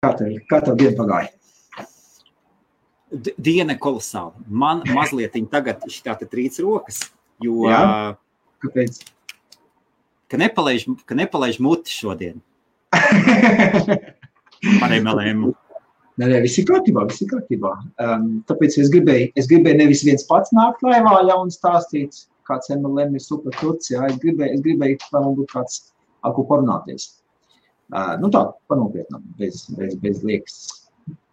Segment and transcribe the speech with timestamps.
[0.00, 1.28] Kā tev, kā tev diena pagāja?
[3.36, 4.32] Diena kolosāla.
[4.48, 7.02] Man mazliet tagad šī tā trīc rokas,
[7.44, 7.66] jo.
[7.68, 8.16] Jā?
[8.64, 8.96] Kāpēc?
[10.32, 12.40] Ka nepalaiž, ka nepalaiž muti šodien.
[14.80, 15.50] Par MLM.
[16.16, 17.76] Nē, nē, viss ir kārtībā, viss ir kārtībā.
[18.00, 22.72] Um, tāpēc es gribēju, es gribēju nevis viens pats nākt laivā, ja un stāstīt, kāds
[22.72, 23.92] MLM ir super krūts.
[23.92, 25.82] Jā, es gribēju, es gribēju, lai man būtu kāds,
[26.24, 27.10] ar ko parunāties.
[27.90, 30.58] Uh, nu tā, panopietnām, bez, bez, bez liekas.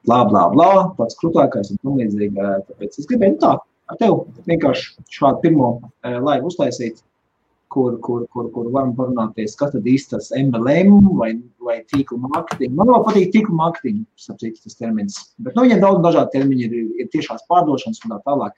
[0.07, 2.47] Blā, blā, blā, pats krūtākais un tam līdzīgi.
[2.69, 3.51] Tāpēc es gribēju, nu tā,
[3.91, 7.03] ar tev vienkārši šādu pirmo uh, laivu uztaisīt
[7.67, 11.31] kur, kur, kur, kur varam parunāties, kas tad īsti tas MLM vai,
[11.63, 12.75] vai tīkla mārketinga.
[12.79, 15.19] Man vēl patīk tīkla mārketinga, sapcīt tas termins.
[15.37, 18.55] Bet, nu, viņam daudz dažādi termini ir, ir tiešās pārdošanas un tā tālāk.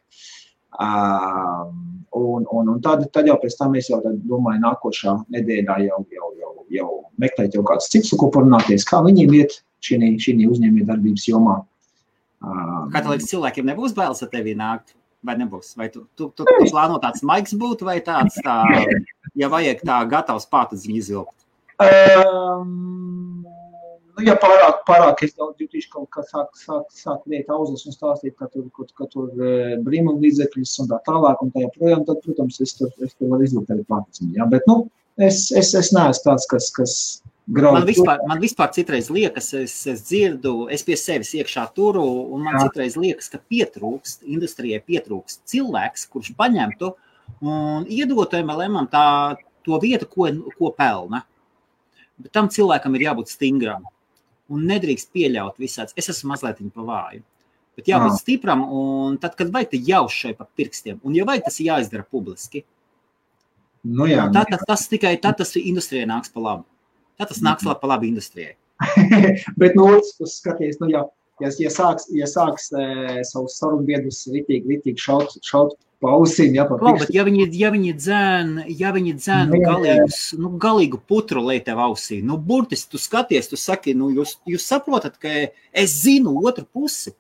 [0.79, 1.71] Uh,
[2.15, 6.29] un, un, un tad, tad jau pēc tam es jau domāju, nākošā nedēļā jau, jau,
[6.39, 6.89] jau, jau
[7.21, 11.59] meklēt jau kāds cits, ko parunāties, kā viņiem iet šī, šī uzņēmēja darbības jomā.
[12.39, 14.95] Kā tev liekas, cilvēkiem nebūs bailes ar tevi nākt?
[15.25, 15.73] vai nebūs?
[15.79, 18.61] Vai tu, tu, tu, tu plāno tāds maigs būt, vai tāds, tā,
[19.39, 21.35] ja vajag tā gatavs pātadziņu izvilkt?
[21.79, 23.43] Um,
[24.15, 27.95] nu, ja pārāk, pārāk es jau jutīšu kaut kā sāk, sāk, sāk liet auzas un
[27.95, 29.31] stāstīt, ka tur, ka, ka tur
[29.85, 33.47] brīnum līdzekļus un tā tālāk un tā joprojām, tad, protams, es tur, es tur varu
[33.47, 34.33] izvilkt arī pātadziņu.
[34.39, 34.47] Ja?
[34.51, 34.85] Bet, nu,
[35.19, 36.95] es, es, es neesmu tāds, kas, kas
[37.49, 37.79] Graudu.
[37.79, 42.03] Man vispār, man vispār citreiz liekas, es, es dzirdu, es pie sevis iekšā turu,
[42.35, 42.67] un man Jā.
[42.67, 46.91] citreiz liekas, ka pietrūkst, industrijai pietrūkst cilvēks, kurš paņemtu
[47.41, 49.05] un iedotu MLM tā,
[49.65, 51.23] to vietu, ko, ko pelna.
[52.21, 53.87] Bet tam cilvēkam ir jābūt stingram
[54.53, 55.97] un nedrīkst pieļaut visāds.
[55.97, 57.25] Es esmu mazliet pa vāju.
[57.79, 58.19] Bet jābūt Jā.
[58.21, 60.99] stipram, un tad, kad vajag, tad jauš šai pa pirkstiem.
[61.01, 62.61] Un, ja vajag, tas jāizdara publiski.
[63.87, 66.65] Nu jā, tā, tas, tas tikai tad tas industrijai nāks pa labu.
[67.19, 68.55] Tā tas nāks labi, labi industrijai.
[69.59, 71.03] Bet no otras puses, skaties, nu, ja,
[71.43, 76.63] ja, ja sāks, ja sāks e, savus sarunbiedrus ritīgi, ritīgi šaut, šaut pa ausīm, ja,
[76.67, 81.43] pa Labi, ja viņi, ja viņi dzēn, ja viņi dzēn nu, galīgus, nu, galīgu putru
[81.43, 85.33] lej tev ausī, nu, burtiski tu skaties, tu saki, nu, jūs, jūs saprotat, ka
[85.75, 87.15] es zinu otru pusi.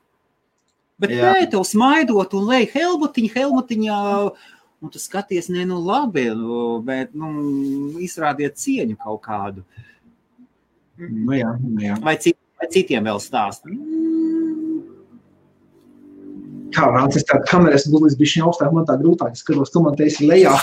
[0.99, 1.27] Bet jā.
[1.27, 3.99] nē, tev smaidot un lej Helmutiņa, Helmutiņa,
[4.79, 7.29] un tu skaties, nē, nu, labi, nu, bet, nu,
[8.03, 9.65] izrādiet cieņu kaut kādu.
[10.99, 11.95] Nu jā, nu jā.
[12.03, 13.67] Vai, cit, vai citiem vēl stāst?
[16.75, 20.27] Kā rācis tā kameras bulis bija šī augstāk, man tā grūtāk skatos, tu man teisi
[20.29, 20.53] lejā,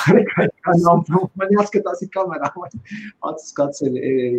[1.40, 3.96] man jāskatās ir kamerā, acis skats ir,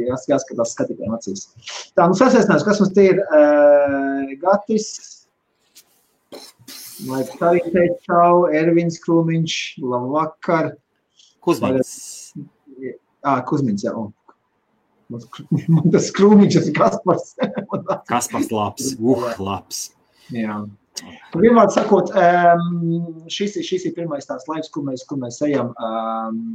[0.08, 1.50] jās, jāskatās skatītājiem acīs.
[1.98, 5.17] Tā, nu sasēsnās, kas mums te ir uh, Gatis,
[7.06, 10.72] Lai arī teikt čau, Ervins Krūmiņš, labvakar.
[11.46, 11.92] Kuzmins.
[13.22, 13.94] Ā, Kuzmins, jā.
[15.72, 17.32] Man tas krūmiņš ir Kaspars.
[18.12, 19.88] Kaspars labs, uh, labs.
[20.36, 20.60] Jā.
[21.38, 22.10] Vienmēr sakot,
[23.30, 25.70] šis, šis ir pirmais tās laiks, kur mēs, kur mēs ejam.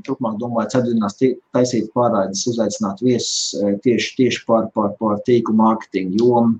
[0.06, 1.20] Turpmāk, domāju, ceturtdienās
[1.54, 6.58] taisīt pārraides, uzaicināt viesus e, tieši, tieši par, par, par tīklu mārketingu jomu,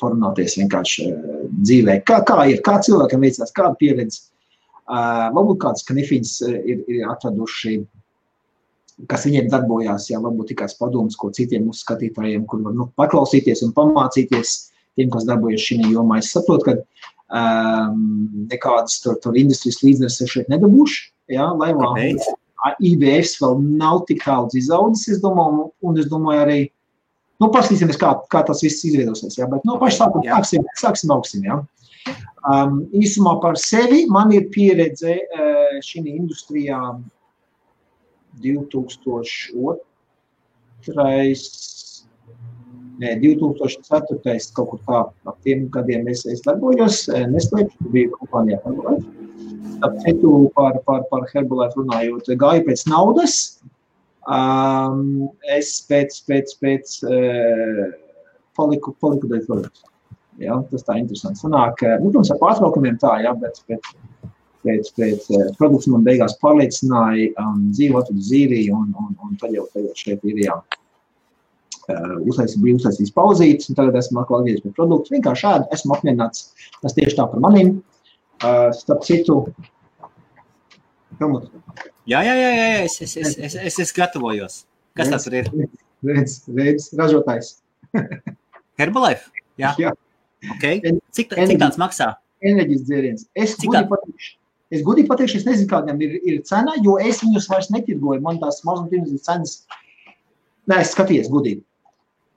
[0.00, 1.06] parunāties vienkārši
[1.50, 2.00] dzīvē.
[2.06, 4.26] Kā, kā ir, kā cilvēkam veicās, kāda pieredze.
[4.90, 7.76] Varbūt kāds knifiņas e, ir, ir atraduši
[9.08, 13.62] kas viņiem darbojās, jā, varbūt tikai padomus, ko citiem mūsu skatītājiem, kur var nu, paklausīties
[13.64, 14.56] un pamācīties
[14.98, 16.18] tiem, kas darbojas šajā jomā.
[16.20, 16.74] Es saprotu, ka
[17.40, 18.02] um,
[18.50, 22.18] nekādas tur, tur industrijas līdznes es šeit nedabūšu, jā, lai vēl
[22.90, 26.60] IBS vēl nav tik daudz izaudzis, es domāju, un es domāju arī,
[27.40, 31.46] nu, paskatīsimies, kā, kā tas viss izveidosies, jā, bet, nu, paši sākam, sāksim, sāksim augsim,
[31.48, 31.60] jā.
[32.48, 36.78] Um, īsumā par sevi man ir pieredze uh, šī industrijā
[38.40, 39.76] 2002.
[43.00, 44.34] Nē, 2004.
[44.56, 49.08] kaut kur tā, ap tiem gadiem es, es darbojos, neslēpšu, biju kompānijā Herbalife.
[49.86, 53.38] Ap citu par, par, par Herbalife runājot, gāju pēc naudas.
[54.28, 57.86] Um, es pēc, pēc, pēc uh,
[58.58, 59.86] paliku, paliku dēļ produktu.
[60.40, 61.40] Ja, tas tā interesanti.
[61.40, 63.88] Sanāk, nu, protams, ar pārtraukumiem tā, ja, bet, bet
[64.66, 69.56] pēc, pēc uh, produkts man beigās pārliecināja um, dzīvot uz Zīriju, un, un, un tad
[69.56, 70.60] jau tagad šeit ir jā.
[71.90, 75.16] Uh, uztaisīt, bija uztaisījis pauzītes, un tagad esmu atkal atgriezies pie produktu.
[75.16, 76.50] Vienkārši šādi esmu apmierināts.
[76.84, 77.78] Tas tieši tā par maniem.
[78.40, 79.42] Uh, starp citu,
[81.20, 81.50] Helmut.
[82.08, 84.62] Jā, jā, jā, jā, es, es, es, es, es, es gatavojos.
[84.96, 85.50] Kas tas ir?
[86.06, 87.58] Redz, redz, ražotājs.
[88.80, 89.28] Herbalife?
[89.60, 89.74] Jā.
[89.80, 89.92] jā.
[90.56, 90.80] Okay.
[91.12, 92.14] Cik, cik tāds maksā?
[92.40, 93.26] Enerģijas dzēriens.
[93.36, 93.82] Es tā?
[93.90, 94.36] patīšu.
[94.70, 98.22] Es godīgi pateikšu, es nezinu, kāda ir, ir cena, jo es viņus vairs netirgoju.
[98.22, 99.54] Man tās mazumtirdzniecības cenas,
[100.70, 101.64] nē, es skatījos godīgi.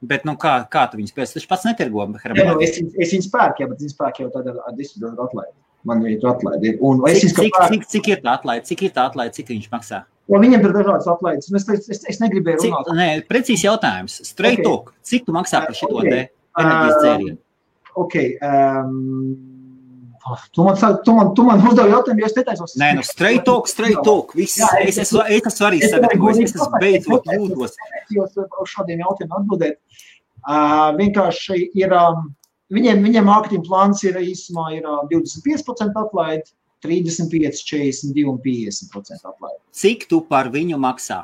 [0.04, 2.08] Bet, nu, kā, kā tu viņus pēc tam pats netirgo?
[2.26, 5.54] Ja, nu, es, es viņus pērku, ja, bet viņus pērku jau tādā ar distributoru atlaidi.
[5.84, 6.78] Man ir atlaidi.
[6.82, 8.64] Un es Cik, cik, cik, cik ir tā atlaide?
[8.70, 9.34] Cik ir tā atlaide?
[9.36, 10.04] Cik viņš maksā?
[10.32, 11.50] Jo viņiem ir dažādas atlaides.
[11.52, 12.94] Es, es, es negribēju Cik, runāt.
[12.96, 14.22] nē, precīzi jautājums.
[14.24, 14.64] Straight Ok.
[14.70, 14.94] talk.
[15.04, 16.08] Cik tu maksā par šito Ok.
[16.08, 16.22] te
[16.64, 17.38] enerģijas dzērienu?
[18.00, 18.16] Ok.
[18.48, 19.36] Um,
[20.56, 22.76] tu man, tu man, tu man uzdevi jautājumu, jo es netaisos.
[22.80, 24.32] Nē, nu, straight talk, straight talk.
[24.40, 24.56] Viss.
[24.62, 27.44] Jā, Es es- esmu, es esmu arī Es sagatavojis, nevaru es esmu godīgi beidzot pateikt,
[27.44, 27.76] jūtos.
[28.16, 29.76] Jūs uz šādiem jautājumiem atbildēt.
[30.48, 32.34] Uh, vienkārši ir, um,
[32.74, 36.52] viņiem, viņiem mārketinga plāns ir īsumā ir, uh, 25% atlaide,
[36.84, 39.62] 35, 42 un 50% atlaide.
[39.74, 41.24] Cik tu par viņu maksā?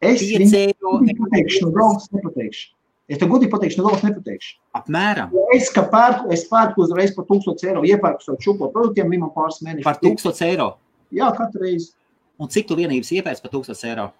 [0.00, 2.68] Es 5 viņu eiro godīgi pateikšu, no galvas nepateikšu.
[3.08, 4.56] Es tev godīgi pateikšu, no galvas nepateikšu.
[4.78, 5.32] apmēram.
[5.56, 9.62] Es, ka pērku, es pērku uzreiz par 1000 eiro, iepērku savu čupo produktiem, viņam pāris
[9.64, 9.86] mēnešus.
[9.88, 10.68] Par 1000 eiro.
[11.14, 11.92] Jā, katru reizi.
[12.38, 14.10] Un cik tu vienības iepērci par 1000 eiro?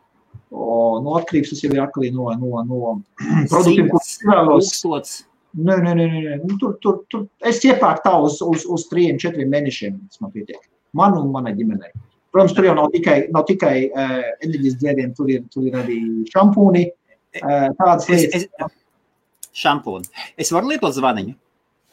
[0.51, 2.95] O, no atkarības tas jau ir atkarīgi no, no, no
[3.53, 4.73] produktiem, ko es vēlos.
[4.83, 5.19] 1000.
[5.57, 6.35] Nē, nē, nē, nē.
[6.45, 7.25] Nu, tur, tur, tur.
[7.41, 9.97] Es iepērku tā uz, uz, uz trim, četriem mēnešiem.
[10.11, 10.61] Tas man pietiek.
[10.97, 11.91] Man un manai ģimenei.
[12.33, 15.99] Protams, tur jau nav tikai, nav tikai uh, enerģijas dzērieni, tur ir, tur ir arī
[16.29, 16.85] šampūni.
[17.41, 18.45] Uh, tādas Es, lietas.
[18.45, 20.11] es, šampūni.
[20.37, 21.35] Es varu lietot zvaniņu.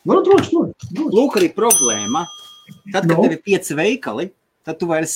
[0.06, 1.06] Varu droši, droši.
[1.16, 2.26] Lūk, arī problēma.
[2.92, 3.24] Tad, kad Nu?
[3.24, 4.28] tev ir pieci veikali,
[4.66, 5.16] tad tu vairs,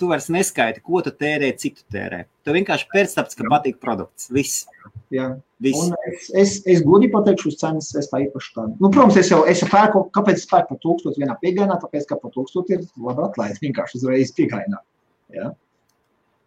[0.00, 2.22] tu vairs neskaiti, ko tu tērē, cik tu tērē.
[2.46, 4.30] Tev vienkārši pēc tam, ka patīk produkts.
[4.32, 4.64] Viss.
[5.12, 5.34] Jā.
[5.62, 5.92] Viss.
[6.08, 8.74] Es, es, es godīgi pateikšu, uz cenas es tā īpaši tādu.
[8.80, 12.18] Nu, protams, es jau, es pērku, kāpēc es pērku par tūkstošu vienā piegājienā, tāpēc, ka
[12.22, 14.82] par tūkstošu ir labi atlaid vienkārši uzreiz piegājienā.
[15.36, 15.52] Jā.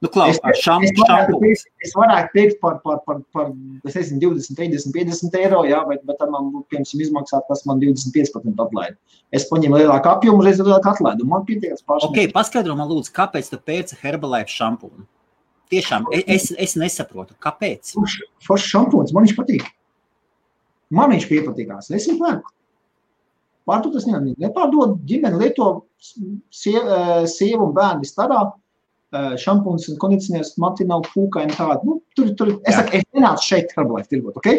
[0.01, 1.39] Nu, Klau, Es- šam, Es varētu šampūnu.
[1.43, 3.49] teikt, es varētu teikt par, par, par, par
[3.83, 7.81] es nezinu, 20, 30, 50 eiro, jā, bet, bet tad man, piemēram, izmaksā tas man
[7.81, 8.95] 25% atlaidi.
[9.35, 12.07] Es paņēmu lielāku apjomu, reiz lielāku atlaidi, man pietiek paši.
[12.07, 15.03] Ok, paskaidro man, lūdzu, kāpēc tu pēc Herbalife šampūnu?
[15.69, 17.91] Tiešām, e- es, es nesaprotu, kāpēc.
[18.47, 19.67] Foršs šampūns, man viņš patīk.
[20.89, 22.55] Man viņš piepatīkās, es viņu pērku.
[23.67, 25.67] Pārdot tas nevienam nepārdod, ģimene lieto
[25.99, 28.53] eh, sievu un bērni starā.
[29.09, 31.87] Šampūns un kondicionieris, man tie nav fūkaini tādi.
[31.87, 32.83] Nu, tur, tur, es, Jā.
[32.83, 34.49] saku, es nenācu šeit Herbalife tirgot, ok?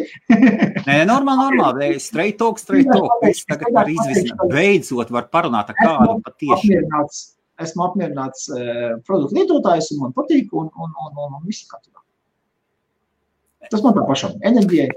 [0.89, 1.91] Nē, normāli, normāli.
[2.03, 3.13] Straight talk, straight talk.
[3.23, 4.43] Viss tagad var izvisināt.
[4.51, 6.59] Beidzot var parunāt ar kādu patiešām.
[6.59, 7.21] apmierināts,
[7.63, 12.03] esmu apmierināts uh, produktu lietotājs, un man patīk, un, un, un, un, un viss kārtībā.
[13.71, 14.35] Tas man tā pašam.
[14.51, 14.91] Enerģijai.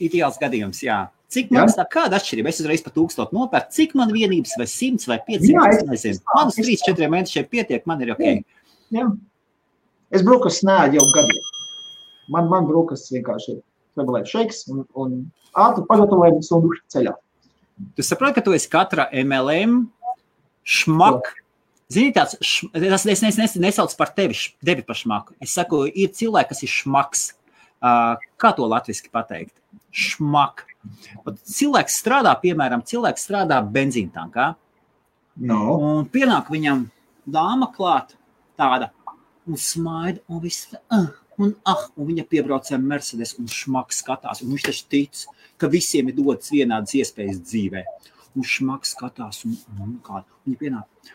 [0.00, 1.00] Ideāls gadījums, jā.
[1.30, 1.60] Cik Jā.
[1.62, 2.50] maksā, kāda atšķirība?
[2.50, 3.70] Es uzreiz par tūkstošu nopērku.
[3.76, 5.84] Cik man vienības vai simts vai Jā, piecsimt?
[5.90, 6.18] nezinu.
[6.24, 6.88] tā, Man uz trīs, tā.
[6.90, 8.24] četriem mēnešiem pietiek, man ir ok.
[8.96, 9.04] Jā.
[10.10, 11.44] Es brokastu snēdu jau gadiem.
[12.34, 13.60] Man, man brokastu vienkārši ir
[13.98, 15.14] Herbalife shakes un, un
[15.54, 17.14] ātri pagatavojums un duši ceļā.
[17.94, 19.84] Tu saproti, ka tu esi katra MLM
[20.66, 21.30] šmak.
[21.90, 25.34] Zini, tāds, š, tas es nes, nes, nesaucu par tevi, tevi par šmaku.
[25.42, 27.24] Es saku, ir cilvēki, kas ir šmaks.
[27.80, 29.54] Uh, kā to latviešu pateikt?
[29.90, 30.64] Šmak.
[31.26, 34.54] Ot Cilvēks strādā, piemēram, cilvēks strādā benzīntankā,
[35.40, 35.60] No.
[35.80, 36.84] un pienāk viņam
[37.24, 38.14] dāma klāt,
[38.58, 38.90] tāda,
[39.48, 41.06] un smaida, un viss, uh,
[41.40, 45.22] un, ah, un viņa piebrauc ar Mercedes, un šmaks skatās, un viņš taču tic,
[45.60, 47.84] ka visiem ir dotas vienādas iespējas dzīvē.
[48.36, 51.14] Un šmaks skatās, un, un kāda, un viņa pienāk,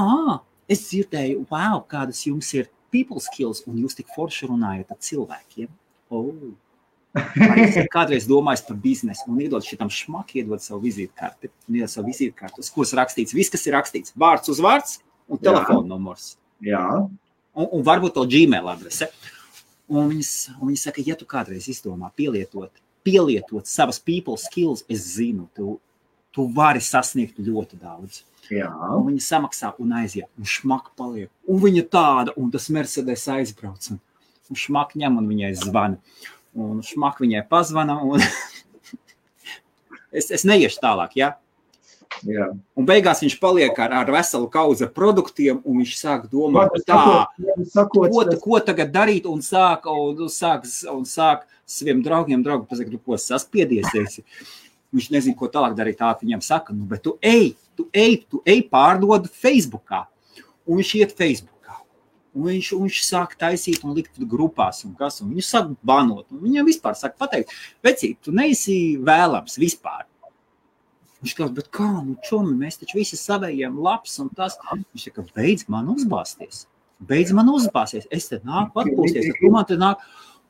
[0.00, 0.38] ah,
[0.70, 5.72] es dzirdēju, wow, kādas jums ir people skills, un jūs tik forši runājat ar cilvēkiem.
[6.14, 6.30] Oh.
[7.64, 12.62] Es kādreiz domājis par biznesu un iedod šitam šmakam, iedod savu vizītkarti, iedod savu vizītkarti,
[12.64, 14.98] uz kuras rakstīts viss, kas ir rakstīts, vārds uz vārds
[15.30, 16.34] un telefona numurs.
[16.64, 16.82] Jā.
[17.54, 19.10] Un, un varbūt to Gmail adrese.
[19.92, 22.72] Un viņas, un viņas saka, ja tu kādreiz izdomā pielietot,
[23.04, 25.76] pielietot savas people skills, es zinu, tu,
[26.34, 28.22] tu vari sasniegt ļoti daudz.
[28.52, 28.70] Jā.
[28.96, 31.30] Un viņa samaksā un aiziet, un šmaka paliek.
[31.48, 33.92] Un viņa tāda, un tas Mercedes aizbrauc.
[33.92, 34.00] Un,
[34.50, 36.00] un šmaka ņem, un viņai zvana.
[36.54, 37.98] Un šmaka viņai pazvana.
[38.02, 38.22] Un...
[40.18, 41.34] es, es neiešu tālāk, ja?
[42.22, 42.46] Jā.
[42.78, 47.26] Un beigās viņš paliek ar, ar veselu kauzu produktiem, un viņš sāk domāt, tā,
[47.72, 52.68] sakot, ko, ta- ko tagad darīt, un sāk, un sāk, un sāk saviem draugiem, draugiem
[52.70, 53.90] pasakot, "Nu, ko saspiedies.
[53.94, 54.24] esi?"
[54.94, 55.98] Viņš nezina, ko tālāk darīt.
[55.98, 60.06] Tā viņam saka, nu, bet tu ej, tu ej, tu ej pārdod Facebookā.
[60.66, 61.53] Un viņš iet Facebookā.
[62.34, 66.26] Un viņš, un viņš sāk taisīt un likt grupās, un kas, un viņu sāk banot.
[66.34, 67.54] Viņam vispār saka, pateikt,
[67.86, 70.02] vecīt, tu neesi vēlams vispār.
[71.22, 74.58] Viņš teica, bet kā, nu, čomi, mēs taču visi savējiem labs un tas.
[74.74, 76.66] Viņš teica, beidz man uzbāzties.
[77.04, 78.10] Beidz man uzbāzties.
[78.12, 80.02] Es te nāku atpūsties, tad tu man te nāk.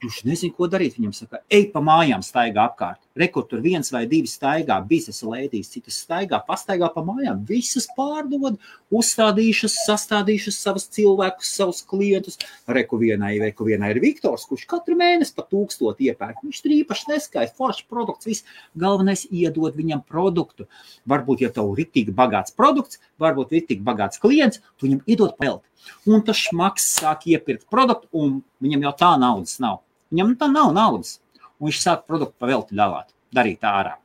[0.03, 0.97] Viņš nezina, ko darīt.
[0.99, 3.04] Viņam saka, ej pa mājām, staigā apkārt.
[3.15, 8.57] Rekur tur viens vai divi staigā, biznesa lēdīs, citas staigā, pastaigā pa mājām, visas pārdod,
[8.91, 12.41] uzstādījušas, sastādījušas savus cilvēkus, savus klientus.
[12.67, 16.43] Reku vienai, reku vienai ir Viktors, kurš katru mēnesi pa tūkstot iepērk.
[16.43, 20.67] Viņš tur īpaši neskaists, foršs produkts, viss galvenais iedod viņam produktu.
[21.07, 25.39] Varbūt, ja tev ir tik bagāts produkts, varbūt ir tik bagāts klients, tu viņam iedod
[25.39, 25.71] pelti.
[26.11, 29.85] Un tas šmaks sāk iepirkt produktu, un viņam jau tā naudas nav.
[30.11, 31.21] Viņam tā nav naudas
[31.65, 33.97] un viņš sāk produktu pavelti dalāt, darīt ārā.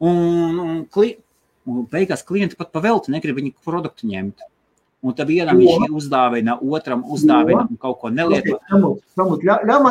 [0.00, 1.14] Un, un, kli,
[1.68, 4.44] un beigās klienti pat pavelti negrib viņu produktu ņemt.
[5.04, 8.56] Un tad vienam viņš uzdāvina, otram uzdāvina un kaut ko nelieto.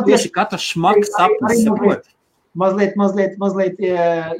[0.10, 2.10] Tieši katrs šmaks sapnis saprot.
[2.56, 3.80] Mazliet, mazliet, mazliet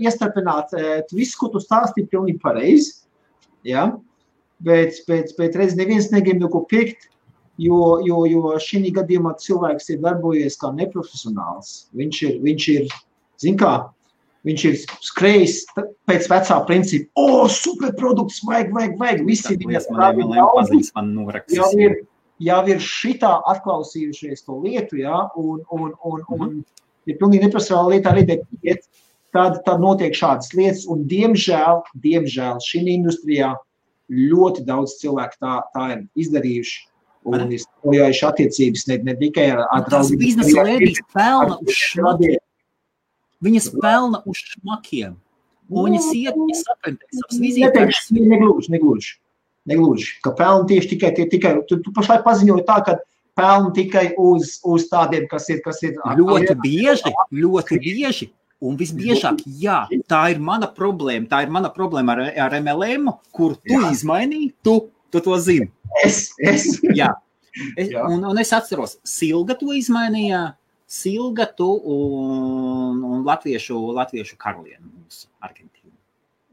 [0.02, 0.74] iestarpināt,
[1.12, 2.96] visu, ko tu stāstīji, pilnīgi pareizi.
[3.68, 3.90] Ja?
[4.66, 7.10] Bet, bet, bet redz, neviens negrib neko pirkt,
[7.62, 11.86] Jo, jo, jo šī gadījumā cilvēks ir darbojies kā neprofesionāls.
[11.96, 12.90] Viņš ir, viņš ir
[13.40, 13.76] zin kā,
[14.48, 15.62] viņš ir skrējis
[16.10, 19.24] pēc vecā principa, o, oh, superprodukts, vajag, vajag, vajag.
[19.30, 20.92] Visi viņa strādā daudz.
[21.56, 21.96] Jau ir,
[22.44, 26.64] jau ir šitā atklausījušies to lietu, jā, un, un, un, un mm -hmm.
[27.08, 28.84] ir pilnīgi neprofesionāli lietā arī iet,
[29.32, 33.56] tad, tad notiek šādas lietas, un diemžēl, diemžēl šī industrijā
[34.12, 36.95] ļoti daudz cilvēku tā, tā ir izdarījuši
[37.26, 40.20] un izbojājuši attiecības ne, ne tikai ar, ar draugiem.
[40.20, 42.42] Tas biznesa lēdijas pelna uz šmakiem.
[43.46, 45.18] Viņas pelna uz šmakiem.
[45.74, 48.02] Un viņas iet, viņas saprantē savas vizītes.
[48.14, 49.14] Negluži, negluži.
[49.66, 53.00] Negluži, ka pelna tieši tikai, tie, tikai tu, tu pašlaik paziņoji tā, ka
[53.38, 55.98] pelna tikai uz, uz tādiem, kas ir, kas ir.
[56.20, 58.30] Ļoti bieži, ļoti bieži.
[58.66, 61.28] Un visbiežāk, jā, tā ir mana problēma.
[61.30, 63.90] Tā ir mana problēma ar, ar MLM, kur tu jā.
[63.92, 64.78] izmainīji, tu,
[65.12, 65.68] tu to zini.
[66.04, 66.68] Es, es.
[67.00, 67.14] Jā.
[67.78, 68.04] Es, Jā.
[68.12, 70.56] Un, un es atceros, Silga to izmainīja.
[70.86, 75.96] Silga tu un, un Latviešu, Latviešu karalieni mūsu Argentīnu.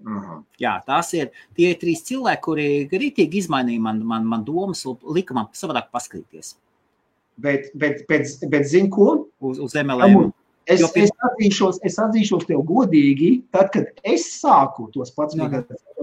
[0.03, 0.39] Uh -huh.
[0.59, 5.35] Jā, tās ir tie trīs cilvēki, kuri rītīgi izmainīja man, man, man domas un lika
[5.35, 6.57] man savādāk paskatīties.
[7.37, 9.29] Bet, bet, bet, bet zini ko?
[9.41, 10.33] Uz, uz MLM.
[10.67, 15.49] Es, jo, es, atzīšos, es atzīšos tev godīgi, tad, kad es sāku tos pats no,
[15.51, 15.63] no.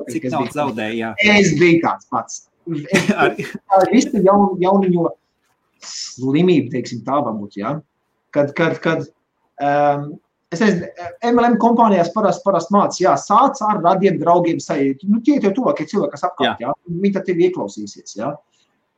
[0.09, 1.13] Cik daudz zaudēju?
[1.23, 2.41] Es biju tāds pats.
[2.69, 5.05] Tā ir visa jaun, jauniņo
[5.85, 7.77] slimība, teiksim tā varbūt, ja?
[8.35, 9.05] Kad, kad, kad
[9.63, 10.11] um,
[10.53, 10.89] es nezinu,
[11.31, 15.05] MLM kompānijās parasti parast mācās, jā, sāc ar radiem draugiem sajūt.
[15.09, 16.69] Nu, tie ir tie tuvākie cilvēki, kas apkārt, jā.
[16.69, 16.77] jā?
[16.89, 18.33] Viņi tad tev ieklausīsies, jā.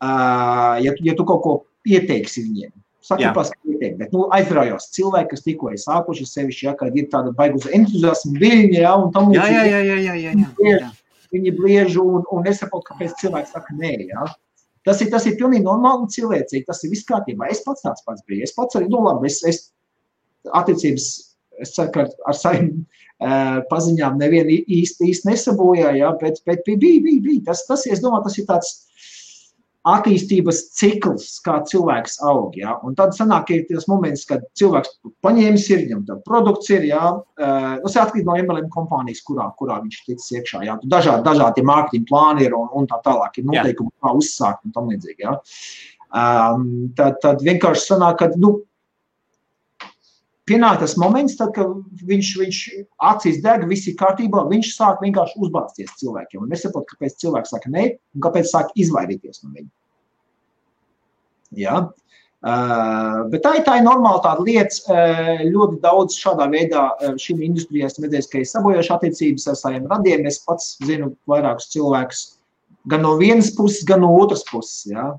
[0.02, 2.72] Uh, ja, tu, ja tu kaut ko ieteiksi viņiem.
[3.02, 7.32] Saka, paskatīt, bet nu, aizraujos cilvēki, kas tikko ir sākuši sevišķi, ja, kad ir tāda
[7.34, 9.56] baigus entuziasma viļņa, ja, un tam līdzīgi.
[9.58, 10.92] Jā, jā, jā, jā, jā, jā, jā
[11.36, 13.94] viņi bliež un, un nesaprot, kāpēc cilvēks saka nē.
[14.10, 14.26] Ja?
[14.88, 16.66] Tas ir, tas ir pilnīgi normāli un cilvēcīgi.
[16.68, 17.50] Tas ir viss kārtībā.
[17.54, 18.46] Es pats tāds pats biju.
[18.48, 19.62] Es pats arī, nu, labi, es, es
[20.58, 21.10] attiecības,
[21.62, 22.72] es ceru, ka ar saviem
[23.26, 26.14] uh, paziņām nevienu īsti, īsti nesabojāju, ja?
[26.22, 27.44] bet, bet bija, bija, bija.
[27.52, 28.74] Tas, tas, es domāju, tas ir tāds
[29.88, 32.56] attīstības cikls, kā cilvēks aug.
[32.60, 32.76] Ja?
[32.86, 37.16] Un tad sanāk, ir tas moments, kad cilvēks paņēmis ir, viņam tā produkts ir, ja?
[37.18, 40.64] uh, tas atkarīgs no MLM kompānijas, kurā, kurā viņš ticis iekšā.
[40.68, 40.78] Ja?
[40.84, 44.92] Dažādi, dažādi mārketinga plāni ir un, un tā tālāk ir noteikumi, kā uzsākt un tam
[44.94, 45.26] līdzīgi.
[45.26, 45.38] Ja?
[46.12, 48.60] Um, tad, tad vienkārši sanāk, ka, nu,
[50.52, 51.72] pienāk tas moments, tad, kad
[52.12, 52.60] viņš, viņš
[53.12, 56.44] acīs deg, viss ir kārtībā, viņš sāk vienkārši uzbāzties cilvēkiem.
[56.44, 59.72] Un nesaprot, kāpēc cilvēks saka nē, un kāpēc sāk izvairīties no viņa.
[61.64, 61.80] Ja?
[62.42, 64.78] Uh, bet tā ir tā ir normāla tāda lieta.
[64.90, 69.60] Uh, ļoti daudz šādā veidā uh, šīm industrijām esmu redzējis, ka ir sabojājuši attiecības ar
[69.60, 70.26] saviem radiem.
[70.26, 72.24] Es pats zinu vairākus cilvēkus
[72.90, 74.88] gan no vienas puses, gan no otras puses.
[74.90, 75.12] Ja?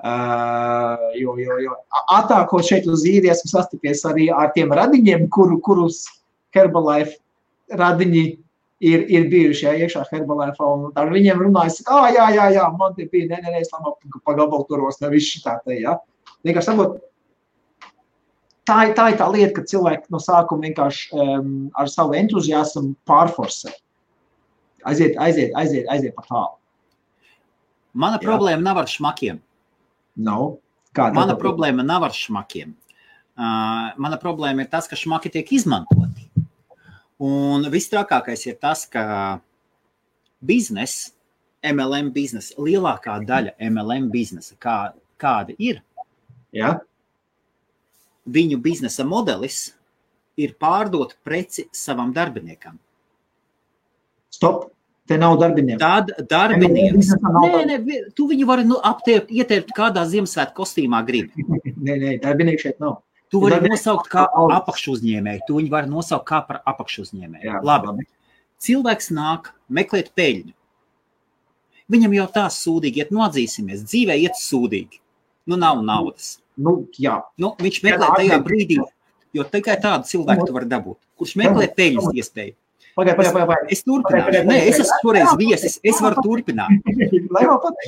[0.00, 1.74] Uh, jo, jo, jo
[2.16, 6.06] attākot šeit uz īriju, esmu sastapies arī ar tiem radiņiem, kuru, kurus
[6.56, 7.18] Herbalife
[7.76, 8.22] radiņi
[8.80, 10.70] ir, ir bijuši jā, iekšā Herbalife.
[10.96, 14.22] Ar viņiem runājas, ah, jā, jā, jā, man te bija, nē, nē, nē, es labāk
[14.24, 15.98] pa gabalu turos, nevis šitā te, jā.
[16.48, 16.96] Vienkārši sabot,
[18.64, 22.94] tā, ir, tā ir tā lieta, ka cilvēki no sākuma vienkārši um, ar savu entuziasmu
[23.10, 23.74] pārforsē.
[24.88, 26.56] Aiziet, aiziet, aiziet, aiziet pa tālu.
[27.92, 28.24] Mana jā.
[28.30, 29.44] problēma nav ar šmakiem.
[30.16, 30.58] Nav.
[30.96, 32.74] Kāda Mana problēma nav ar šmakiem.
[33.40, 36.26] Uh, mana problēma ir tas, ka šmaki tiek izmantoti.
[37.20, 39.38] Un viss trakākais ir tas, ka
[40.40, 41.12] biznesa,
[41.60, 45.82] MLM biznesa, lielākā daļa MLM biznesa, kā, kāda ir,
[46.56, 46.78] ja?
[48.30, 49.70] viņu biznesa modelis
[50.40, 52.78] ir pārdot preci savam darbiniekam.
[54.32, 54.70] Stop!
[55.10, 55.80] Te nav darbinieku.
[55.82, 57.08] Tad darbinieks.
[57.18, 61.46] Nē, nē, tu viņu vari nu, aptiept, ieteikt kādā Ziemassvētku kostīmā gribi.
[61.86, 63.00] nē, nē, darbinieku šeit nav.
[63.30, 67.42] Tu vari nosaukt kā apakšu uzņēmēju, tu viņu vari nosaukt kā par apakšu uzņēmēju.
[67.46, 67.90] Jā, Labi.
[67.90, 68.06] labi.
[68.62, 70.54] Cilvēks nāk meklēt peļņu.
[71.90, 75.02] Viņam jau tā sūdīgi iet, nu atzīsimies, dzīvē iet sūdīgi.
[75.50, 76.36] Nu nav naudas.
[76.60, 78.78] Nu, jā, Nu, viņš meklē Jā, tajā brīdī,
[79.34, 82.54] jo tikai tādu cilvēku tu vari dabūt, kurš meklē peļņas iespēju.
[82.96, 83.76] Pagaidi, pagaidi, pagaidi.
[83.76, 84.42] Es turpināšu.
[84.48, 86.74] Nē, es esmu šoreiz viesis, es varu turpināt.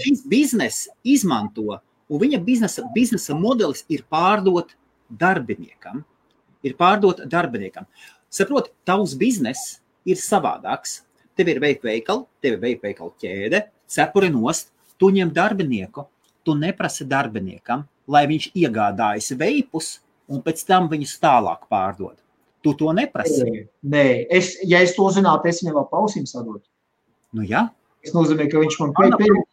[0.04, 1.78] Šis bizness izmanto,
[2.09, 4.75] un viņa biznesa, biznesa modelis ir pārdot
[5.09, 6.04] darbiniekam.
[6.62, 7.88] Ir pārdot darbiniekam.
[8.32, 11.00] Saproti, tavs bizness ir savādāks.
[11.37, 14.68] Tev ir veikt veikali, tev ir veikt veikalu ķēde, cepuri nost,
[15.00, 16.04] tu ņem darbinieku,
[16.44, 19.94] tu neprasi darbiniekam, lai viņš iegādājas veipus
[20.28, 22.21] un pēc tam viņus tālāk pārdod.
[22.62, 23.66] Tu to neprasi.
[23.83, 26.64] Nē, es, ja es to zinātu, es viņam vēl pausīm sadotu.
[27.35, 27.66] Nu, jā,
[28.02, 28.92] Tas nozīmē, ka viņš man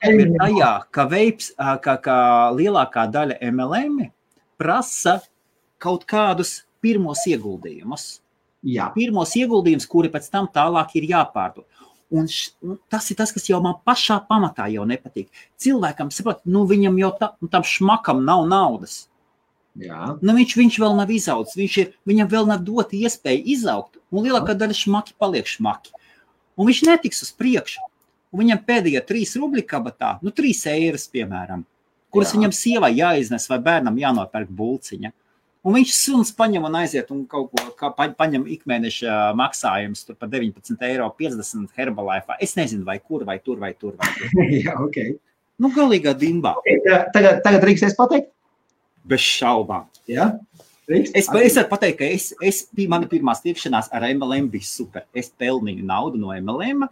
[0.10, 2.16] ir tajā, ka veips, ā, ka, ka
[2.58, 4.08] lielākā daļa MLM
[4.58, 5.20] prasa
[5.78, 8.08] kaut kādus pirmos ieguldījumus.
[8.66, 11.68] Jā, Pirmos ieguldījumus, kuri pēc tam tālāk ir jāpārdod.
[12.10, 15.30] Un š, un tas ir tas, kas jau man pašā pamatā jau nepatīk.
[15.62, 19.04] Cilvēkam, saprot, nu viņam jau tā, nu, tam šmakam nav naudas.
[19.84, 20.02] Jā.
[20.22, 21.12] Nu, viņš, viņš vēl nav
[21.84, 25.94] ir, viņam vēl nav dota iespēja izaugt, un lielākā daļa šmaki paliek šmaki.
[26.60, 27.86] Un viņš netiks uz priekšu.
[28.30, 31.64] Un viņam pēdējie trīs rubļi kabatā, nu, trīs eiras, piemēram,
[32.14, 32.38] kuras Jā.
[32.38, 35.12] Viņam sievai jāiznes vai bērnam jānopērk bulciņa.
[35.66, 40.16] Un viņš suns paņem un aiziet un kaut ko kā pa- paņem ikmēneša maksājumus tur
[40.16, 42.38] par 19 eiro 50 Herbalife.
[42.40, 43.98] Es nezinu, vai kur, vai tur, vai tur.
[44.00, 44.30] Vai tur.
[44.68, 45.02] jā ok.
[45.60, 46.80] Nu, galīgā dimbā, okay.
[47.12, 48.30] Tagad, tagad drīkst es pateikt?
[49.10, 49.88] Bez šaubām.
[50.10, 50.30] Jā,
[50.90, 51.16] drīkst.
[51.18, 55.06] Es, es varu pateikt, ka es, es, pi- mana pirmā tikšanās ar MLM bija super.
[55.18, 56.88] Es pelnīju naudu no MLM.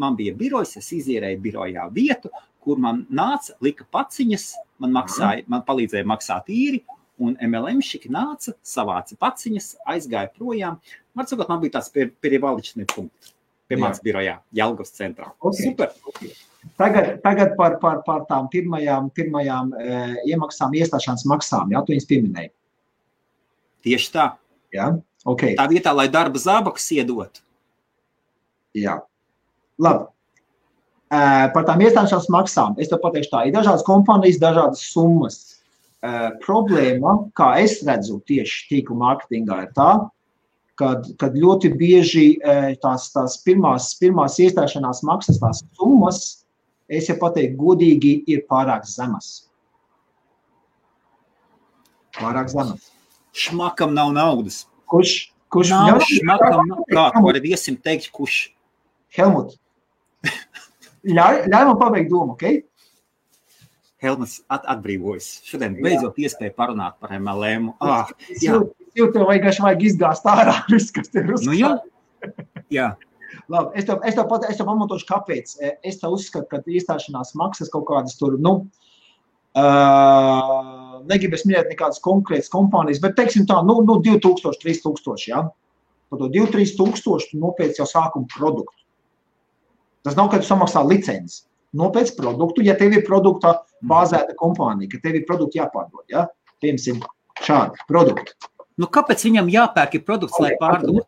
[0.00, 2.30] Man bija birojs, es izīrēju birojā vietu,
[2.62, 4.48] kur man nāca, lika paciņas,
[4.82, 6.84] man, maksāja, man palīdzēja maksāt īri.
[7.22, 10.78] Un MLM šik nāca, savāca paciņas, aizgāja projām.
[11.14, 11.92] Man sakot, man bija tāds
[12.24, 13.34] perivalični punkts
[13.68, 15.30] pie manas birojā, Jelgavas centrā.
[15.40, 15.54] Ok.
[15.60, 15.92] Super.
[16.78, 19.96] Tagad, tagad par, par, par tām pirmajām, pirmajām e,
[20.30, 21.72] iemaksām, iestāšanās maksām.
[21.74, 22.52] Jā, tu viņas pieminēji.
[23.82, 24.28] Tieši tā.
[24.72, 24.92] Jā,
[25.28, 25.42] ok.
[25.58, 27.42] Tā vietā, lai darba zābakus iedotu.
[28.78, 29.00] Jā.
[29.82, 30.06] Labi.
[31.10, 32.78] E, par tām iestāšanās maksām.
[32.78, 35.40] Es tev pateikšu tā, ir dažādas kompānijas, dažādas summas.
[35.98, 36.12] E,
[36.46, 39.90] problēma, kā es redzu tieši tīkla mārketingā, ir tā,
[40.78, 46.22] kad, kad ļoti bieži e, tās, tās pirmās, pirmās iestāšanās maksas, tās summas,
[46.92, 49.30] es jau pateiktu, godīgi ir pārāk zemas.
[52.18, 52.90] Pārāk zemas.
[53.32, 54.66] Šmakam nav naudas.
[54.90, 55.30] Kurš?
[55.52, 58.52] Kurš Nav ļauj- šmakam, nav- kā to arī viesim teikt, kurš.
[59.12, 59.56] Helmut,
[61.04, 62.62] ļauj, ļauj man pabeigt domu, ok?
[64.02, 65.26] Helmuts at, atbrīvojas.
[65.46, 67.68] Šodien beidzot iespēja parunāt par MLM.
[67.80, 68.56] Ah, Es jā.
[68.96, 71.74] jūtu, tev vajag, vajag izgāzt ārā viss, kas tev ir nu, jā.
[72.72, 72.88] jā.
[73.52, 75.56] Labi, es tev, es tev, pat, es tev pamatošu, kāpēc.
[75.60, 78.52] E, Es tev uzskatu, ka iestāšanās maksas kaut kādas tur, nu,
[79.58, 85.42] uh, negribu es minēt nekādas konkrētas kompānijas, bet, teiksim tā, nu, nu 2000, 3000, jā.
[86.12, 88.78] Par to 2, 3000 tu nopēc jau sākuma produktu.
[90.04, 91.44] Tas nav, ka tu samaksā licenci.
[91.78, 93.54] Nopēc produktu, ja tev ir produkta
[93.88, 96.26] bāzēta kompānija, ka tev ir produkti jāpārdod, jā.
[96.60, 97.00] Piemēram,
[97.42, 98.36] šādi produkti.
[98.80, 101.04] Nu, kāpēc viņam jāpērk produkts, lai pārdotu?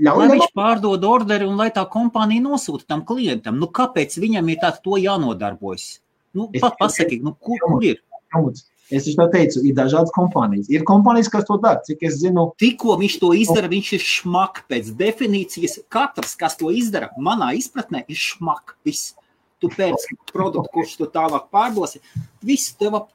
[0.00, 3.58] Lai viņš pārdod orderi un lai tā kompānija nosūta tam klientam.
[3.60, 5.98] Nu, kāpēc viņam ir tāds to jānodarbojas?
[6.32, 8.00] Nu, pat pasaki, nu, kur, kur ir?
[8.90, 10.66] Es jau teicu, ir dažādas kompānijas.
[10.72, 11.78] Ir kompānijas, kas to dara.
[11.86, 14.64] Cik es zinu, Tikko viņš to izdara, viņš ir šmaks.
[14.70, 18.74] Pēc definīcijas, katrs, kas to izdara, manā izpratnē, ir šmaks.
[18.86, 19.12] Viss.
[19.60, 22.00] Tu pēc produktu, kurš tu tālāk pārdosi,
[22.42, 23.10] viss tev ap-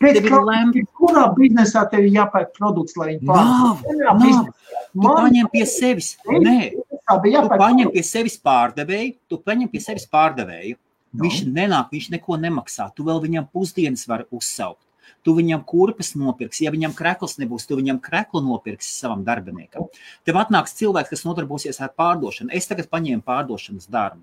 [0.00, 0.88] pēc lemts.
[0.98, 3.82] kurā biznesā tev ir jāpērk produkts, lai nav.
[4.20, 4.54] biznesā?
[4.96, 6.14] Tu paņem pie sevis.
[6.26, 6.72] Nē,
[7.06, 10.76] tu paņem pie sevis pārdevēju, tu paņem pie sevis pārdevēju.
[11.16, 11.24] Nu.
[11.24, 12.90] Viņš nenāk, viņš neko nemaksā.
[12.96, 14.82] Tu vēl viņam pusdienas vari uzsaukt.
[15.24, 16.66] Tu viņam kurpes nopirksi.
[16.66, 19.88] Ja viņam krekls nebūs, tu viņam kreklu nopirksi savam darbiniekam.
[20.26, 22.52] Tev atnāks cilvēks, kas nodarbosies ar pārdošanu.
[22.54, 24.22] Es tagad paņēmu pārdošanas darbu.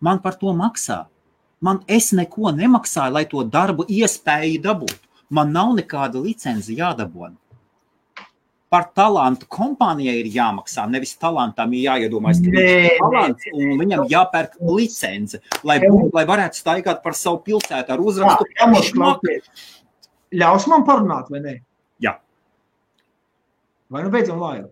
[0.00, 1.04] Man par to maksā.
[1.64, 5.04] Man es neko nemaksāju, lai to darbu iespēju dabūtu.
[5.34, 7.34] Man nav nekāda licence jādabūna.
[8.68, 10.84] Par talantu kompānijai ir jāmaksā.
[10.92, 16.24] Nevis talantam ir jāiedomājas, ka viņš ir talants un viņam jāpērk licence, lai, būtu, lai
[16.28, 18.48] varētu staigāt par savu pilsētu ar uzrakstu.
[18.58, 19.70] Jā, klausies.
[20.36, 21.54] Ļaus man parunāt, vai ne?
[22.04, 22.18] Jā.
[23.88, 24.68] Vai nu beidzam laivu?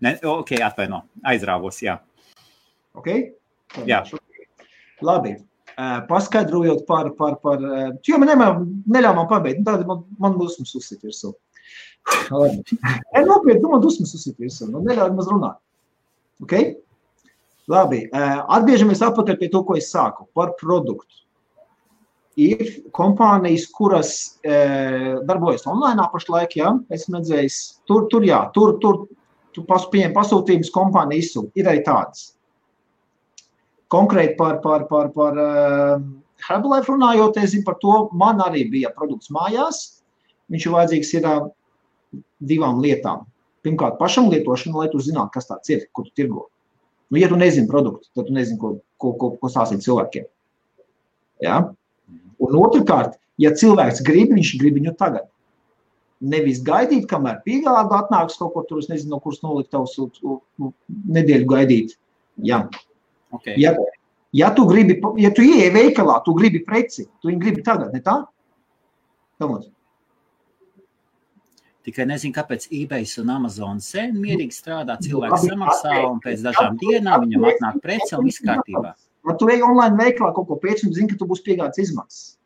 [0.00, 1.82] Ne, ok, atvaino, aizrāvos.
[1.84, 1.98] Jā.
[2.96, 3.28] Okay?
[3.84, 4.00] Jā.
[5.04, 5.36] Labi.
[5.78, 8.30] Uh, paskaidrojot par, par, par uh, jo man
[8.90, 11.30] neļāva man pabeigt, nu, tad man, man mums uzsit virsū.
[12.08, 15.58] Nē, nopietni, nu, man dusmas uzsit visu, nu, neļauj maz runāt.
[16.42, 16.74] Okay?
[17.70, 21.20] Labi, atgriežamies atpakaļ pie to, ko es sāku par produktu.
[22.40, 22.62] Ir
[22.96, 24.54] kompānijas, kuras e,
[25.28, 27.58] darbojas online pašlaik, ja esmu redzējis,
[27.90, 29.02] tur, tur, jā, tur, tur,
[29.54, 31.52] tu pas, pieņem pasūtījumus, kompānija izsūta.
[31.60, 32.30] Ir arī tādas.
[33.90, 36.02] Konkrēti par, par, par, par uh,
[36.46, 39.80] Herbalife runājot, es zinu par to, man arī bija produkts mājās.
[40.50, 41.48] Viņš ir vajadzīgs ir uh,
[42.52, 43.26] divām lietām.
[43.66, 46.46] Pirmkārt, pašam lietošana, lai tu zinātu, kas tāds ir, kur tu tirgo.
[47.10, 50.28] Nu, ja tu nezini produktu, tad tu nezini, ko, ko, ko, ko stāstīt cilvēkiem.
[51.44, 51.58] Ja?
[52.40, 55.26] Un otrkārt, ja cilvēks grib, viņš grib viņu tagad.
[56.20, 59.96] Nevis gaidīt, kamēr piegāda atnāks kaut ko tur, es nezinu, no kuras nolikt tavs
[61.16, 61.96] nedēļu gaidīt.
[62.46, 62.66] Ja.
[63.30, 63.54] Okay.
[63.60, 63.74] Ja,
[64.34, 68.02] ja tu gribi, ja tu ieej veikalā, tu gribi preci, tu viņu gribi tagad, ne
[68.04, 68.16] tā?
[69.40, 69.68] Tamot.
[71.86, 74.98] Tikai nezinu, kāpēc eBay un Amazon sen mierīgi strādā.
[75.00, 78.92] Cilvēks samaksā un pēc dažām dienām viņam atnāk prece un viss kārtībā.
[79.28, 82.36] Ja tu ej online veikalā kaut ko pēc un zini, ka tu būsi piegādes izmaksas.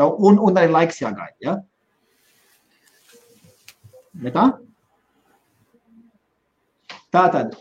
[0.00, 1.36] Un, un arī laiks jāgaida.
[1.44, 1.58] Ja?
[4.24, 4.46] Ne tā?
[7.14, 7.54] Tātad,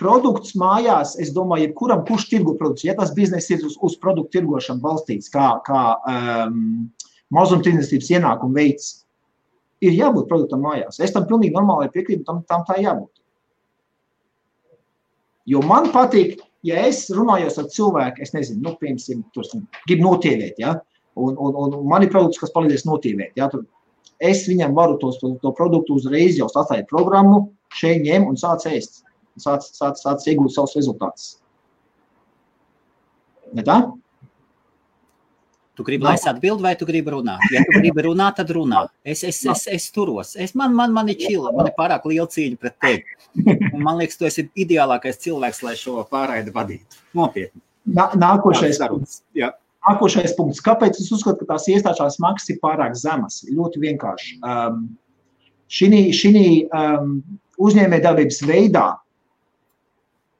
[0.00, 4.38] produkts mājās, es domāju, jebkuram, kurš tirgo produktus, ja tas bizness ir uz, uz produktu
[4.38, 6.88] tirgošanu balstīts, kā, kā um,
[7.36, 8.90] mazumtirdzniecības ienākuma veids,
[9.84, 11.00] ir jābūt produktam mājās.
[11.00, 13.12] Es tam pilnīgi normāli piekrītu, tam, tam tā jābūt.
[15.50, 19.48] Jo man patīk, ja es runāju ar cilvēku, es nezinu, nu, piemēram, tur
[19.86, 20.76] gribu notīvēt, ja?
[21.18, 23.32] un, un, un man ir produkts, kas palīdzēs notīvēt.
[23.40, 23.48] Ja?
[23.52, 23.64] Tur
[24.20, 29.02] es viņam varu tos, to produktu uzreiz jau atstāt programmu, šeit ņem un sāc ēst.
[29.40, 31.32] Sāc, sāc, sāc iegūt savus rezultātus.
[33.56, 33.80] Ne tā?
[35.80, 37.40] Tu gribi, lai es atbildu, vai tu gribi runāt?
[37.54, 38.82] Ja tu gribi runāt, tad runā.
[39.00, 40.34] Es, es, es, es turos.
[40.36, 43.16] Es, man, man, man ir čila, man ir pārāk liela cīņa pret tevi.
[43.70, 47.00] Un man liekas, tu esi ideālākais cilvēks, lai šo pārraidi vadītu.
[47.16, 47.62] Nopietni.
[47.96, 49.22] Nā, nākošais punkts.
[49.40, 50.60] Nākošais punkts.
[50.66, 53.40] Kāpēc es uzskatu, ka tās iestāšanās maksas ir pārāk zemas?
[53.48, 54.36] Ļoti vienkārši.
[54.44, 54.82] Um,
[55.72, 56.36] šī
[56.76, 57.14] um,
[57.56, 58.88] uzņēmējdarbības veidā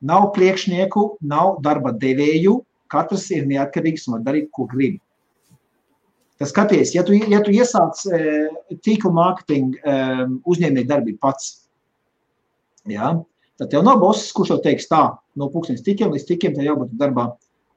[0.01, 2.61] nav priekšnieku, nav darba devēju.
[2.91, 4.99] Katrs ir neatkarīgs un var darīt, ko grib.
[6.41, 8.47] Tas skaties, ja tu, ja tu iesāc uh,
[8.81, 11.51] tīkla mārketinga um, uzņēmēju darbību pats,
[12.89, 13.13] ja,
[13.61, 15.03] tad tev nav boss, kurš tev teiks tā,
[15.37, 17.27] no pūkstens tikiem līdz tikiem, tev jābūt darbā,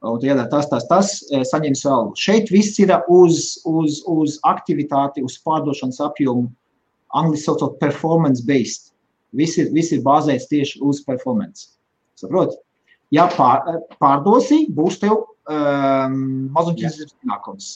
[0.00, 1.12] un tu jādara tas, tas, tas,
[1.50, 2.16] saņems algu.
[2.16, 6.48] Šeit viss ir uz, uz, uz aktivitāti, uz pārdošanas apjomu,
[7.14, 8.94] angliski saucot performance-based.
[9.36, 11.74] Viss ir, viss ir bāzēts tieši uz performance.
[12.20, 12.58] Saprot?
[13.14, 16.18] Ja pār, pārdosi, būs tev um,
[16.54, 17.70] mazumtirdzniecības ienākums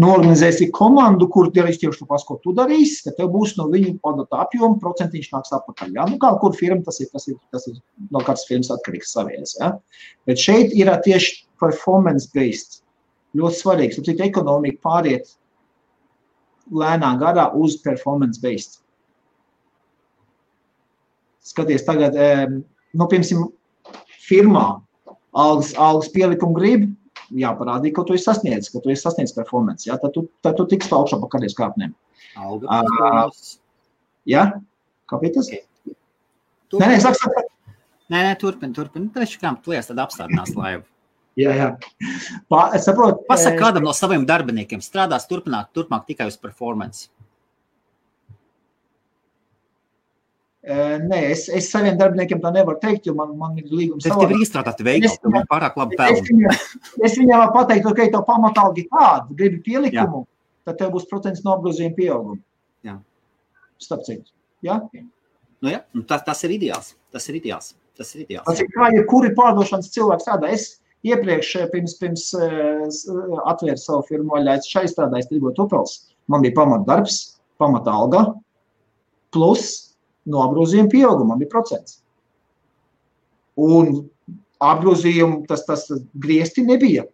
[0.00, 3.98] norganizēsi komandu, kur darīs tieši to pašu, ko tu darīsi, tad tev būs no viņu
[4.04, 5.92] padota apjoma, procentiņš nāks atpakaļ.
[5.98, 6.06] Ja?
[6.08, 7.76] Nu, kā kur firma tas ir, tas ir, tas ir
[8.08, 9.56] no kādas firmas atkarīgs savies.
[9.60, 9.74] Ja?
[10.28, 12.80] Bet šeit ir tieši performance-based.
[13.36, 14.00] Ļoti svarīgs.
[14.04, 15.34] Cita ekonomika pāriet
[16.72, 18.80] lēnā garā uz performance-based.
[21.52, 23.48] Skaties, tagad, nu, piemēram,
[24.28, 24.66] firmā
[25.32, 26.86] algas, algas pielikumu grib,
[27.32, 29.88] jāparāda, ka tu esi sasniedzis, ka tu esi sasniedzis performance.
[29.88, 29.98] Ja?
[30.00, 31.94] Tad, tu, tad tu tiksi pa augšā pa karjeras kāpnēm.
[32.36, 33.28] Uh,
[34.28, 34.48] ja?
[35.10, 35.50] Kāpēc tas?
[35.50, 35.66] Okay.
[36.80, 37.44] Nē, nē, saka, saka.
[38.12, 39.10] Nē, nē, turpini, turpini.
[39.12, 40.84] Taču kā tu lies, tad apstādinās laivu.
[41.40, 41.68] jā, jā.
[42.52, 43.24] Pa, es saprotu.
[43.28, 47.08] Pasaka kādam no saviem darbiniekiem strādās turpināt, turpmāk tikai uz performance.
[50.62, 54.04] Nē, es, es saviem darbiniekiem tā nevaru teikt, jo man, man ir līgums.
[54.04, 56.46] Tas tev ir izstrādāti veikali, tev ir pārāk labi pelni.
[56.52, 56.68] Es
[57.08, 60.70] es viņam varu pateikt, ok, tev pamatalgi tāda, gribi pielikumu, Jā.
[60.70, 62.38] tad tev būs procents no apgrozījuma pieauguma.
[62.86, 62.94] Jā.
[63.82, 64.30] Starp citu.
[64.62, 64.78] Jā?
[64.94, 66.94] Nu, jā, nu, tas, tas ir ideāls.
[67.10, 67.74] Tas ir ideāls.
[67.98, 68.46] Tas ir ideāls.
[68.46, 70.54] Tas ir kā, ja kuri pārdošanas cilvēks strādā.
[70.54, 72.28] Es iepriekš, pirms, pirms
[73.50, 75.98] atvēru savu firmu, ļais šai strādājis tirgot upels.
[76.30, 78.28] Man bija pamat darbs, pamata alga,
[79.34, 79.91] plus
[80.30, 82.00] no apgrozījuma pieauguma bija procents.
[83.58, 84.04] Un
[84.62, 85.88] apgrozījumu tas, tas
[86.22, 87.04] griezti nebija.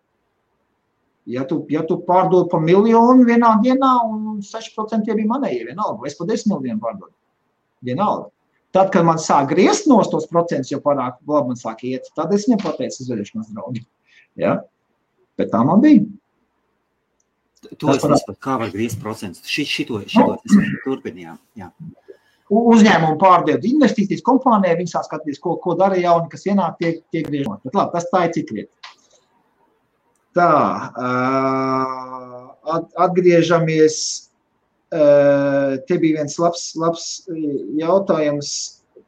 [1.29, 6.09] Ja tu, ja tu pārdod par miljonu vienā dienā, un 6% bija manējie vienalga, vai
[6.09, 7.13] es par 10 miljoniem pārdodu.
[7.85, 8.31] Vienalga.
[8.73, 12.33] Tad, kad man sāk griezt no tos procentus, jau pārāk labi man sāk iet, tad
[12.37, 13.85] es viņam pateicu uzveļošanās draugi.
[14.41, 14.59] Ja?
[15.41, 16.05] Bet tā man bija.
[17.69, 19.45] To es nesaprotu, kā var griezt procentus.
[19.49, 21.41] Šito, šito es turpinājām.
[21.59, 21.73] Jā
[22.49, 27.29] uzņēmumu pārdod investīcijas kompānijai, viņi sāk skatīties, ko, ko dara jauni, kas ienāk, tiek, tiek
[27.29, 27.61] griežot.
[27.67, 28.95] Bet labi, tas tā ir cik lieta.
[30.39, 30.51] Tā,
[33.05, 33.97] atgriežamies
[34.89, 37.07] te bija viens labs, labs
[37.77, 38.51] jautājums,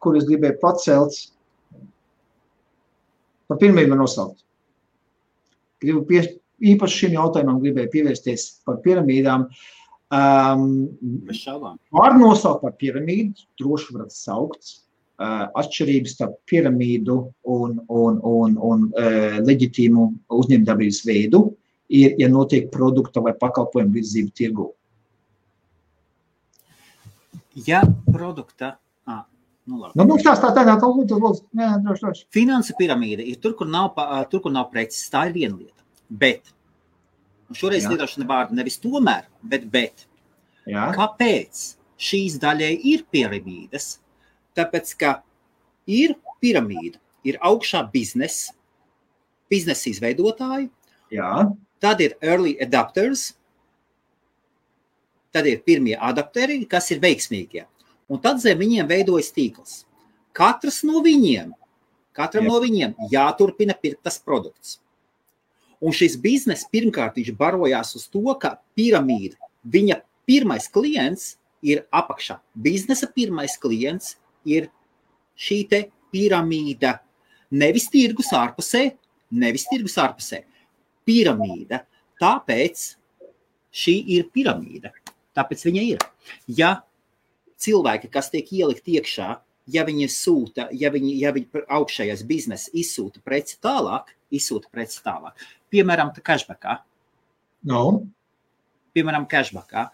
[0.00, 1.16] kur es gribēju pacelt.
[3.48, 4.44] Par pirmību nosaukt.
[5.80, 6.22] Gribu pie,
[6.60, 9.48] īpaši šim jautājumam gribēju pievērsties par piramīdām.
[10.10, 10.88] Um,
[11.94, 14.80] var nosaukt par piramīdu, droši varat saukt.
[15.20, 17.16] Uh, atšķirības starp piramīdu
[17.52, 21.42] un, un, un, un uh, leģitīmu uzņēmējdarbības veidu
[21.92, 24.70] ir, ja notiek produkta vai pakalpojumu virzība tirgū.
[27.66, 28.78] Ja produkta
[29.70, 31.44] Nu, nu, nu, tā tā tā tā lūdzu, lūdzu.
[31.54, 32.24] Jā, droši, droši.
[32.34, 33.92] Finansu piramīda ir tur, kur nav,
[34.32, 35.04] tur, kur nav preces.
[35.12, 35.84] Tā ir viena lieta.
[36.22, 36.50] Bet,
[37.56, 40.06] šoreiz lietošana vārdu nevis tomēr, bet bet.
[40.68, 40.90] Jā.
[40.96, 41.62] Kāpēc
[42.00, 43.96] šīs daļai ir piramīdas?
[44.58, 45.16] Tāpēc, ka
[45.90, 48.54] ir piramīda, ir augšā biznesa,
[49.50, 50.70] biznesa izveidotāji,
[51.14, 51.50] Jā.
[51.82, 53.32] tad ir early adapters,
[55.34, 57.66] tad ir pirmie adapteri, kas ir veiksmīgie
[58.10, 59.84] un tad zem viņiem veidojas tīkls.
[60.36, 61.52] Katrs no viņiem,
[62.16, 62.50] katram Jā.
[62.50, 64.78] no viņiem jāturpina pirkt tas produkts.
[65.80, 72.38] Un šis bizness pirmkārt barojās uz to, ka piramīda, viņa pirmais klients ir apakšā.
[72.54, 74.68] Biznesa pirmais klients ir
[75.36, 75.64] šī
[76.12, 76.98] piramīda.
[77.50, 78.90] Nevis tirgus ārpusē,
[79.30, 80.44] nevis tirgus ārpusē.
[81.06, 81.84] Piramīda.
[82.20, 82.84] Tāpēc
[83.72, 84.92] šī ir piramīda.
[85.34, 86.04] Tāpēc viņa ir.
[86.46, 86.82] Ja
[87.60, 89.30] cilvēki, kas tiek ielikt iekšā,
[89.70, 95.38] ja viņi sūta, ja viņi, ja viņi augšējais biznesa izsūta preci tālāk, izsūta preci tālāk.
[95.70, 96.80] Piemēram, cashbackā.
[97.70, 97.84] No.
[98.96, 99.88] Piemēram, cashbackā.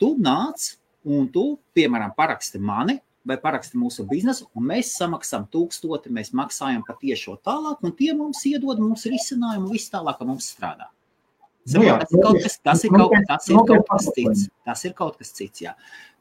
[0.00, 0.70] Tu nāc
[1.04, 6.80] un tu, piemēram, paraksti mani vai paraksti mūsu biznesu, un mēs samaksām tūkstoti, mēs maksājam
[6.86, 10.88] par tiešo tālāk, un tie mums iedod mūsu risinājumu, viss tālāk, kā mums strādā.
[11.70, 14.46] Nu, jā, tas ir kaut kas, tas ir kaut, tas ir kaut kas cits.
[14.64, 15.60] Tas ir kaut kas cits.
[15.66, 15.74] Jā.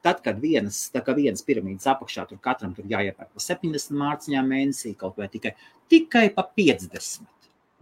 [0.03, 4.51] Tad, kad vienas, tā kā vienas piramīdas apakšā tur katram tur jāiepērk pa 70 mārciņām
[4.51, 5.55] mēnesī, kaut vai tikai,
[5.91, 7.23] tikai pa 50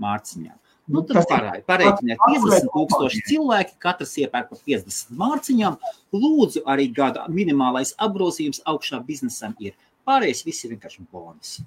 [0.06, 0.56] mārciņām.
[0.88, 5.76] Nu, tad parādi, pareiķiniet 50 tūkstoši cilvēki, katrs iepērk pa 50 mārciņām.
[6.16, 9.76] Lūdzu, arī gada minimālais apgrozījums augšā biznesam ir.
[10.08, 11.58] Pārējais viss ir vienkārši bonus.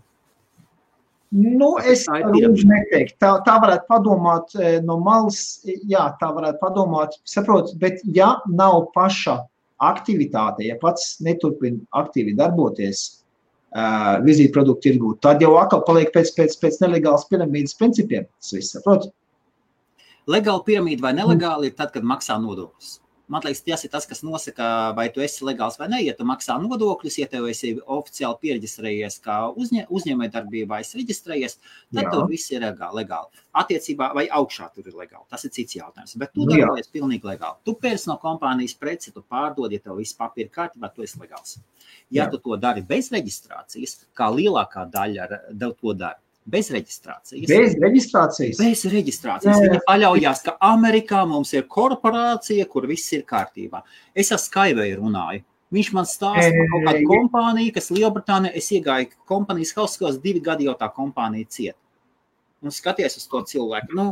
[1.31, 7.71] Nu, es neteiktu, tā, tā varētu padomāt eh, no malas, jā, tā varētu padomāt, saprot,
[7.79, 9.37] bet ja nav paša
[9.81, 13.20] aktivitāte, ja pats neturpina aktīvi darboties,
[13.75, 18.27] uh, vizīt produktu tirgū, tad jau atkal paliek pēc, pēc, pēc nelegālas piramīdas principiem.
[18.41, 19.11] Tas viss, saprot?
[20.31, 22.99] Legāla piramīda vai nelegāla ir tad, kad maksā nodokļus.
[23.31, 24.67] Man liekas, tas ir tas, kas nosaka,
[24.99, 26.01] vai tu esi legāls vai nē.
[26.03, 31.59] Ja tu maksā nodokļus, ja tev esi oficiāli pieregistrējies kā uzņē, uzņēmējdarbībā, esi reģistrējies,
[31.93, 32.11] tad Jā.
[32.11, 33.45] tur viss ir legāli.
[33.63, 35.27] Attiecībā vai augšā tur ir legāli.
[35.31, 36.17] Tas ir cits jautājums.
[36.19, 37.63] Bet tu darbojies pilnīgi legāli.
[37.67, 41.61] Tu pērci no kompānijas preci, tu pārdod, ja tev viss papīra kārtībā, tu esi legāls.
[42.11, 42.33] Ja Jā.
[42.35, 46.19] tu to dari bez reģistrācijas, kā lielākā daļa to dara,
[46.51, 47.47] Bez reģistrācijas.
[47.49, 48.59] Bez reģistrācijas.
[48.59, 49.55] Bez reģistrācijas.
[49.55, 49.69] Jā, jā.
[49.69, 53.83] Viņa paļaujas, ka Amerikā mums ir korporācija, kur viss ir kārtībā.
[54.19, 55.45] Es ar Skyway runāju.
[55.71, 60.67] Viņš man stāsta par kaut kādu kompāniju, kas Lielbritānijā es iegāju kompānijas hauskos, divi gadi
[60.67, 61.77] jau tā kompānija ciet.
[62.61, 63.95] Nu, skaties uz to cilvēku.
[63.95, 64.09] Nu,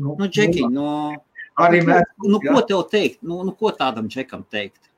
[0.00, 0.86] nu, nu Džeki, nu,
[1.60, 2.08] mēs.
[2.24, 3.20] Nu, ko tev teikt?
[3.20, 4.88] Nu, nu, ko tādam Džekam teikt?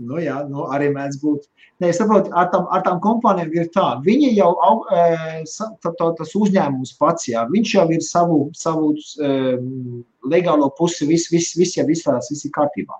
[0.00, 1.44] Nu, jā, nu, arī mēdz būt.
[1.82, 3.88] Nē, es saprotu, ar tām, ar tām kompānijām ir tā.
[4.06, 4.50] Viņi jau,
[4.88, 5.02] e,
[5.44, 10.00] tā, tā, tas uzņēmums pats, jā, viņš jau ir savu, savu um,
[10.32, 12.96] legālo pusi, viss vis, vis jau izvērās, viss ir kārtībā.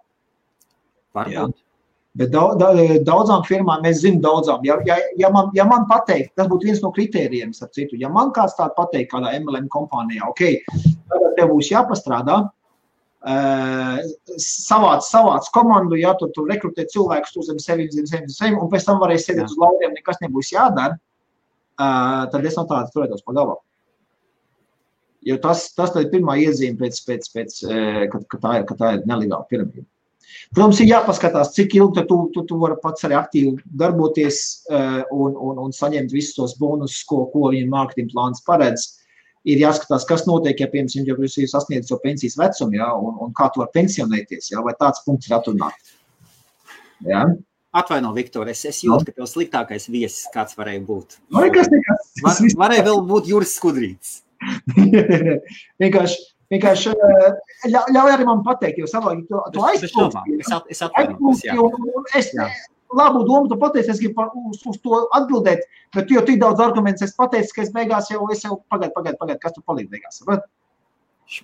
[1.17, 1.57] Varbūt.
[2.21, 2.61] Bet daudz,
[3.07, 6.83] daudzām firmām, es zinu, daudzām, ja, ja, ja, man, ja man pateikt, tas būtu viens
[6.85, 10.43] no kritērijiem, starp citu, ja man kāds tādu pateikt kādā MLM kompānijā, ok,
[11.09, 12.43] tad tev būs jāpastrādā,
[13.23, 18.57] savāc, savāc komandu, ja tu, tu rekrutē cilvēkus uz zem sevi, zem sevi, zem sevi,
[18.59, 20.99] un pēc tam varēs sēdēt uz lauriem, nekas nebūs jādara,
[21.79, 23.61] tad es no tādas turētos pa galvu.
[25.23, 27.59] Jo tas, tas ir pirmā iezīme, pēc, pēc, pēc,
[28.11, 29.87] kad, kad, tā ir, kad tā ir nelegāla piramīda.
[30.53, 35.61] Protams, ir jāpaskatās, cik ilgi tu, tu, tu vari pats arī aktīvi darboties un, un,
[35.63, 38.89] un saņemt visus tos bonusus, ko, ko viņa mārketinga plāns paredz.
[38.89, 39.02] Uh,
[39.49, 43.17] ir jāskatās, kas notiek, ja, piemēram, jau jūs esat sasniedzis jau pensijas vecumu, ja, un,
[43.25, 45.97] un kā tu vari pensionēties, ja, vai tāds punkts ir atrunāts.
[47.07, 47.25] Ja.
[47.73, 51.17] Atvaino, Viktor, es, es jūtu, ka tev sliktākais viesis kāds varēja būt.
[51.31, 52.13] No, nu, nekas, nekas.
[52.21, 54.19] Var, varēja vēl būt Juris Skudrīts.
[55.83, 56.19] vienkārši,
[56.53, 56.93] vienkārši
[57.73, 60.37] ļauj arī man pateikt, jo savādāk tu, tu aizpūsti.
[60.43, 61.57] Es, es atvainojos, jā.
[62.19, 62.51] Es, jā
[62.97, 66.61] labu domu, tu pateici, es gribu uz, uz to atbildēt, bet tu jau tik daudz
[66.63, 69.93] argumentus esi pateicis, ka es beigās jau, es jau pagaidu, pagaidu, pagaidu, kas tu palīdz
[69.93, 70.21] beigās.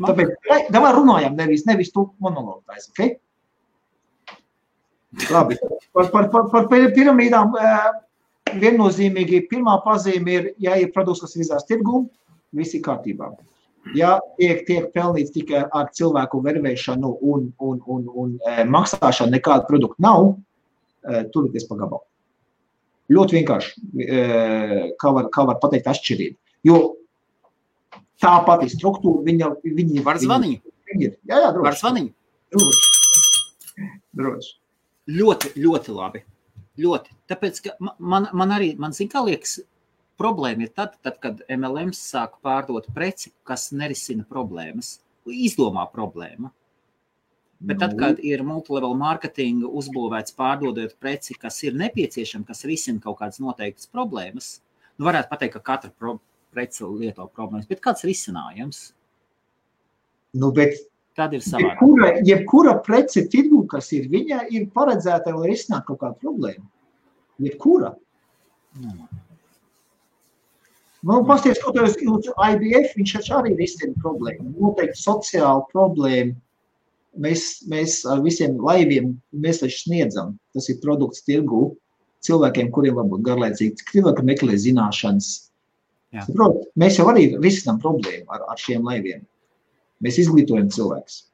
[0.05, 0.35] Tāpēc,
[0.75, 3.17] davai runājam, nevis, nevis tu monologu taisi, ok?
[5.33, 5.57] Labi,
[5.97, 7.55] par, par, par, par piramīdām
[8.61, 12.05] viennozīmīgi pirmā pazīme ir, ja ir produkts, kas izdās tirgū,
[12.57, 13.33] viss ir kārtībā.
[13.97, 18.35] Ja tiek, tiek pelnīts tikai ar cilvēku vervēšanu un, un, un, un
[18.69, 20.35] maksāšanu, nekāda produkta nav,
[21.33, 22.05] turieties pa gabalu.
[23.09, 24.07] Ļoti vienkārši,
[25.01, 26.37] kā var, kā var pateikt, atšķirība.
[26.69, 26.79] Jo
[28.23, 30.65] tā pati struktūra, viņa, viņa var zvanīt.
[30.99, 31.65] Jā, jā, droši.
[31.65, 32.13] Var zvanīt.
[32.55, 32.91] Droši.
[34.19, 34.53] droši.
[35.09, 36.23] Ļoti, ļoti labi.
[36.79, 37.17] Ļoti.
[37.31, 39.59] Tāpēc, ka man, man arī, man zina, kā liekas,
[40.21, 46.53] problēma ir tad, tad, kad MLM sāk pārdot preci, kas nerisina problēmas, izdomā problēmu.
[47.59, 47.99] Bet tad, nu.
[47.99, 53.91] kad ir multilevel mārketinga uzbūvēts pārdodot preci, kas ir nepieciešama, kas risina kaut kādas noteiktas
[53.91, 54.61] problēmas,
[54.99, 56.21] nu varētu pateikt, ka katra pro
[56.55, 58.93] preci lieto problēmas, bet kāds risinājums?
[60.39, 60.79] Nu, bet
[61.19, 61.81] Tad ir savādāk.
[61.81, 66.67] Jebkura, jebkura prece tirgu, kas ir, viņa ir paredzēta, lai risinātu kaut kādu problēmu.
[67.43, 67.91] Jebkura.
[68.79, 69.09] Nu.
[71.09, 74.53] Nu, pasties, kaut kāds uz IBF, viņš arī risina problēmu.
[74.63, 76.37] Noteikti sociālu problēmu.
[77.19, 80.37] Mēs, mēs ar visiem laiviem, mēs taču sniedzam.
[80.55, 81.73] Tas ir produkts tirgu
[82.27, 85.31] cilvēkiem, kuriem varbūt garlaicīgi, cilvēki meklē zināšanas.
[86.25, 89.25] Saprot, mēs jau arī risinām problēmu ar, ar šiem laiviem.
[90.05, 91.25] Mēs izglītojam cilvēkus.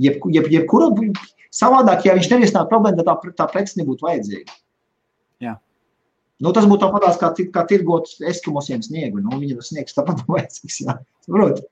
[0.00, 0.88] Jeb, jeb, jebkura
[1.54, 4.56] savādāk, ja viņš nerisinātu problēmu, tad tā, tā prece nebūtu vajadzīga.
[5.44, 5.54] Jā.
[6.42, 9.22] Nu, tas būtu tāpat kā, kā tirgot eskimosiem sniegu.
[9.22, 10.80] Nu, viņi var sniegs tāpat vajadzīgs.
[10.86, 10.96] Jā.
[11.26, 11.62] Saprot?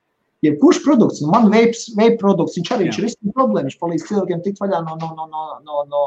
[0.43, 4.41] Jebkurš produkts, nu, man veips, veip produkts, viņš arī viņš risina problēmu, viņš palīdz cilvēkiem
[4.43, 6.01] tikt vaļā no, no, no, no, no, no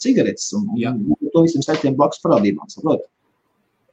[0.00, 2.68] cigaretes un, un to visiem saistiem blakus parādībām.
[2.72, 3.04] Saprot?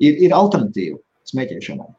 [0.03, 1.91] Ir, ir alternatīva smēķēšanai.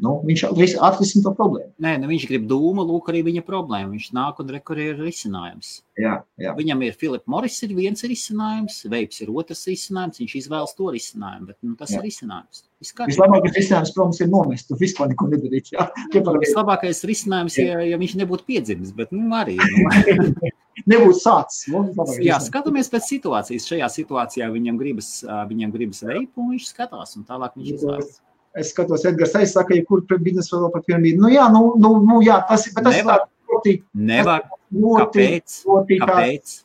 [0.00, 1.74] Nu, viņš atrisina to problēmu.
[1.84, 3.90] Nē, nu viņš grib dūmu, lūk, arī viņa problēma.
[3.92, 5.74] Viņš nāk un rekur ir risinājums.
[6.00, 6.54] Jā, jā.
[6.56, 10.22] Viņam ir Filips Morris, ir viens risinājums, Veips ir otrs risinājums.
[10.22, 12.00] Viņš izvēlas to risinājumu, bet nu, tas jā.
[12.00, 12.62] ir risinājums.
[12.80, 15.68] Vislabākais risinājums, protams, ir nomest un vispār neko nedarīt.
[15.74, 19.58] Jā, Vislabākais risinājums, ja, ja viņš nebūtu piedzimis, bet nu, arī.
[19.60, 20.54] Nu.
[20.88, 21.68] nebūtu sācis.
[21.68, 21.84] Nu,
[22.24, 23.68] jā, skatāmies pēc situācijas.
[23.68, 25.12] Šajā situācijā viņam gribas,
[25.52, 28.20] viņam gribas veipu, un viņš skatās, un tālāk viņš izvēlas.
[28.58, 31.22] Es skatos, Edgars Eis saka, ja kur biznesa vēl par piramīdu.
[31.22, 33.22] Nu jā, nu, nu, nu jā, tas, bet tas Nevar.
[33.22, 33.76] ir ļoti,
[34.10, 34.48] Nevar.
[34.74, 35.60] ļoti, Kāpēc?
[35.68, 36.56] ļoti Kāpēc?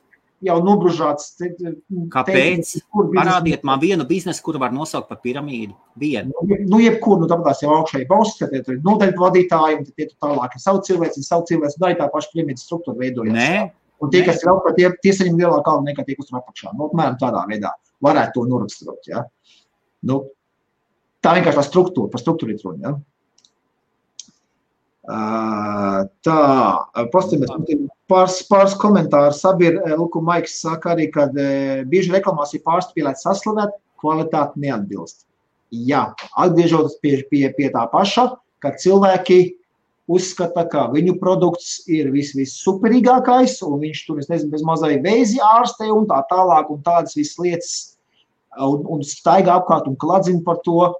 [0.45, 1.29] jau nobružāts.
[2.13, 2.73] Kāpēc?
[3.15, 5.75] Parādiet man vienu biznesu, kuru var nosaukt par piramīdu.
[6.01, 6.33] Vienu.
[6.35, 10.13] Nu, nu jebkur, nu tāpēc jau augšēji balsts, tie ir noteikti vadītāji, un tie ir
[10.21, 13.35] tālāk, ir savu cilvēku, ir savu cilvēku, un arī tā paša piramīdas struktūra veidojas.
[13.37, 13.65] Nē.
[14.03, 16.73] Un tie, kas ir augšā, tie, tie saņem lielāku algu nekā tie, kas ir apakšā.
[16.75, 17.71] Nu, apmēram tādā veidā
[18.03, 19.07] varētu to noraksturot.
[19.07, 19.23] Ja?
[20.05, 20.25] Nu,
[21.25, 22.81] Tā vienkārši tā struktūra, par struktūru ir runa.
[22.85, 22.95] Ja?
[26.25, 26.39] Tā,
[27.13, 27.49] pastāvēs
[28.09, 29.41] pāris, pāris komentārus.
[29.41, 31.27] Sabir, Luku Maiks saka arī, ka
[31.89, 35.23] bieži reklamās ir pārspīlēts saslavēt, kvalitāte neatbilst.
[35.73, 36.07] Jā,
[36.37, 38.27] atgriežoties pie, pie, pie tā paša,
[38.61, 39.39] ka cilvēki
[40.05, 45.41] uzskata, ka viņu produkts ir vis, vissuperīgākais, un viņš tur, es nezinu, bez mazai vēzi
[45.41, 47.73] ārstē un tā tālāk, un tādas visas lietas,
[48.61, 50.93] un, un staigā apkārt un kladzina par to,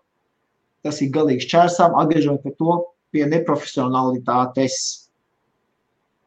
[0.86, 2.78] tas ir galīgi šķērsām, atgriežot pie to
[3.16, 4.78] pie neprofesionalitātes.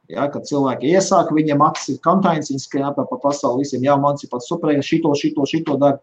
[0.08, 3.96] Ja, kad cilvēki iesāk, viņiem acis ir kantains, viņi skrien apā pa pasauli visiem, jā,
[4.00, 5.98] mans ir pats superīga, šito, šito, šito dara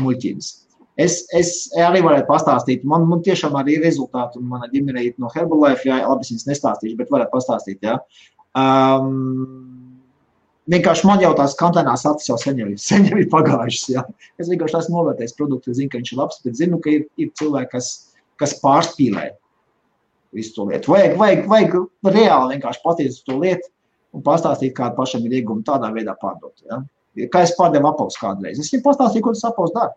[0.00, 0.48] muļķības.
[1.00, 5.20] Es, es arī varētu pastāstīt, man, man tiešām arī ir rezultāti, un mana ģimene ir
[5.20, 7.98] no Herbalife, jā, labi, es viņas nestāstīšu, bet varētu pastāstīt, jā.
[8.56, 9.71] Um,
[10.70, 13.86] Vienkārši man jau tās kantānās acis jau sen jau, sen jau ir pagājušas.
[13.90, 14.06] Ja?
[14.38, 17.32] Es vienkārši esmu novērtējis produktu, zinu, ka viņš ir labs, bet zinu, ka ir, ir
[17.38, 17.90] cilvēki, kas,
[18.40, 19.32] kas pārspīlē
[20.36, 20.94] visu to lietu.
[20.94, 21.76] Vajag, vajag, vajag
[22.14, 23.68] reāli vienkārši patiesi to lietu
[24.16, 26.54] un pastāstīt, kāda pašam ir ieguma tādā veidā pārdot.
[26.68, 26.80] Ja?
[27.32, 28.60] Kā es pārdevu apavus kādreiz.
[28.60, 29.92] Es viņam pastāstīju, ko tas apavus dara.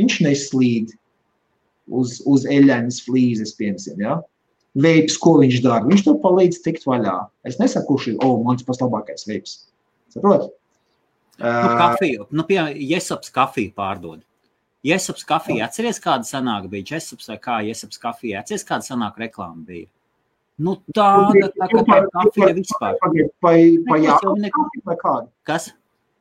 [0.00, 0.94] Viņš neslīd
[1.92, 4.02] uz, uz eļļainas flīzes, piemēram.
[4.02, 4.18] Ja?
[4.78, 5.86] Veips, ko viņš dara.
[5.88, 7.14] Viņš to palīdz tikt vaļā.
[7.48, 9.56] Es nesaku, kurš ir oh, mans pats labākais veips.
[10.12, 10.50] Saprot?
[11.42, 14.20] Nu, kafiju, nu, piemēram, Jesaps kafiju pārdod.
[14.86, 16.96] Jesaps kafija, atceries, kāda sanāk bija?
[16.96, 19.88] Jesaps vai kā Jesaps kafija, atceries, kāda sanāk reklāma bija?
[20.62, 22.98] Nu, tāda, tā kā tā kafija vispār.
[23.02, 24.50] Vai, vai, vai,
[24.84, 25.30] vai kāda?
[25.48, 25.70] Kas?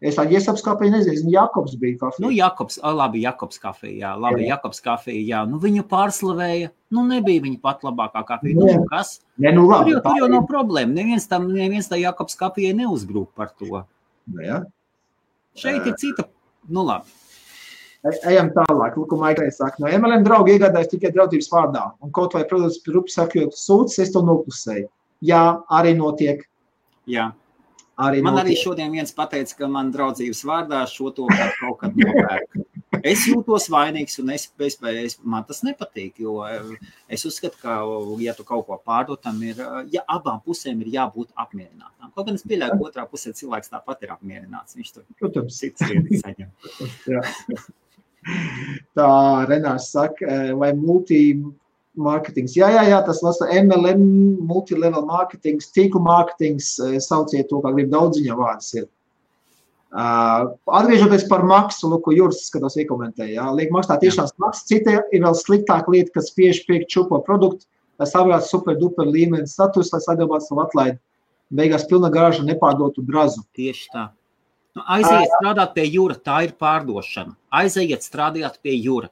[0.01, 2.23] Es tādu iesaku kafiju nezinu, Jakobs bija kafija.
[2.25, 4.55] Nu, Jakobs, labi, Jakobs kafija, jā, labi, jā.
[4.55, 5.41] Jakobs kafija, jā.
[5.45, 8.57] Nu, viņu pārslavēja, nu, nebija viņa pat labākā kafija.
[8.57, 9.19] Nu, nu kas?
[9.37, 10.95] Ne, nu, labi, tur jau, tur jau nav problēma.
[10.97, 13.83] Neviens tam, neviens tā Jakobs kafijai neuzbrūk par to.
[14.31, 14.63] Nu, jā.
[15.61, 16.25] Šeit ir cita,
[16.65, 17.13] nu, labi.
[18.01, 18.97] E, ejam tālāk.
[18.97, 21.83] Lūk, Maikai saka, no MLM draugi iegādājas tikai draudības vārdā.
[22.01, 24.89] Un kaut vai produkts grupas sakot, sūdzes, es to noklusēju.
[25.29, 25.43] Jā,
[25.77, 26.41] arī notiek.
[27.09, 27.29] Jā.
[28.01, 28.47] Arī man notiek.
[28.47, 31.27] arī šodien viens pateica, ka man draudzības vārdā šo to
[31.59, 32.61] kaut kad nopērk.
[33.07, 36.19] Es jūtos vainīgs, un es, es, es, man tas nepatīk.
[36.21, 36.73] Jo eh,
[37.09, 37.77] es uzskatu, ka,
[38.21, 42.11] ja tu kaut ko pārdod, tam ir, eh, ja abām pusēm ir jābūt apmierinātām.
[42.13, 44.77] Kaut gan es pieļauju, ka otrā pusē cilvēks tāpat ir apmierināts.
[44.77, 46.49] Viņš tur cits lietas saņem.
[48.97, 49.09] Tā
[49.49, 51.21] Renārs saka, eh, vai multi
[51.97, 52.55] marketings.
[52.55, 54.01] Jā, jā, jā, tas lasa MLM,
[54.47, 56.73] multilevel marketings, tīku marketings,
[57.03, 58.87] sauciet to, kā grib daudziņa vārds ir.
[59.91, 64.63] Uh, atgriežoties par maksu, ko Juris skatās iekomentēja, ja, liek maksāt tiešām maksu.
[64.69, 67.67] Cita ir vēl sliktāka lieta, kas spiež pirkt čupo produktu,
[67.99, 70.99] lai savrātu super duper līmeni status, lai saglabātu savu atlaidi.
[71.51, 73.43] Beigās pilna garāža nepārdotu brazu.
[73.51, 74.07] Tieši tā.
[74.79, 77.35] Nu, aiziet strādāt pie jūra, tā ir pārdošana.
[77.59, 79.11] Aiziet strādāt pie jūra.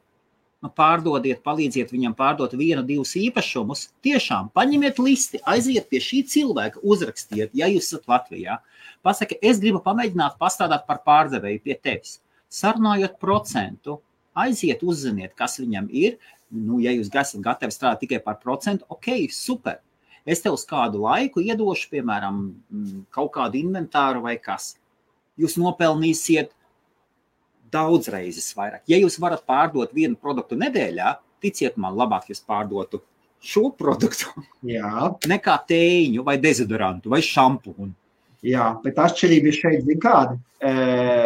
[0.60, 3.86] Pārdodiet, palīdziet viņam pārdot vienu, divus īpašumus.
[4.04, 8.58] Tiešām paņemiet listi, aiziet pie šī cilvēka, uzrakstiet, ja jūs esat Latvijā.
[9.06, 12.18] Pasaka, es gribu pamēģināt pastrādāt par pārdevēju pie tevis.
[12.52, 14.02] Sarunājot procentu,
[14.36, 16.20] aiziet, uzziniet, kas viņam ir.
[16.52, 19.80] Nu, ja jūs esat gatavi strādāt tikai par procentu, ok, super.
[20.28, 24.74] Es tev uz kādu laiku iedošu, piemēram, mm, kaut kādu inventāru vai kas.
[25.40, 26.52] Jūs nopelnīsiet
[27.72, 28.84] daudz reizes vairāk.
[28.90, 33.02] Ja jūs varat pārdot vienu produktu nedēļā, ticiet man, labāk jūs pārdotu
[33.40, 35.10] šo produktu Jā.
[35.34, 37.94] nekā tēņu vai dezodorantu vai šampūnu.
[38.46, 40.38] Jā, bet atšķirība ir šeit, zin kāda.
[40.60, 40.72] E,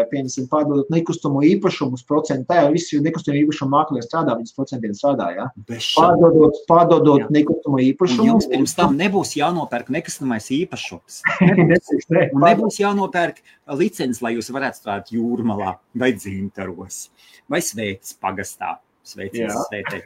[0.10, 5.28] piemēram, pārdodot nekustamo īpašumus procentē, visi nekustamo īpašumu mākslinieki strādā, viņas procentiem strādā.
[5.38, 5.48] Ja?
[5.68, 8.28] Pārdodot, pārdodot nekustamo īpašumu.
[8.32, 11.22] Jums pirms tam nebūs jānopērk nekustamais īpašums.
[11.74, 13.44] Nebūs, ne, un nebūs jānopērk
[13.78, 17.08] licences, lai jūs varētu strādāt jūrmalā vai dzintaros
[17.50, 18.78] vai svētas pagastā.
[19.04, 20.02] Sveicins svētē.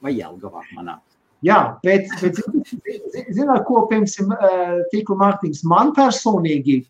[0.00, 0.96] Vai Jelgavā manā.
[1.46, 2.36] Jā, bet, bet
[3.32, 6.82] zināt, ko, piemēram, eh, tīkla mārketings man personīgi,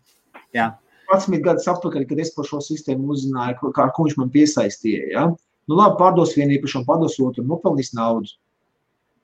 [0.55, 0.71] Jā.
[1.11, 5.09] 11 gadus atpakaļ, kad es par šo sistēmu uzzināju, kā ko viņš man piesaistīja.
[5.11, 5.25] Ja?
[5.67, 8.31] Nu, labi, pārdos vienu īpašumu, pārdos otru, nopelnīs naudu.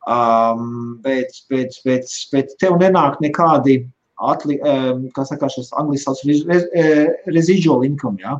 [0.08, 3.82] Um, bet, bet, bet, bet tev nenāk nekādi,
[4.24, 8.38] atli, um, kā saka, šis anglis sauc eh, residual income, ja?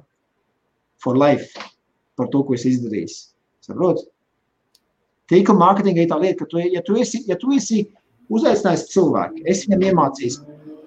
[1.04, 1.52] For life,
[2.20, 3.12] par to, ko es izdarīju.
[3.68, 4.04] Saprot?
[5.28, 7.82] Tīkla mārketinga ir tā lieta, ka tu, ja tu esi, ja tu esi
[8.32, 10.38] uzaicinājis cilvēku, es viņam iemācījos,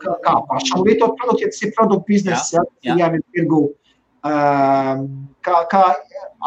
[0.01, 2.97] kā, kā pašam lietot produktu, ja tas ir produktu bizness, jā, jā.
[3.03, 3.61] jā tirgu,
[4.25, 5.05] um,
[5.45, 5.85] kā, kā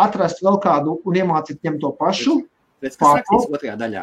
[0.05, 2.39] atrast vēl kādu un iemācīt viņam to pašu.
[2.83, 4.01] Pēc kas rakstīs otrajā daļā?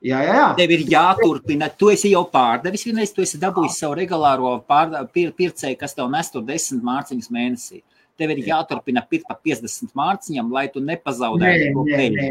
[0.00, 0.44] Jā, jā, jā.
[0.56, 1.68] Tev ir jāturpina.
[1.76, 6.08] Tu esi jau pārdevis vienreiz, tu esi dabūjis savu regulāro pār, pir, pircēju, kas tev
[6.12, 7.82] nes tur desmit mārciņas mēnesī
[8.18, 12.26] tev ir jāturpina pirkt par 50 mārciņām, lai tu nepazaudētu to peļņu.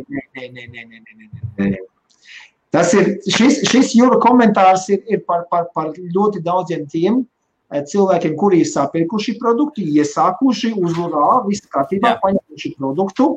[2.74, 7.82] Tas ir šis, šis jūra komentārs ir, ir par, par, par ļoti daudziem tiem eh,
[7.82, 13.32] cilvēkiem, kuri ir sapirkuši produktu, iesākuši uzvarā, viss kārtībā, paņēmuši produktu.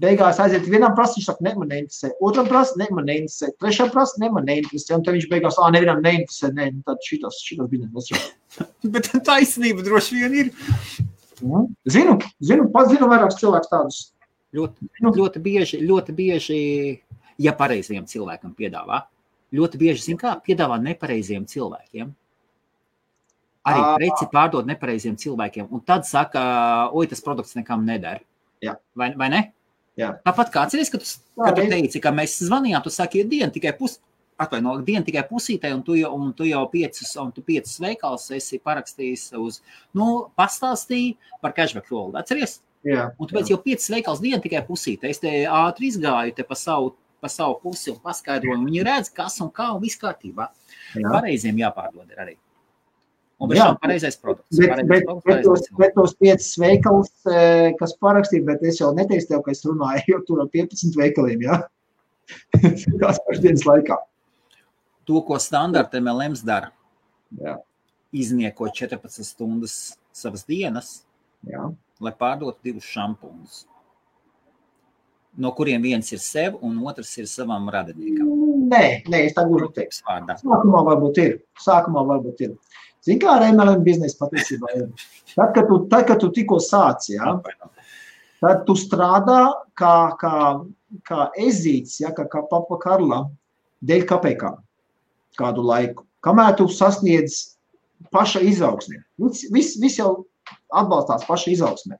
[0.00, 2.14] Beigās aiziet vienam prasa, viņš saka, ne, man neinteresē.
[2.24, 3.50] Otram prasa, ne, man neinteresē.
[3.60, 4.94] Trešam prasa, ne, man neinteresē.
[4.96, 8.30] Un tad viņš beigās, ā, nevienam neinteresē, ne, tad šitas, šitas bija nesaka.
[8.94, 10.52] Bet taisnība droši vien ir.
[11.46, 14.00] Nu, zinu, zinu, pats zinu vairākus cilvēkus tādus.
[14.56, 15.12] Ļoti, nu.
[15.14, 16.58] ļoti, bieži, ļoti bieži,
[17.40, 19.04] ja pareizajam cilvēkam piedāvā,
[19.54, 22.10] ļoti bieži, zin kā, piedāvā nepareizajiem cilvēkiem.
[23.70, 26.42] Arī preci pārdod nepareiziem cilvēkiem, un tad saka,
[26.96, 28.24] oi, tas produkts nekam nedara.
[28.64, 28.78] Jā.
[28.96, 29.42] Vai, vai ne?
[30.00, 30.14] Jā.
[30.24, 33.52] Tāpat kā atceries, ka tu, kad tu teici, ka mēs zvanījām, tu saki, ir diena
[33.52, 33.98] tikai pus,
[34.40, 38.30] atvaino, diena tikai pusītē, un tu jau, un tu jau piecas, un tu piecas veikals
[38.36, 39.60] esi parakstījis uz,
[39.96, 41.14] nu, pastāstīji
[41.44, 42.16] par cashback rolu.
[42.20, 42.60] Atceries?
[42.86, 43.10] Jā.
[43.20, 45.10] Un tu pēc jau piecas veikals diena tikai pusītē.
[45.12, 48.62] Es te ātri izgāju te pa savu, pa savu pusi un paskaidroju.
[48.64, 50.48] Viņi redz, kas un kā un viss kārtībā.
[50.94, 51.10] Jā.
[51.10, 52.38] Pareiziem jāpārdod ir arī.
[53.40, 54.52] Un bez tam pareizais produkts.
[54.56, 58.80] Bet, pareizais bet, produkts, bet, tos, bet tos piecas veikals, eh, kas parakstīja, bet es
[58.80, 61.60] jau neteicu tev, ka es runāju, jo tur ar 15 veikaliem, jā.
[63.00, 63.96] Tās pašas dienas laikā
[65.10, 66.70] to, ko standarta MLMs dara.
[67.38, 67.56] Jā.
[68.14, 69.74] Iznieko 14 stundas
[70.14, 71.00] savas dienas,
[71.46, 71.68] Jā.
[72.02, 73.64] lai pārdotu divus šampūnus.
[75.40, 78.30] No kuriem viens ir sev, un otrs ir savam radiniekam.
[78.70, 79.98] Nē, nē es tā gluži neteiktu.
[80.42, 81.36] Sākumā varbūt ir.
[81.62, 82.56] Sākumā varbūt ir.
[83.06, 84.88] Zini, kā ar MLM biznesu patiesībā ir.
[85.34, 87.36] Tad, kad tu, tad, kad tu tikko sāci, ja,
[88.42, 89.42] tad tu strādā
[89.78, 90.34] kā, kā,
[91.06, 93.22] kā ezīts, ja, kā, kā papa Karla,
[93.86, 94.58] dēļ kapekām
[95.38, 97.56] kādu laiku, kamēr tu sasniedz
[98.14, 99.00] paša izaugsmē.
[99.20, 100.24] Viss vis, jau
[100.74, 101.98] atbalstās paša izaugsmē.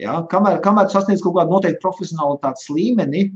[0.00, 0.20] Ja?
[0.30, 3.28] Kamēr, kamēr tu sasniedz kaut kādu noteiktu profesionālitātes līmeni,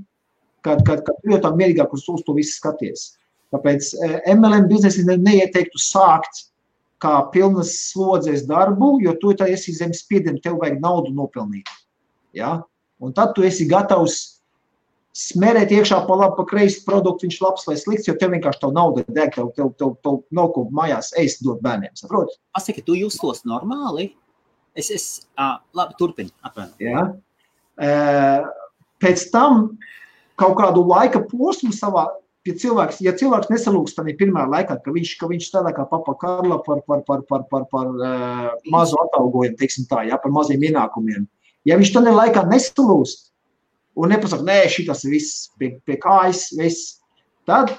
[0.67, 3.13] kad, kad, kad tu jau tā mierīgāk uz, uz to visu skaties.
[3.55, 3.95] Tāpēc
[4.35, 6.49] MLM biznesi ne, neieteiktu sākt
[7.03, 11.71] kā pilnas slodzes darbu, jo tu esi zem spiediena, tev vajag naudu nopelnīt.
[12.37, 12.59] Ja?
[12.99, 14.38] Un tad tu esi gatavs
[15.19, 18.71] smērēt iekšā pa labi, pa kreisi produktu, viņš labs vai slikts, jo tev vienkārši tā
[18.75, 22.37] nauda deg, tev, tev, tev, tev nav ko mājās ēst dot bērniem, saprot?
[22.55, 24.13] Pasaki, tu justos normāli?
[24.79, 26.77] Es, es, uh, labi, turpini, atvaino.
[26.83, 27.09] Ja?
[27.79, 28.47] Uh,
[29.03, 29.73] pēc tam
[30.39, 32.07] kaut kādu laika posmu savā
[32.49, 36.15] ja cilvēks, ja cilvēks nesalūks tādā pirmā laikā, ka viņš, ka viņš strādā kā papa
[36.21, 40.63] Karla par, par, par, par, par, par uh, mazu atalgojumu, teiksim tā, ja, par maziem
[40.71, 41.27] ienākumiem.
[41.69, 43.29] Ja viņš tādā laikā nesalūst
[43.99, 46.99] un nepasaka, nē, šitas viss pie, pie kājas, viss,
[47.49, 47.75] tad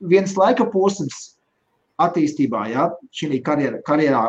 [0.00, 1.36] viens laika posms
[2.02, 4.22] attīstībā, ja, šī karjerā, karjerā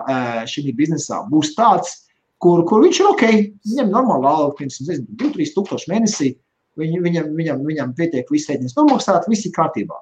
[0.50, 2.04] šī biznesā būs tāds,
[2.42, 3.26] kur, kur viņš ir ok,
[3.70, 6.34] viņam normāli alga, piemēram, 2-3 tūkstoši mēnesī,
[6.78, 9.98] Viņ, viņam, viņam, viņam pietiek viss rēķins nomaksāt, viss ir kārtībā.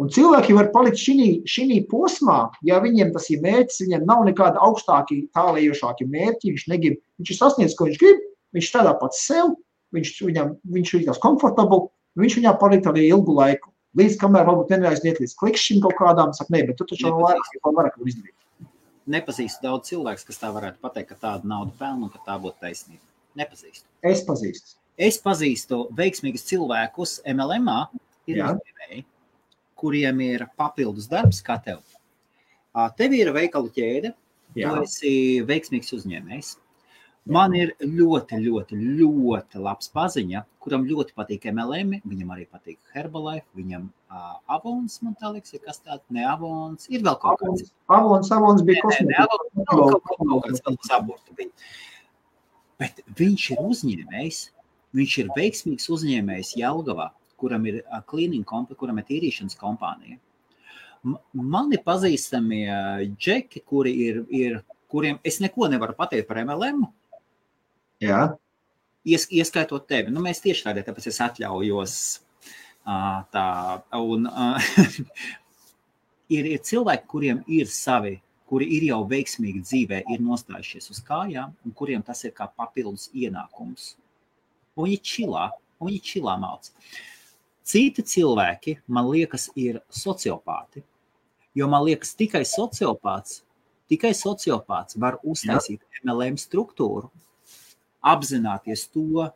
[0.00, 5.16] Un cilvēki var palikt šī posmā, ja viņiem tas ir mērķis, viņam nav nekāda augstāka,
[5.36, 8.24] tālējošāka mērķa, viņš negrib, viņš ir sasniedzis, ko viņš grib,
[8.56, 9.54] viņš strādā pats sev,
[9.94, 11.86] viņš, viņam, viņš ir tās komfortabli,
[12.20, 13.70] viņš viņā palikt arī ilgu laiku.
[13.94, 17.50] Līdz kamēr varbūt neaiziet līdz klikšķim kaut kādām, saka, nē, bet tu taču vēl vairāk,
[17.62, 18.70] vēl vairāk izdarīt.
[19.14, 22.58] Nepazīstu daudz cilvēku, kas tā varētu pateikt, ka tāda nauda pelna un ka tā būtu
[22.64, 23.02] taisnība.
[23.38, 23.86] Nepazīstu.
[24.02, 24.74] Es pazīstu.
[24.98, 27.70] Es pazīstu veiksmīgus cilvēkus MLM,
[28.30, 29.04] ir uzņēmēji,
[29.78, 31.82] kuriem ir papildus darbs kā tev.
[32.98, 34.14] Tev ir veikalu ķēde,
[34.58, 34.70] Jā.
[34.70, 35.14] tu esi
[35.46, 36.54] veiksmīgs uzņēmējs.
[37.24, 42.02] Man ir ļoti, ļoti, ļoti labs paziņa, kuram ļoti patīk MLM.
[42.04, 46.84] Viņam arī patīk Herbalife, viņam uh, Avons, man tā liekas, ir kas tāds- ne Avons.
[46.92, 47.72] Ir vēl kaut kāds.
[47.88, 49.24] Avons, Avons bija kosmētikas.
[52.78, 54.42] Bet viņš ir uzņēmējs,
[54.94, 57.08] Viņš ir veiksmīgs uzņēmējs Jelgavā,
[57.40, 60.20] kuram ir cleaning kompānija, kuram ir tīrīšanas kompānija.
[61.34, 62.60] Man ir pazīstami
[63.18, 64.60] džeki, kuri ir, ir,
[64.92, 66.86] kuriem es neko nevaru pateikt par MLM.
[68.04, 68.20] Jā.
[69.04, 70.12] Ies, ieskaitot tevi.
[70.14, 71.96] Nu, mēs tieši tādēļ, tāpēc es atļaujos
[73.34, 73.48] tā.
[74.00, 74.28] Un,
[76.36, 78.16] ir, ir cilvēki, kuriem ir savi,
[78.48, 83.10] kuri ir jau veiksmīgi dzīvē, ir nostājušies uz kājām, un kuriem tas ir kā papildus
[83.12, 83.94] ienākums
[84.76, 85.48] un viņi čilā,
[85.80, 86.70] un viņi čilā māc.
[87.64, 90.84] Citi cilvēki, man liekas, ir sociopāti.
[91.56, 93.42] Jo man liekas, tikai sociopāts,
[93.88, 96.02] tikai sociopāts var uztaisīt Jā.
[96.02, 97.08] MLM struktūru,
[98.04, 99.28] apzināties to,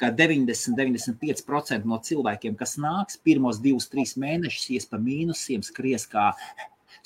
[0.00, 6.30] ka 90-95% no cilvēkiem, kas nāks pirmos divus, trīs mēnešus, ies pa mīnusiem, skries kā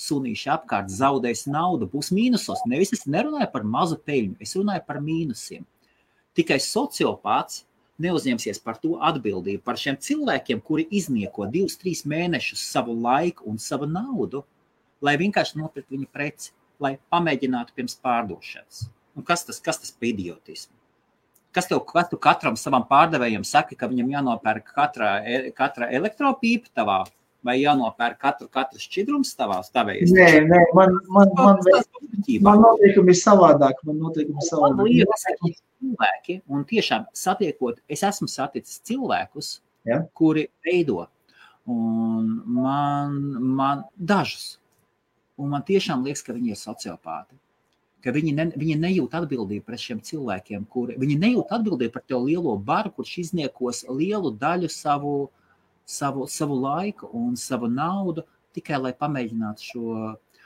[0.01, 2.63] sunīši apkārt, zaudēs naudu, būs mīnusos.
[2.71, 5.67] Nevis es nerunāju par mazu peļņu, es runāju par mīnusiem.
[6.35, 7.65] Tikai sociopāts
[8.03, 13.61] neuzņemsies par to atbildību, par šiem cilvēkiem, kuri iznieko divus, trīs mēnešus savu laiku un
[13.63, 14.43] savu naudu,
[15.05, 16.53] lai vienkārši nopirktu viņa preci,
[16.83, 18.89] lai pamēģinātu pirms pārdošanas.
[19.15, 20.75] Un kas tas, kas tas par idiotismu?
[21.55, 27.05] Kas tev katru, katram savam pārdevējam saka, ka viņam jānopērk katra, e, katra elektropīpa tavā
[27.47, 30.11] vai jānopērk katru, katru šķidrumu tavā stāvēs?
[30.17, 31.87] Nē, nē, man, man, man, man,
[32.49, 33.85] man noteikumi ir savādāk.
[33.87, 34.81] Man noteikumi ir savādāk.
[34.81, 39.55] Man liekas, ka cilvēki, un tiešām satiekot, es esmu saticis cilvēkus,
[39.87, 40.01] ja?
[40.17, 41.05] kuri veido,
[41.71, 43.15] un man,
[43.61, 44.57] man dažus,
[45.39, 47.39] un man tiešām liekas, ka viņi ir sociopāti.
[48.05, 52.21] Ka viņi, ne, viņi nejūt atbildību pret šiem cilvēkiem, kuri viņi nejūt atbildību par to
[52.21, 55.15] lielo baru, kurš izniekos lielu daļu savu,
[55.89, 59.97] savu, savu laiku un savu naudu tikai lai pamēģinātu šo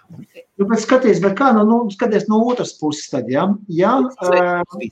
[0.09, 4.87] Nu, bet skaties, bet kā nu, nu, skaties no otras puses, tad, ja, ja uh,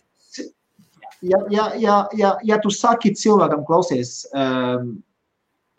[1.23, 4.97] ja, ja, ja, ja, ja tu saki cilvēkam, klausies, um,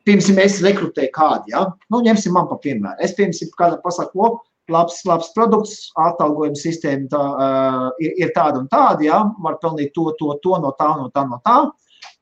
[0.07, 1.65] piemēram, es rekrutēju kādu, ja?
[1.93, 2.97] nu, ņemsim man par piemēru.
[3.03, 4.31] Es, piemēram, kādam pasaku,
[4.71, 9.21] labs, labs produkts, atalgojuma sistēma tā, uh, ir, ir tāda un tāda, ja?
[9.43, 11.57] var pelnīt to, to, to, no tā, no tā, no tā.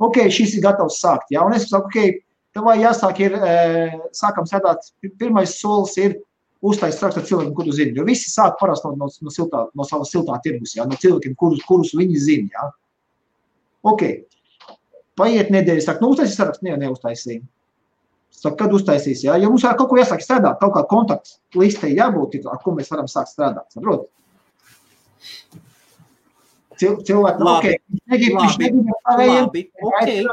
[0.03, 1.45] Ok, šis ir gatavs sākt, ja?
[1.45, 2.21] un es saku, ok,
[2.55, 6.17] tev jāsāk ir, uh, sākam strādāt, pirmais solis ir
[6.65, 9.87] uztaisīt rakstu ar cilvēkiem, kurus zini, jo visi sāk parasti no, no, no, siltā, no
[9.87, 10.87] savas siltā tirgus, ja?
[10.89, 12.69] no cilvēkiem, kurus, kurus viņi zina, ja?
[13.85, 14.07] Ok,
[15.19, 17.43] paiet nedēļa, saka, nu uztaisīs sarakstu, ne, neuztaisīja.
[18.35, 21.89] Saka, kad uztaisīs, jā, ja mums vēl kaut ko jāsāk strādāt, kaut kā kontakts listē
[21.93, 24.09] jābūt, ar ko mēs varam sākt strādāt, saprot?
[26.75, 30.25] Cil, cilvēki, labi, ok, negrib, labi, negrib labi, okay,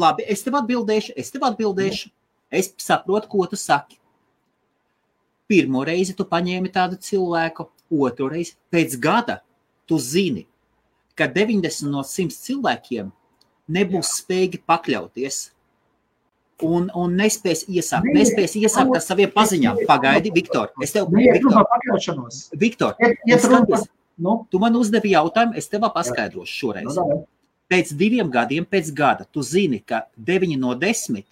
[0.00, 2.08] labi, es tev atbildēšu, es tev atbildēšu,
[2.56, 4.00] es saprotu, ko tu saki.
[5.50, 9.40] Pirmo reizi tu paņēmi tādu cilvēku, otru reizi pēc gada
[9.90, 10.46] tu zini,
[11.18, 13.10] ka 90 no 100 cilvēkiem
[13.70, 14.16] nebūs Jā.
[14.22, 15.40] spējīgi pakļauties
[16.66, 19.82] un, un nespēs iesākt, nespēs iesākt ar saviem paziņām.
[19.88, 21.66] Pagaidi, Viktor, es tev Viktor,
[22.60, 23.88] Viktor, skaties,
[24.20, 24.40] nu?
[24.50, 26.96] tu man uzdevi jautājumu, es tev paskaidrošu šoreiz.
[26.96, 27.22] Nu,
[27.70, 31.24] pēc diviem gadiem, pēc gada, tu zini, ka 9 no 10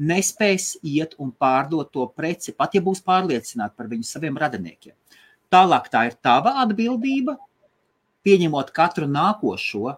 [0.00, 4.94] nespēs iet un pārdot to preci, pat ja būs pārliecināti par viņu saviem radiniekiem.
[5.52, 7.36] Tālāk tā ir tava atbildība,
[8.24, 9.96] pieņemot katru nākošo,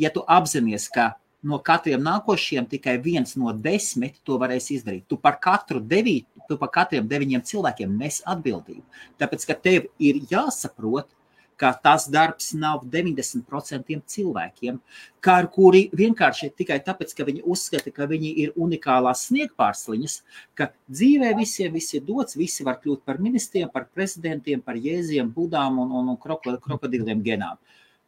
[0.00, 1.12] ja tu apzinājies, ka
[1.46, 5.06] no katriem nākošiem tikai viens no desmit to varēs izdarīt.
[5.08, 8.82] Tu par katru devītu, tu par katriem deviņiem cilvēkiem nes atbildību.
[9.20, 11.08] Tāpēc, ka tev ir jāsaprot,
[11.56, 14.78] ka tas darbs nav 90% cilvēkiem,
[15.24, 20.18] kā ar kuri vienkārši tikai tāpēc, ka viņi uzskata, ka viņi ir unikālās sniegpārsliņas,
[20.58, 25.32] ka dzīvē visiem viss ir dots, visi var kļūt par ministriem, par prezidentiem, par jēziem,
[25.32, 27.56] budām un, un, un krokodiliem genām.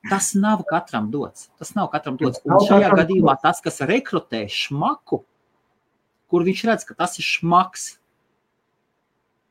[0.09, 1.49] Tas nav katram dots.
[1.61, 2.41] Tas nav katram dots.
[2.47, 5.23] Un šajā gadījumā tas, kas rekrutē šmaku,
[6.29, 7.91] kur viņš redz, ka tas ir šmaks,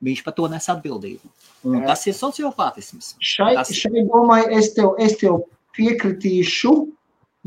[0.03, 1.31] viņš par to nes atbildību.
[1.67, 3.15] Un tas ir sociopātisms.
[3.23, 3.73] Šai, tas...
[3.73, 5.41] šai domai es tev, es tev
[5.77, 6.73] piekritīšu,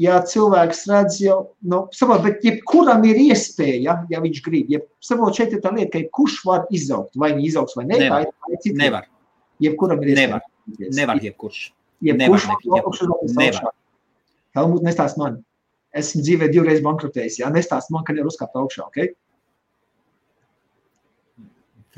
[0.01, 5.37] ja cilvēks redz jau, nu, saprot, bet jebkuram ir iespēja, ja viņš grib, ja, saprot,
[5.39, 8.31] šeit ir tā lieta, ka jebkurš var izaugt, vai viņi izaugs vai ne, nevar.
[8.57, 8.79] cita.
[8.81, 9.11] Nevar.
[9.61, 10.41] Jebkuram ir iespēja.
[10.41, 11.69] Nevar, nevar jebkurš.
[12.01, 12.49] Jebkurš
[13.37, 13.73] nevar.
[14.57, 15.41] Helmut, nestāst man.
[15.97, 19.11] Esmu dzīvē divreiz bankrotējis, jā, nestāst man, ka nevar uzkāpt augšā, ok?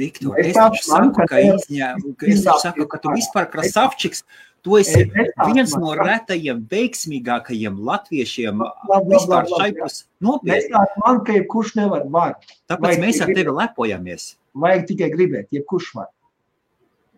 [0.00, 4.24] Viktor, es taču saku, ka izņēmu, ka es saku, ka tu vispār krasavčiks,
[4.64, 8.62] tu esi viens no retajiem veiksmīgākajiem latviešiem
[9.10, 10.70] vispār šaipus nopietni.
[10.70, 12.38] Nestāst man, ka jebkurš nevar var.
[12.72, 14.32] Tāpēc mēs ar tevi lepojamies.
[14.64, 16.08] Vajag tikai gribēt, jebkurš var.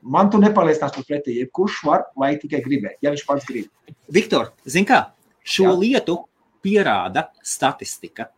[0.05, 3.71] Man tu nepaliecinās par pretī, jebkurš var, vajag tikai gribēt, ja viņš pats grib.
[4.13, 5.01] Viktor, zin kā,
[5.41, 5.77] šo Jā.
[5.81, 6.19] lietu
[6.65, 8.29] pierāda statistika.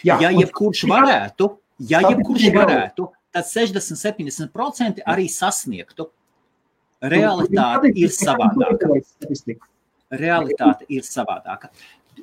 [0.00, 1.50] Jā, ja jebkurš varētu,
[1.90, 6.08] ja jebkurš varētu, tad 60-70% arī sasniegtu.
[7.02, 8.88] Realitāte ir savādāka.
[10.12, 11.72] Realitāte ir savādāka.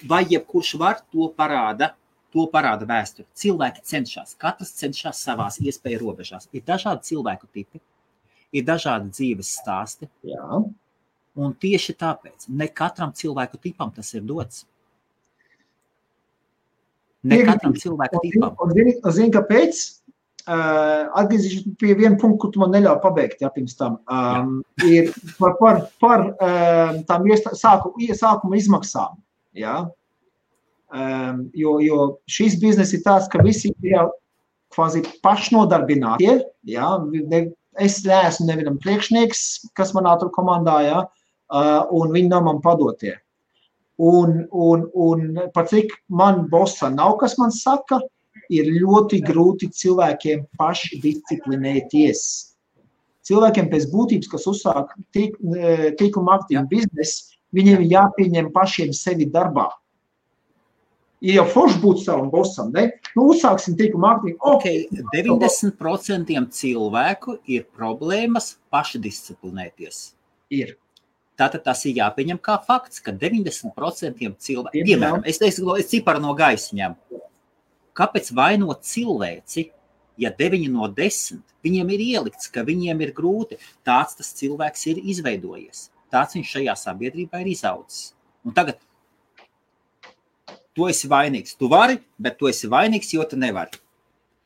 [0.09, 1.93] Vai jebkurš var to parāda?
[2.29, 3.25] To parāda vēsture.
[3.33, 6.45] Cilvēki cenšas, katrs cenšas savās iespēju robežās.
[6.53, 7.81] Ir dažādi cilvēku tipi,
[8.55, 10.09] ir dažādi dzīves stāsti.
[10.27, 10.61] Jā.
[11.39, 14.65] Un tieši tāpēc ne katram cilvēku tipam tas ir dots.
[17.23, 18.55] Ne katram cilvēku tipam.
[18.75, 19.81] Zini, zini kāpēc?
[20.49, 23.99] Uh, atgriezīšos pie viena punkta, kur tu man neļauj pabeigt, ja pirms tam.
[24.09, 29.19] Um, ir par, par, par um, tām iestā, sāku, sākuma izmaksām.
[29.53, 29.83] Ja?
[30.89, 34.07] Um, jo, jo šis biznes ir tāds, ka visi ir jau
[34.73, 36.39] kvazi pašnodarbinātie.
[36.71, 36.95] Ja?
[37.03, 37.43] Ne,
[37.77, 41.01] es neesmu nevienam priekšnieks, kas manā tur komandā, ja?
[41.05, 43.17] uh, un viņi nav man padotie.
[43.99, 48.07] Un, un, un par cik man bosa nav, kas man saka, uh,
[48.49, 52.21] ir ļoti grūti cilvēkiem paši disciplinēties.
[53.29, 55.35] Cilvēkiem pēc būtības, kas uzsāk tīk,
[55.99, 59.67] tīklu mārketinga biznesu, viņiem ir jāpieņem pašiem sevi darbā.
[61.19, 62.85] Ir jau forši būt savam bosam, ne?
[63.11, 64.39] Nu, uzsāksim tīklu mārketingu.
[64.55, 70.05] Okay, 90% cilvēku ir problēmas pašdisciplinēties.
[70.55, 70.77] Ir.
[71.39, 76.33] Tātad tas ir jāpieņem kā fakts, ka 90% cilvēku, piemēram, es, es, es ciparu no
[76.35, 77.19] gaisa ņemu,
[77.99, 79.65] Kāpēc vainot cilvēci,
[80.23, 83.57] ja 9 no 10 viņiem ir ielikts, ka viņiem ir grūti?
[83.83, 85.89] Tāds tas cilvēks ir izveidojies.
[86.07, 88.13] Tāds viņš šajā sabiedrībā ir izaudzis.
[88.47, 88.79] Un tagad
[90.79, 91.57] tu esi vainīgs.
[91.59, 93.79] Tu vari, bet tu esi vainīgs, jo tu nevari.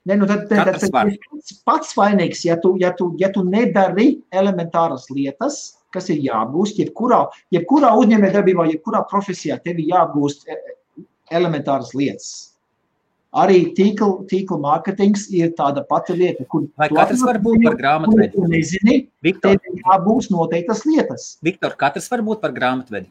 [0.10, 3.46] Ne, nu tad, tad, tad, tad pats, pats vainīgs, ja tu, ja, tu, ja tu
[3.48, 7.22] nedari elementāras lietas, kas ir jāapgūst, jebkurā,
[7.54, 11.06] jebkurā uzņēmējdarbībā, jebkurā profesijā tev ir jāapgūst e, e,
[11.40, 12.34] elementāras lietas
[13.34, 18.30] arī tīkla, tīkla mārketings ir tāda pati lieta, kur Vai katrs var būt par grāmatvedi?
[18.36, 21.26] Tu nezini, Viktor, tev jābūs noteiktas lietas.
[21.46, 23.10] Viktor, katrs var būt par grāmatvedi?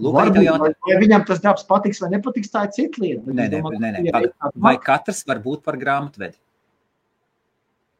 [0.00, 3.26] Lūk, Varbūt, vai, vai viņam tas darbs patiks vai nepatiks, tā ir cita lieta.
[3.28, 4.14] Nē, nē, nē, nē.
[4.14, 6.38] Pag, vai katrs var būt par grāmatvedi?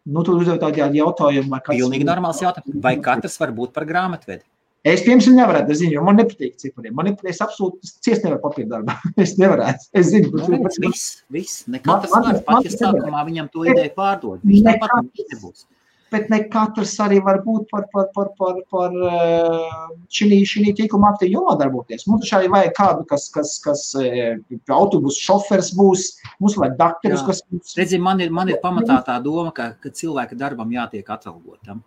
[0.08, 1.78] Nu, tu uzdev tādu jautājumu, vai katrs...
[1.78, 2.80] Pilnīgi normāls jautājums.
[2.82, 4.42] Vai katrs var būt par grāmatvedi?
[4.82, 6.94] Es, piemēram, nevarētu ziņot, jo man nepatīk cipariem.
[6.98, 8.96] Man nepatīk, es absolūti ciest nevaru papīra darbā.
[9.22, 9.86] Es nevarētu.
[10.00, 10.48] Es zinu, tas
[10.80, 11.12] ir viss.
[11.30, 11.60] Viss.
[11.70, 12.40] Nekad tas var.
[12.48, 14.42] Pat ja sākumā viņam to ideju pārdod.
[14.42, 14.96] Viņš tāpat
[15.36, 15.68] nebūs.
[16.12, 20.42] Bet ne katrs arī var būt par, par, par, par, par eh, šī,
[20.76, 22.04] tīkla mārketinga jomā darboties.
[22.10, 24.36] Mums šādi vajag kādu, kas, kas, kas eh,
[24.68, 26.06] autobusu šofers būs,
[26.42, 27.40] mums vajag dakterus, kas...
[27.78, 31.80] Redzi, man ir, man ir pamatā tā doma, ka, ka cilvēka darbam jātiek atalgotam.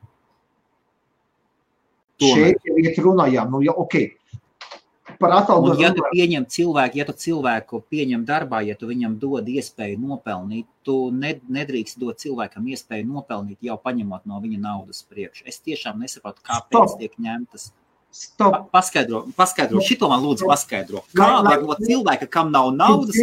[2.22, 2.56] Tomēr.
[2.56, 3.98] Šeit jau iet runājām, nu, ja, ok.
[5.20, 5.82] Par atalgojumu.
[5.84, 10.66] Ja tu pieņem cilvēku, ja tu cilvēku pieņem darbā, ja tu viņam dod iespēju nopelnīt,
[10.86, 15.44] tu nedrīkst dot cilvēkam iespēju nopelnīt jau paņemot no viņa naudas priekš.
[15.46, 16.98] Es tiešām nesaprotu, kāpēc Stop.
[17.04, 17.70] tiek ņemtas.
[18.40, 19.84] Pa, paskaidro, paskaidro.
[19.86, 21.04] Šito man lūdzu paskaidro.
[21.14, 23.20] Kā var no cilvēka, kam nav naudas,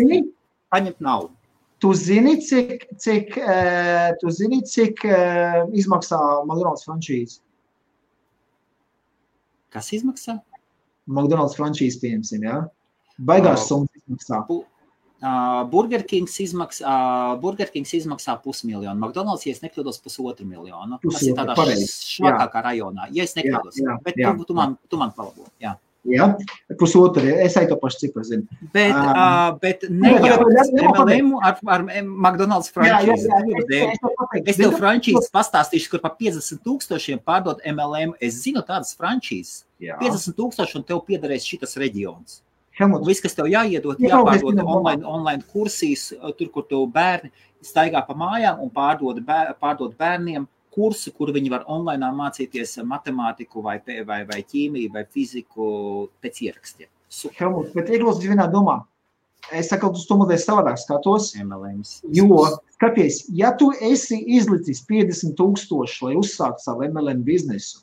[0.70, 1.35] paņemt naudu?
[1.83, 7.41] Tu zini, cik, cik, uh, tu zini, cik uh, izmaksā McDonald's franšīze?
[9.72, 10.39] Kas izmaksā?
[11.11, 12.45] McDonald's franšīze, pieņemsim.
[12.47, 12.61] Ja?
[13.19, 13.69] Baigās oh.
[13.69, 14.43] summas izmaksā.
[15.23, 20.99] Uh, Burger Kings izmaksā, uh, Burger Kings izmaksā pusmiljonu, McDonald's, ja es nekļūdos, pusotru miljonu.
[21.05, 23.79] Pusotru, Tas ir tādā švakākā rajonā, ja es nekļūdos.
[23.79, 24.33] Jā, jā, bet jā.
[24.35, 25.47] Tu, tu, man, tu man palabo.
[25.63, 25.77] Jā.
[26.05, 26.33] Ja?
[26.79, 28.43] Pusotru, es eju to pašu cipru, zinu.
[28.75, 33.29] Bet, um, uh, bet ne jau MLM ar, ar McDonald's franšīzi.
[34.43, 38.17] Es tev franšīzes pastāstīšu, kur pa 50 tūkstošiem pārdot MLM.
[38.19, 39.63] Es zinu tādas franšīzes.
[39.83, 42.41] 50 tūkstoši un tev piederēs šitas reģions.
[42.79, 43.05] Helmut.
[43.07, 47.31] Viss, kas tev jāiedod, jāpārdod online, online kursīs, tur, kur tu bērni
[47.63, 53.62] staigā pa mājām un pārdod, bēr, pārdod bērniem kursu, kur viņi var online mācīties matemātiku,
[53.64, 53.77] vai,
[54.09, 55.66] vai, vai ķīmiju, vai fiziku
[56.23, 56.91] pēc ierakstiem.
[57.39, 58.81] Helmut, bet ieklausās vienā domā.
[59.53, 61.33] Es saku, uz to mazliet savādāk skatos.
[61.37, 61.99] MLMs.
[62.14, 62.45] Jo,
[62.77, 67.83] skaties, ja tu esi izlicis 50 tūkstoši, lai uzsāktu savu MLM biznesu,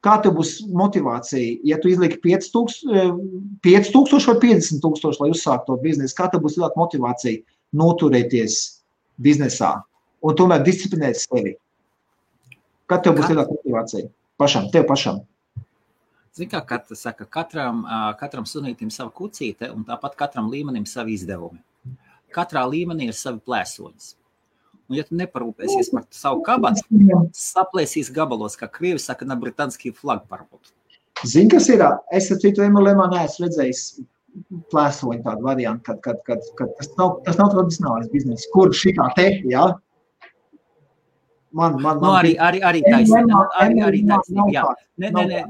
[0.00, 2.88] Kā tev būs motivācija, ja tu izliki 5000
[3.60, 6.16] vai 50,000, lai uzsāktu to biznesu?
[6.16, 7.42] Kā tev būs lielāka motivācija
[7.76, 8.56] noturēties
[9.20, 9.74] biznesā
[10.24, 11.56] un tomēr disciplinēt sevi?
[12.90, 14.08] Kā tev būs lielāka motivācija
[14.40, 15.20] pašam, tev pašam?
[16.36, 17.82] Zini, kā katra saka, katram,
[18.20, 21.58] katram sunītam sava kucīte, un tāpat katram līmenim savi izdevumi.
[22.34, 24.12] Katrā līmenī ir savi plēsoņi.
[24.90, 26.82] Un, ja tu neparūpēsies par savu kabatu,
[27.34, 30.72] saplēsīs gabalos, kā krievi saka, na britanskī flag parbūt.
[31.26, 31.82] Zini, kas ir?
[32.14, 33.84] Es ar citu MLM neesmu redzējis
[34.70, 39.10] plēsoņu tādu variantu, kad, kad, kad, kad tas nav, tas nav tradicionālais biznes, kur šitā
[39.18, 39.66] te, jā,
[41.56, 43.44] man, man, nu, arī, arī, arī taisnība.
[43.62, 44.64] Arī, arī taisnība, jā.
[45.02, 45.44] Nē, nē, nē.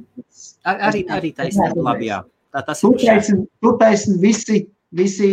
[0.74, 2.20] Arī, arī taisnība, labi, jā.
[2.54, 3.42] Tā tas ir.
[3.62, 4.62] Tur taisnība visi,
[4.96, 5.30] visi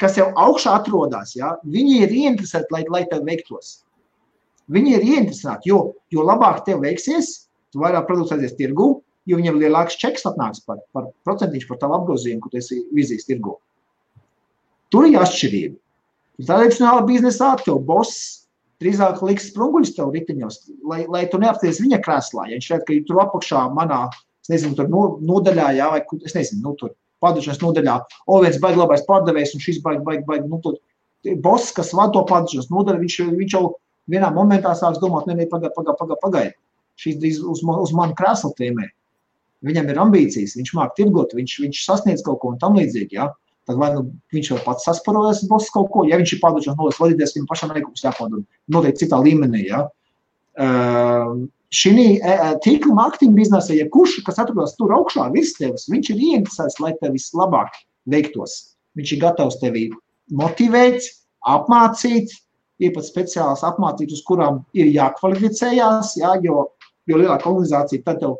[0.00, 3.80] kas jau augšā atrodas, ja, viņi ir ieinteresēti, lai, lai tev veiktos.
[4.72, 5.80] Viņi ir ieinteresēti, jo,
[6.12, 8.88] jo labāk tev veiksies, tu vairāk produkts aizies tirgu,
[9.26, 13.26] jo viņam lielāks čeks atnāks par, par procentīšu par tavu apgrozījumu, ko tu esi vizijas
[13.28, 13.56] tirgu.
[14.92, 15.78] Tur ir atšķirība.
[16.46, 18.45] Tradicionāla biznesā tev boss
[18.82, 20.58] drīzāk liks sprunguļus tev ritiņos,
[20.88, 22.48] lai, lai tu neapsties viņa krēslā.
[22.50, 24.06] Ja viņš redz, ka tur apakšā manā,
[24.44, 26.92] es nezinu, tur nodaļā, jā, vai, es nezinu, nu, tur
[27.24, 27.96] padošanas nodaļā.
[28.28, 30.60] O, viens baigi labais pārdevējs, un šis baigi, baigi, baigi, nu,
[31.42, 33.64] boss, kas vada to padošanas nodaļu, viņš, viņš jau
[34.12, 36.54] vienā momentā sāks domāt, ne, ne, pagaidi, pagaidi, pagaidi, pagaidi.
[37.00, 38.86] Šīs drīz uz, uz mani krēsla tēmē.
[39.66, 43.30] Viņam ir ambīcijas, viņš māk tirgot, viņš, viņš sasniedz kaut ko un tam līdzīgi, ja?
[43.66, 44.04] Tad vai nu
[44.34, 47.74] viņš jau pats sasparojas boss kaut ko, ja viņš ir padošanas nodaļas vadītājs, viņam pašam
[47.74, 49.82] nekums jāpadod noteikti citā līmenī, ja?
[50.56, 52.06] Uh, šī
[52.64, 56.94] tīkla mārketinga biznesā, ja kurš, kas atrodas tur augšā virs tevis, viņš ir ieinteresēts, lai
[57.00, 57.74] tev vislabāk
[58.06, 58.76] veiktos.
[58.96, 59.88] Viņš ir gatavs tevi
[60.32, 61.02] motivēt,
[61.46, 62.32] apmācīt,
[62.80, 66.68] ir pat speciāls apmācīt, uz kurām ir jākvalificējās, jā, jo,
[67.08, 68.38] jo lielāka organizācija tad tev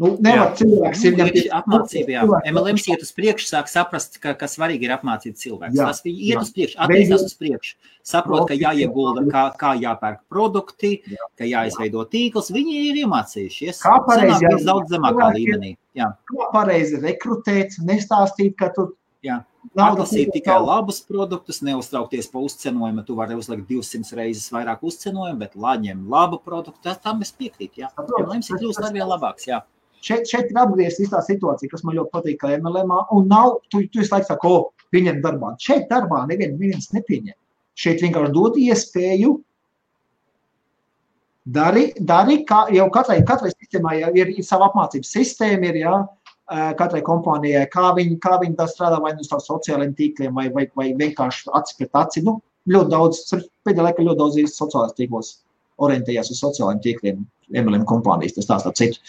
[0.00, 1.48] Nu, nevar cilvēks ir jāapmācīt.
[1.58, 2.22] Apmācība, jā.
[2.48, 5.76] MLMs iet uz priekšu, sāk saprast, ka, ka svarīgi ir apmācīt cilvēkus.
[5.76, 6.44] Jā, Tas viņi iet jā.
[6.44, 7.74] uz priekšu, attīstās uz priekšu.
[8.10, 11.26] Saprot, ka jāiegulda, kā, kā jāpērk produkti, jā.
[11.36, 12.48] ka jāizveido tīkls.
[12.54, 13.82] Viņi ir iemācījušies.
[13.84, 15.74] Kā pareizi jā, daudz zemākā līmenī.
[15.98, 16.08] Jā.
[16.32, 18.88] Kā pareizi rekrutēt, nestāstīt, ka tu
[19.20, 19.42] Jā.
[19.76, 23.02] Atlasīt tikai labus produktus, neuztraukties par uzcenojumu.
[23.04, 26.94] Tu vari uzlikt 200 reizes vairāk uzcenojumu, bet laņem labu produktu.
[27.04, 27.82] Tam es piekrītu.
[27.82, 29.44] Jā, MLMs ir kļūst arvien labāks.
[29.50, 29.60] Jā.
[30.00, 32.92] Šeit, šeit ir apgriezta tā situācija, kas man ļoti patīk, kā MLM.
[33.16, 35.54] Un nav, tu, tu visu laiku saki, ko pieņem darbā.
[35.60, 37.36] Šeit darbā neviens nepieņem.
[37.80, 39.34] Šeit vienkārši dod iespēju
[41.44, 45.94] dari, dari kā jau katrai, katrai sistēmai ir, ir sava apmācības sistēma, ir, jā,
[46.80, 50.48] katrai kompānijai, kā viņi, kā viņi tā strādā, vai nu uz tādiem sociālajiem tīkliem, vai,
[50.54, 52.24] vai, vai vienkārši aci pret aci.
[52.26, 52.40] Nu,
[52.70, 53.22] ļoti daudz,
[53.66, 55.36] pēdējā laikā ļoti daudz sociālajos tīklos
[55.84, 57.20] orientējās uz sociālajiem tīkliem,
[57.50, 59.00] MLM kompānijas, tas tās tā citu.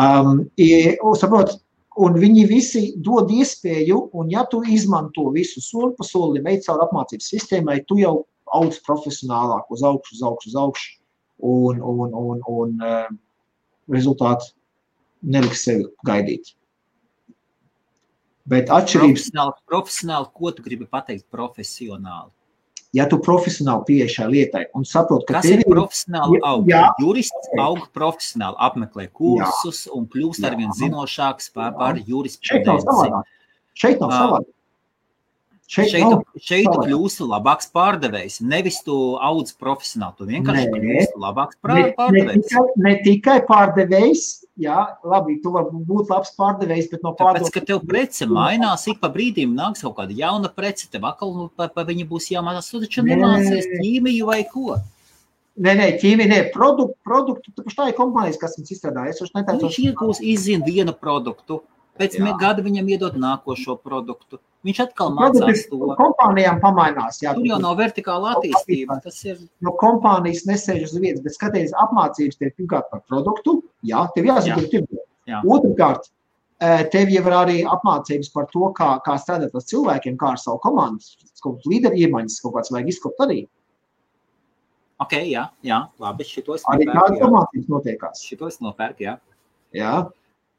[0.00, 0.44] Um,
[1.18, 1.56] saprot,
[2.00, 6.86] un viņi visi dod iespēju, un ja tu izmanto visu soli pa solim, ej cauri
[6.86, 8.20] apmācības sistēmai, tu jau
[8.60, 10.96] augst profesionālāk uz augšu, uz augšu, uz augšu,
[11.50, 13.10] un, un, un, un uh,
[13.90, 14.52] rezultāti
[15.22, 16.54] neliks sevi gaidīt.
[18.50, 19.28] Bet atšķirības.
[19.30, 22.32] Profesionāli, profesionāli, ko tu gribi pateikt profesionāli?
[22.96, 26.68] Ja tu profesionāli pieeji šai lietai un saproti, ka tas ir profesionāli aug.
[26.70, 29.96] Jā, jurists aug profesionāli, apmeklē kursus jā.
[29.96, 33.12] un kļūst arvien zinošāks par, par jurisprudenci.
[33.80, 34.56] Šeit nav savādāk.
[35.70, 38.40] Šeit, šeit, nav, šeit tu kļūsi labāks pārdevējs.
[38.42, 42.16] Nevis tu audz profesionāli, tu vienkārši Nē, kļūsi labāks pārdevējs.
[42.16, 44.24] Ne, ne, tikai, ne tikai pārdevējs,
[44.64, 47.52] jā, labi, tu vari būt labs pārdevējs, bet no pārdevējs.
[47.52, 51.46] Tāpēc, ka tev prece mainās, ik pa brīdim nāks kaut kāda jauna prece, tev atkal
[51.54, 54.80] pa, pa viņa būs jāmācās, tu taču nemācies ķīmiju vai ko.
[55.60, 59.06] Nē, nē, ķīmija, nē, produktu, produktu, tu tā ir kompānijas, kas viņus izstrādā.
[59.10, 59.68] Es viņš netaicu.
[59.68, 61.62] Viņš iegūs, izzina vienu produktu,
[62.00, 62.30] pēc jā.
[62.40, 64.40] gada viņam iedod nākošo produktu.
[64.66, 65.78] Viņš atkal mācās to.
[65.96, 67.20] Kompānijām pamainās.
[67.22, 68.98] Jā, Tur jau nav vertikāla attīstība.
[69.04, 69.38] Tas ir.
[69.64, 73.60] No kompānijas nesēž uz vietas, bet skaties, apmācības tev pirmkārt par produktu.
[73.88, 75.06] Jā, tev jāzina, kur tirgo.
[75.56, 76.10] Otrakārt,
[76.92, 80.60] tev jau ir arī apmācības par to, kā, kā strādāt ar cilvēkiem, kā ar savu
[80.64, 81.00] komandu,
[81.40, 83.40] kaut kādas līderu iemaņas, kaut kāds vajag izkopt arī.
[85.00, 86.26] Ok, jā, jā labi.
[86.28, 88.24] Šitos arī tādas apmācības notiekās.
[88.28, 89.16] Šitos nopērk, jā.
[89.72, 89.94] Jā.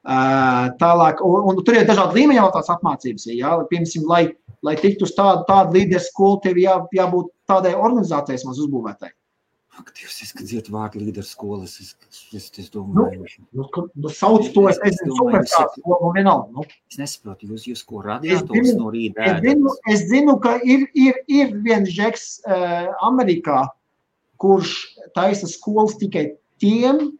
[0.01, 3.27] Tālāk, un, un tur ir dažādi līmeņi jau tās apmācības.
[3.37, 3.55] Ja?
[3.69, 4.21] Piemēram, lai,
[4.65, 9.11] lai tiktu uz tādu, tādu līderu skolu, tev jā, jābūt tādai organizācijai maz uzbūvētai.
[9.79, 11.77] Ak, Dievs, es dzirdu vārdu līderu skolas.
[11.79, 11.93] Es,
[12.35, 13.23] es, es domāju,
[13.55, 16.49] nu, nu, nu, sauc to, es nezinu, superstāsts, ko man vienalga.
[16.57, 16.65] Nu.
[16.91, 19.29] Es nesaprotu, jūs, jūs ko radījāt no rīta.
[19.29, 23.63] Es zinu, es zinu, ka ir, ir, ir viens žeks uh, Amerikā,
[24.43, 24.75] kurš
[25.15, 27.13] taisa skolas tikai tiem,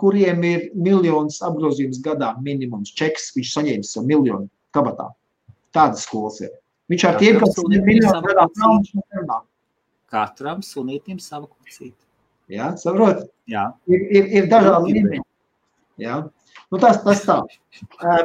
[0.00, 5.10] kuriem ir miljonus apgrozījums gadā minimums čeks, viņš saņēmis savu miljonu kabatā.
[5.74, 6.52] Tādas skolas ir.
[6.92, 9.44] Viņš ar tiem, kas ir miljonu gadā naudas,
[10.14, 11.96] Katram sunītim savu kucīti.
[12.52, 13.24] Jā, saprot?
[13.50, 13.70] Jā.
[13.90, 15.24] Ir, ir, ir dažādi līmeņi.
[16.02, 16.20] Jā.
[16.70, 17.38] Nu, tas, tas tā.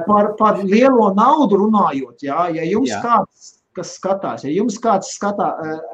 [0.06, 3.00] Par, par lielo naudu runājot, jā, ja jums jā.
[3.04, 5.50] kāds, kas skatās, ja jums kāds skatā,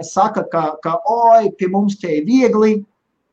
[0.07, 2.79] saka, ka, ka oi, pie mums te ir viegli,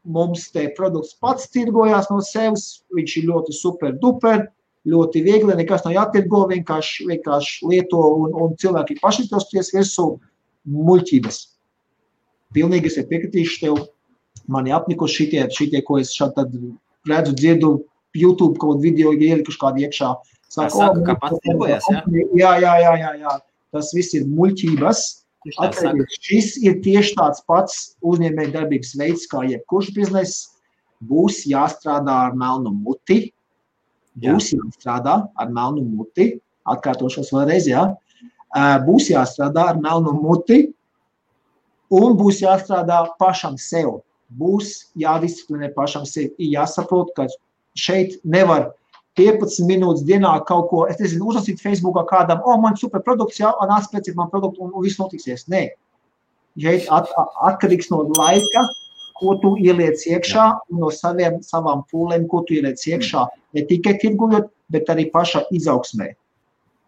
[0.04, 4.48] mums te produkts pats tirgojās no sevis, viņš ir ļoti super duper,
[4.88, 10.08] ļoti viegli, nekas nav jātirgo, vienkārši, vienkārši lieto un, un cilvēki paši tos ties virsū
[10.72, 11.38] muļķības.
[12.52, 13.78] Pilnīgi es piekritīšu tev,
[14.50, 16.58] mani apnikuši šitie, šitie, ko es šādi tad
[17.08, 17.72] redzu, dzirdu,
[18.14, 20.10] YouTube kaut video, ja ielikuši kādu iekšā.
[20.52, 22.02] Saka, saka, oh, kā pats tirgojas, ja?
[22.36, 23.36] Jā, jā, jā, jā, jā.
[23.72, 25.00] Tas viss ir muļķības
[25.58, 30.52] Atcerieties, šis ir tieši tāds pats uzņēmējdarbības veids, kā jebkurš bizness.
[31.02, 33.32] Būs jāstrādā ar melnu muti.
[34.22, 34.60] Būs Jā.
[34.60, 36.36] jāstrādā ar melnu muti.
[36.68, 37.88] Atkārtošos vēlreiz, jā.
[38.86, 40.68] Būs jāstrādā ar melnu muti.
[41.92, 43.98] Un būs jāstrādā pašam sev.
[44.30, 46.30] Būs jādisciplinē pašam sev.
[46.38, 47.26] Jāsaprot, ka
[47.74, 48.70] šeit nevar
[49.18, 53.40] 15 minūtes dienā kaut ko, es nezinu, uzrakstīt Facebookā kādam, o, oh, man super produkts,
[53.42, 55.44] jā, nāc pēc man produktu un, un viss notiksies.
[55.52, 55.66] Nē,
[56.62, 57.10] šeit at,
[57.50, 58.64] atkarīgs no laika,
[59.20, 63.98] ko tu ieliec iekšā, un no saviem, savām pūlēm, ko tu ieliec iekšā, ne tikai
[64.00, 66.08] tirgojot, bet arī pašā izaugsmē.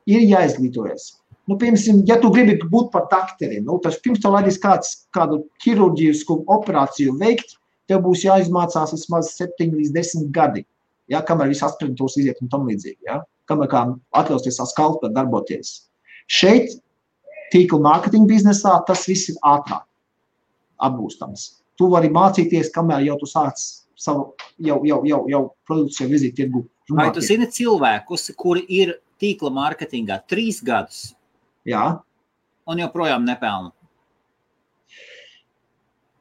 [0.08, 1.12] Ir jāizglītojas.
[1.44, 5.42] Nu, piemēram, ja tu gribi būt par dakteri, nu, tas pirms tam laidīs kāds, kādu
[5.60, 10.64] ķirurģisku operāciju veikt, tev būs jāizmācās vismaz 7 līdz 10 gadi
[11.12, 13.84] ja, kamēr viss asprintūrs iziet un tam līdzīgi, ja, kamēr kā
[14.20, 15.74] atļausties tā skalpē darboties.
[16.30, 16.78] Šeit
[17.52, 19.84] tīkla mārketinga biznesā tas viss ir ātrāk
[20.84, 21.46] apgūstams.
[21.78, 23.60] Tu vari mācīties, kamēr jau tu sāc
[23.98, 24.32] savu,
[24.62, 26.64] jau, jau, jau, jau produkciju vizīt tirgu.
[26.94, 31.14] Vai tu zini cilvēkus, kuri ir tīkla mārketingā trīs gadus?
[31.68, 31.84] Jā.
[32.68, 33.72] Un joprojām nepelna?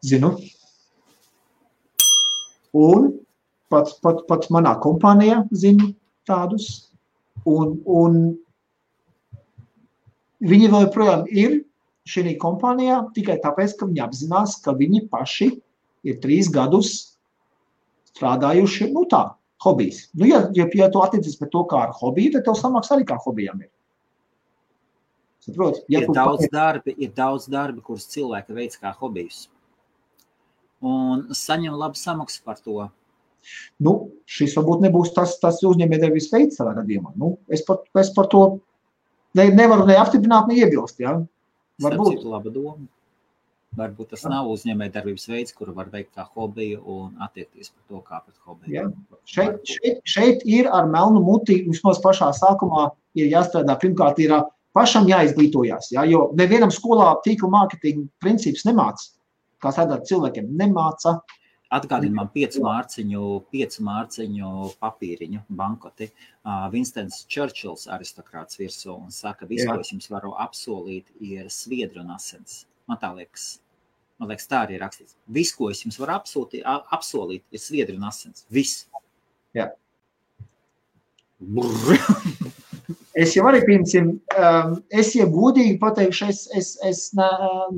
[0.04, 0.34] Zinu.
[2.74, 3.12] Un
[3.74, 5.92] pat, pat, pat manā kompānijā zinu
[6.30, 6.70] tādus.
[7.50, 8.20] Un, un
[10.44, 11.64] viņi joprojām ir
[12.08, 15.50] šajā kompānijā tikai tāpēc, ka viņi apzinās, ka viņi paši
[16.08, 16.94] ir trīs gadus
[18.14, 19.26] strādājuši nu, tā,
[19.64, 20.08] hobijs.
[20.14, 23.08] Nu, ja, ja, ja tu attiecies pret to kā ar hobiju, tad tev samaksā arī
[23.10, 23.72] kā hobijam ir.
[25.44, 26.54] Saprot, ja ir, daudz pat...
[26.54, 29.48] darbi, ir daudz darbi, kurus cilvēki veic kā hobijus.
[30.84, 32.90] Un saņem labu samaksu par to.
[33.84, 33.96] Nu,
[34.30, 37.14] šis varbūt nebūs tas, tas uzņēmējdarbības veids savā gadījumā.
[37.20, 38.44] Nu, es, par, es par to
[39.38, 41.00] ne, nevaru ne apstiprināt, ne iebilst.
[41.04, 41.18] Ja?
[41.84, 42.86] Varbūt tā ir laba doma.
[43.74, 48.20] Varbūt tas nav uzņēmējdarbības veids, kuru var veikt kā hobiju un attiekties par to kā
[48.22, 48.74] pret hobiju.
[48.76, 48.84] Ja.
[49.26, 53.74] Šeit, šeit, šeit ir ar melnu muti, vismaz pašā sākumā ir jāstrādā.
[53.82, 54.36] Pirmkārt, ir
[54.78, 56.06] pašam jāizglītojas, ja?
[56.10, 59.10] jo nevienam skolā tīkla mārketinga princips nemāca.
[59.64, 61.18] Kā strādāt cilvēkiem, nemāca.
[61.74, 64.52] Atgādina man piecu mārciņu, piecu mārciņu
[64.84, 66.12] papīriņu bankoti.
[66.44, 72.04] Uh, Vinstons Čērčils, aristokrāts virsū, un saka, viss, ko es jums varu apsolīt, ir sviedru
[72.06, 72.64] un asins.
[72.90, 73.56] Man tā liekas,
[74.24, 75.18] Man liekas, tā arī ir rakstīts.
[75.36, 76.62] Viss, ko es jums varu apsolīt,
[76.96, 78.46] apsolīt ir sviedri un asins.
[78.54, 78.86] Viss.
[79.58, 79.72] Jā.
[83.24, 87.28] es jau arī, piemēram, um, es jau godīgi pateikšu, es, es, es ne,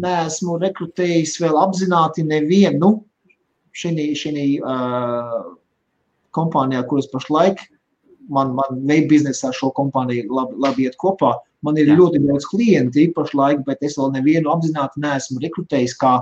[0.03, 2.91] neesmu rekrutējis vēl apzināti nevienu
[3.75, 5.39] šī uh,
[6.35, 7.63] kompānijā, kuras pašlaik
[8.29, 11.35] man, man veidu biznesā šo kompāniju labi, labi iet kopā.
[11.65, 11.97] Man ir Jā.
[11.99, 16.15] ļoti daudz klienti pašlaik, bet es vēl nevienu apzināti neesmu rekrutējis, kā,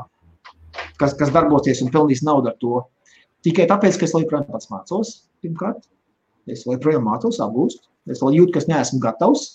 [1.02, 2.84] kas, kas darbosies un pelnīs naudu ar to.
[3.44, 5.84] Tikai tāpēc, ka es joprojām pats mācos, pirmkārt.
[6.48, 7.88] Es joprojām mācos, apgūstu.
[8.12, 9.46] Es vēl jūtu, ka es neesmu gatavs.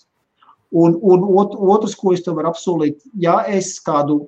[0.77, 4.27] Un, un ot, otrs, ko es tev varu apsolīt, ja es kādu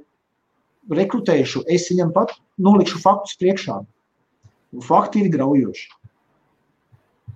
[0.89, 3.81] rekrutēšu, es viņam pat nolikšu faktus priekšā.
[4.87, 5.89] Fakti ir graujoši.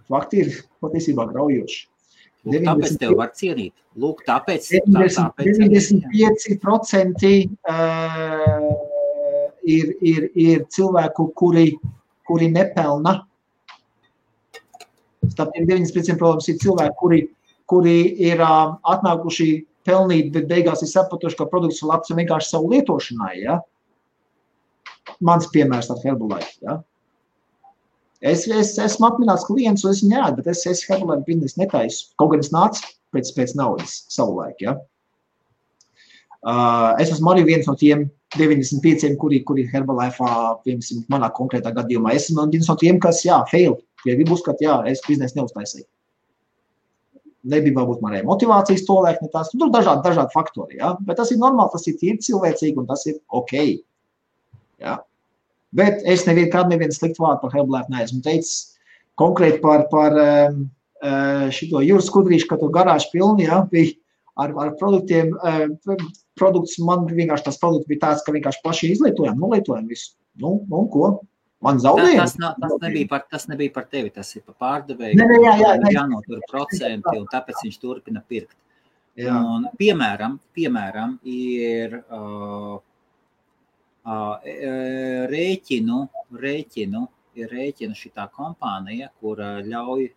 [0.08, 1.84] Fakti ir patiesībā graujoši.
[2.44, 3.72] Lūk, 90, tāpēc tev var cienīt.
[3.96, 7.30] Lūk, tāpēc, 90, tāpēc 95%
[7.72, 8.66] uh,
[9.64, 11.70] ir, ir, ir cilvēku, kuri,
[12.28, 13.22] kuri nepelna
[15.30, 17.20] Starp tiem 95, protams, ir cilvēki, kuri,
[17.70, 17.96] kuri
[18.28, 19.48] ir uh, atnākuši
[19.86, 23.36] pelnīt, bet beigās ir sapratuši, ka produkts ir labs vienkārši savu lietošanai.
[23.42, 23.60] Ja?
[25.24, 26.56] Mans piemērs ar Herbalife.
[26.64, 26.80] Ja?
[28.24, 32.10] Es, es esmu apmierināts klients, un es viņu ēdu, bet es, es Herbalife biznesu netaisu.
[32.20, 34.60] Kaut gan es nācu pēc, pēc naudas savulaik.
[34.64, 34.78] Ja?
[36.44, 38.04] Uh, es esmu arī viens no tiem
[38.36, 40.28] 95, kuri, kuri Herbalife,
[40.64, 42.12] piemēram, manā konkrētā gadījumā.
[42.16, 43.78] Es esmu viens no tiem, kas, jā, fail.
[44.04, 45.86] Ja gribu uzskatīt, jā, es biznesu neuztaisīju.
[47.44, 49.50] Nebija varbūt manai motivācijas to liek, ne tās.
[49.52, 50.94] Tur dažādi, dažādi faktori, jā.
[51.04, 53.52] Bet tas ir normāli, tas ir tīri cilvēcīgi un tas ir ok.
[54.84, 54.94] Jā.
[55.74, 58.70] Bet es nevienu, kādu nevienu sliktu vārdu par Herbalife neesmu teicis.
[59.20, 60.56] Konkrēti par, par uh,
[61.54, 63.92] šito jūras skudrīšu, ka tu garāžu pilni, jā, bija
[64.40, 65.34] ar, ar produktiem.
[66.38, 70.14] Produkts man vienkārši tas produkts bija tāds, ka vienkārši paši izlietojam, nolietojam visu.
[70.40, 71.12] Nu, un ko?
[71.64, 72.18] Man zaudējumi.
[72.20, 75.16] Tas, tas, tas, nebija par, tas nebija par tevi, tas ir par pārdevēju.
[75.20, 75.92] Ne, ne, jā, jā, jā.
[75.98, 78.56] jānotur procenti, un tāpēc viņš turpina pirkt.
[79.18, 79.36] Jā.
[79.38, 82.74] Un, piemēram, piemēram, ir uh,
[84.04, 84.48] uh,
[85.30, 86.00] rēķinu,
[86.44, 87.04] rēķinu,
[87.38, 90.08] ir rēķina šitā kompānija, kur ļauj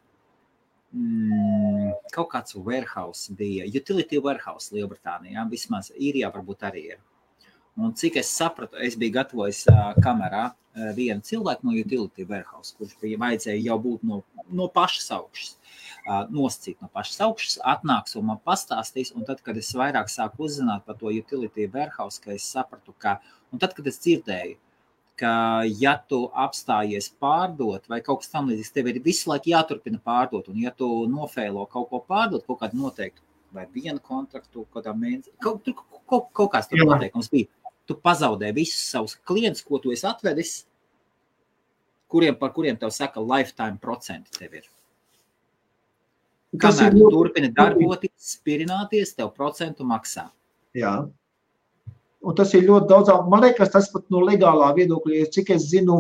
[0.98, 7.04] mm, kaut kāds warehouse bija, utility warehouse Lielbritānijā, vismaz īrijā varbūt arī ir.
[7.78, 12.74] Un cik es sapratu, es biju gatavojis uh, kamerā uh, vienu cilvēku no utility warehouse,
[12.78, 15.52] kurš bija vajadzēja jau būt no, no pašas augšas.
[16.08, 19.12] Uh, noscīt no pašas augšas, atnāks un man pastāstīs.
[19.14, 23.20] Un tad, kad es vairāk sāku uzzināt par to utility warehouse, ka es sapratu, ka,
[23.54, 24.58] un tad, kad es dzirdēju,
[25.22, 25.34] ka,
[25.82, 30.50] ja tu apstājies pārdot vai kaut kas tamlīdzīgs, tev ir visu laiku jāturpina pārdot.
[30.50, 33.22] Un, ja tu nofēlo kaut ko pārdot, kaut kādu noteiktu,
[33.54, 37.52] vai vienu kontraktu, kādā mēnesī, kaut, kaut, kaut, kaut kāds tur noteikums bija
[37.88, 40.58] tu pazaudē visus savus klientus, ko tu esi atvedis,
[42.12, 44.66] kuriem, par kuriem tev saka, lifetime procenti tev ir.
[46.58, 50.30] Kamēr tu turpini darboties, spirināties, tev procentu maksā.
[50.78, 50.94] Jā.
[52.24, 53.12] Un tas ir ļoti daudz.
[53.30, 56.00] Man liekas, tas pat no legālā viedokļa, cik es zinu,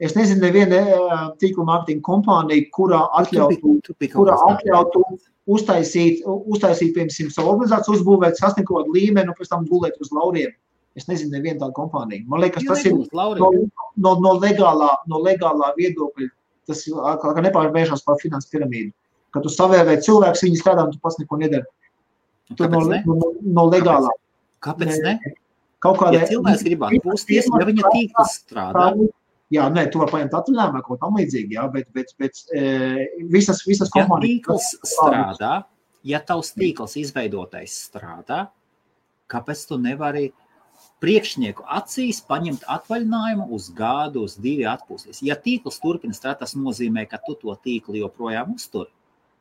[0.00, 5.02] es nezinu, neviena tīkla mārketinga kompānija, kurā atļautu, tu biji, tu kurā atļautu
[5.50, 10.12] uztaisīt, uztaisīt, piemēram, savu organizāciju, uzbūvēt, sasniegt kaut kādu līmeni un pēc tam gulēt uz
[10.14, 10.52] lauriem.
[10.98, 12.26] Es nezinu, nevienu tādu kompāniju.
[12.30, 16.30] Man liekas, tas ir no, no, no, legālā, no legālā viedokļa.
[16.70, 18.90] Tas ir kā nepārvēršās par finanses piramīdu.
[19.34, 21.66] Kad tu savēvē cilvēks, viņi strādā, un tu pats neko nedari.
[22.50, 24.10] Tu no, no, no legālā.
[24.64, 25.14] Kāpēc ne?
[25.22, 25.34] ne?
[25.80, 28.90] Kaut kādā ja cilvēks gribētu pūsties, ja viņa tīkls strādā.
[29.50, 32.60] Jā, nē, tu vari paņemt atvaļinājumu vai kaut tam līdzīgi, jā, bet, bet, bet e,
[33.32, 34.20] visas, visas kompānijas.
[34.20, 35.54] Ja tīkls strādā,
[36.06, 38.44] ja tavs tīkls izveidotais strādā,
[39.32, 40.28] kāpēc tu nevari
[41.00, 45.22] priekšnieku acīs paņemt atvaļinājumu uz gadu, uz divi atpūsties.
[45.26, 48.90] Ja tīkls turpina strādāt, tas nozīmē, ka tu to tīklu joprojām uztur.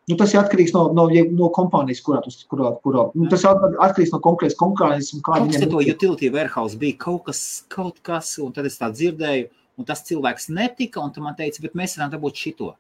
[0.10, 1.06] Nu, tas ir atkarīgs no, no,
[1.38, 5.20] no kompānijas, kurā tas kurā, kurā, nu, tas ir atkarīgs no konkrētas konkurences.
[5.26, 5.68] Kāda ir?
[5.70, 10.02] To utility warehouse bija kaut kas, kaut kas, un tad es tā dzirdēju, un tas
[10.08, 12.72] cilvēks netika, un tu man teici, bet mēs varam dabūt šito.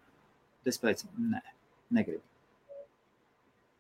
[0.66, 1.44] Tas pēc, nē,
[2.00, 2.24] negribu.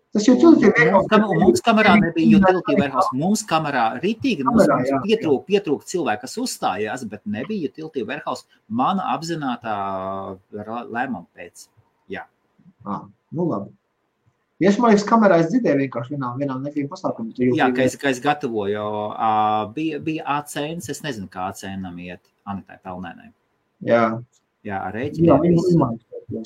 [0.09, 1.17] Tas jau utility warehouse.
[1.37, 3.09] Mums kamerā nebija utility warehouse.
[3.13, 8.47] Mums kamerā ritīgi mums, mums pietrūk, pietrūk cilvēki, kas uzstājās, bet nebija utility warehouse.
[8.67, 9.75] Mana apzinātā
[10.55, 11.67] lēmuma pēc.
[12.09, 12.25] Jā.
[12.89, 13.05] Ah,
[13.35, 13.75] nu labi.
[14.59, 17.37] Ja es man liekas, kamerā es dzirdēju vienkārši vienā, vienā nekādā pasākumā.
[17.55, 18.81] Jā, ka es, ka es gatavoju,
[19.13, 23.29] uh, bija, bija ACNs, es nezinu, kā ACNam iet, Anitai Pelnēnai.
[23.87, 24.03] Jā.
[24.67, 25.29] Jā, ar rēķinu.
[25.29, 25.93] Jā, viņa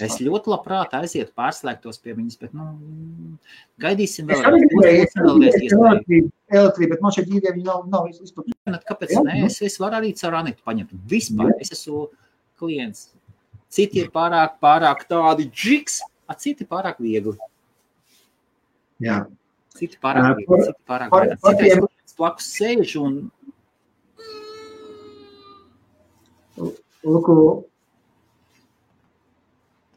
[0.03, 2.67] Es ļoti labprāt aizietu pārslēgtos pie viņas, bet nu,
[3.84, 4.39] gaidīsim vēl.
[4.39, 8.07] es arī gribēju elektrību, bet man šeit īrija viņa nav, nav.
[8.69, 9.41] Bet Kāpēc nē?
[9.41, 9.49] nu.
[9.49, 10.93] Es, es varu arī caur Anitu paņemt.
[11.11, 12.05] Vispār es esmu
[12.61, 13.09] klients.
[13.73, 17.36] Citi ir pārāk, pārāk tādi džiks, a citi pārāk viegli.
[19.03, 19.25] Jā.
[19.75, 20.63] Citi pārāk viegli.
[20.69, 21.81] Citi pārāk viegli.
[21.81, 23.23] klients blakus sēž un
[27.03, 27.27] Lūk,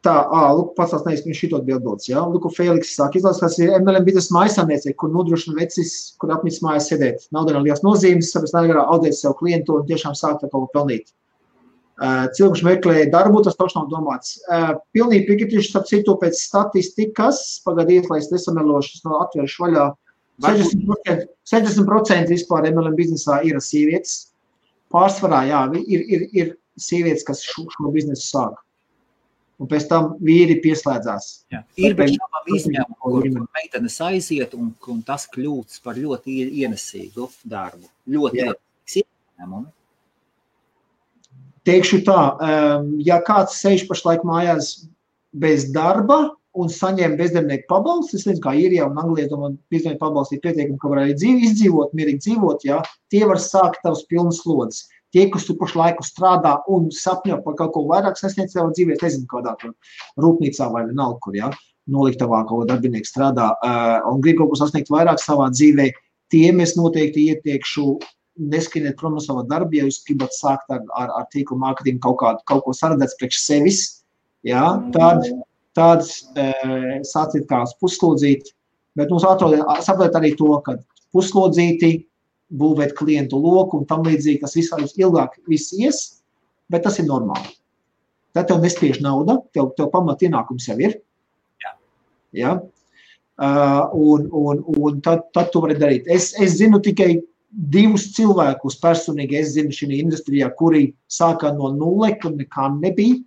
[0.06, 2.22] tā, ā, lūk, tās neizskan šito atbildots, jā.
[2.32, 5.92] Lūk, Feliks saka, izlās, kas ir MLM biznesa maisaimniecība, kur nodrošina vecis,
[6.22, 7.28] kur apmis mājās sēdēt.
[7.34, 11.10] Nav dar liels nozīmes, tāpēc negarā audēt sev klientu un tiešām sākt kaut ko pelnīt.
[11.96, 14.34] Uh, Cilvēks meklē darbu, tas taču nav domāts.
[14.52, 19.86] Uh, pilnīgi piekritīšu, starp citu, pēc statistikas, pagadiet, lai es nesamelošu, es no atvēršu vaļā.
[20.44, 24.26] 60%, 60% vispār MLM biznesā ir sievietes.
[24.92, 28.60] Pārsvarā, jā, ir, ir, ir sievietes, kas šo, šo biznesu sāk.
[29.56, 31.26] Un pēc tam vīri pieslēdzās.
[31.52, 36.50] jā, ir bez šābām izņēmumi, kur, meitenes aiziet un, un tas kļūst par ļoti ie-
[36.64, 37.88] ienesīgu darbu.
[38.04, 38.50] Ļoti
[38.92, 39.70] izņēmumi.
[41.66, 44.84] Teikšu tā, um, ja kāds sēž pašlaik mājās
[45.34, 50.36] bez darba un saņem bezdarbnieku pabalstu, es nezinu, kā īrijā un Anglijā, domāju, bezdarbnieku pabalstu
[50.36, 52.78] ir pietiekami, ka var arī dzīvi, izdzīvot, mierīgi dzīvot, jā,
[53.12, 54.86] tie var sākt tavs pilnas slodzes.
[55.16, 59.24] Tie, kas tu pašlaiku strādā un sapņo par kaut ko vairāk sasniegt savā dzīvē, nezinu,
[59.30, 59.72] kādā tur
[60.20, 61.48] rūpnīcā vai vienalga, kur, jā,
[61.88, 65.88] noliktavā kaut kāda darbinieka strādā uh, un grib kaut ko sasniegt vairāk savā dzīvē,
[66.34, 67.86] tiem es noteikti ieteikšu
[68.52, 72.18] neskrieniet prom no sava darba, ja jūs gribat sākt ar, ar, ar tīklu mārketingu kaut,
[72.20, 73.80] kādu, kaut ko saredzēt priekš sevis,
[74.46, 75.24] jā, tad,
[75.76, 76.04] tad
[76.36, 76.50] e,
[77.08, 78.52] sāciet kā uz puslodzīti,
[78.98, 80.76] bet mums atrodiet, saprotiet arī to, ka
[81.16, 81.94] puslodzīti
[82.52, 86.02] būvēt klientu loku un tam līdzīgi, tas viss arī ilgāk viss ies,
[86.70, 87.54] bet tas ir normāli.
[88.36, 90.98] Tad tev nespiež nauda, tev, tev pamat ienākums jau ir.
[91.62, 91.72] Jā.
[92.36, 92.56] Ja?
[93.36, 96.06] Uh, un un, un tad, tad tu vari darīt.
[96.08, 97.18] Es, es zinu tikai
[97.50, 103.18] divus cilvēkus personīgi, es zinu šī industrijā, kuri sāka no nulle, kur nekā nebija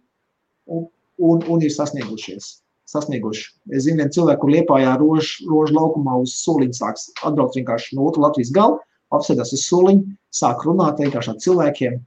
[0.69, 2.59] un, un, un ir sasniegušies.
[2.89, 3.45] Sasnieguši.
[3.69, 8.07] Es zinu, vienu cilvēku, kur liepājā rožu rož laukumā uz soliņa sāks atbraukt vienkārši no
[8.09, 8.79] otras Latvijas gala,
[9.15, 11.97] apsēdās uz soliņa, sāk runāt vienkārši ar cilvēkiem.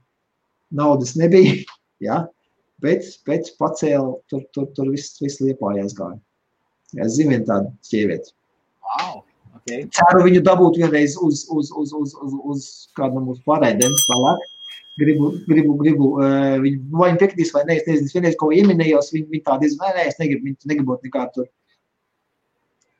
[0.73, 1.57] Naudas nebija,
[2.07, 2.23] ja?
[2.83, 6.19] bet, bet pacēla, tur, tur, tur viss, viss liepājās gāja.
[7.01, 8.33] Es zinu vienu tādu sievieti.
[8.83, 9.21] Wow,
[9.57, 9.85] okay.
[9.95, 14.49] Ceru viņu dabūt vienreiz uz, uz, uz, uz, uz, uz kādu no mūsu pārēdēm vēlāk.
[15.01, 18.51] Gribu, gribu, gribu uh, viņu, vai viņi piekritīs vai nē, es nezinu, es vienreiz kaut
[18.51, 21.47] ko ieminējos, viņi, viņi tādi, nē, es negribu, viņi negribot nekādu tur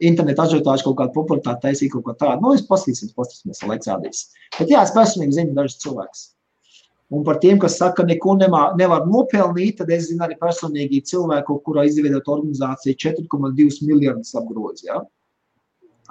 [0.10, 2.42] internetu ažiotāžu kaut kādu popularitāti taisīt kaut ko tādu.
[2.44, 4.24] Nu, es pastīsimies, pastīsimies, laiks rādīs.
[4.58, 6.24] Bet jā, es personīgi zinu dažus cilvēkus.
[7.14, 11.04] Un par tiem, kas saka, ka neko nemā, nevar nopelnīt, tad es zinu arī personīgi
[11.10, 14.82] cilvēku, kurā izveidot organizāciju 4,2 miljardus apgroz.
[14.88, 15.04] Ja?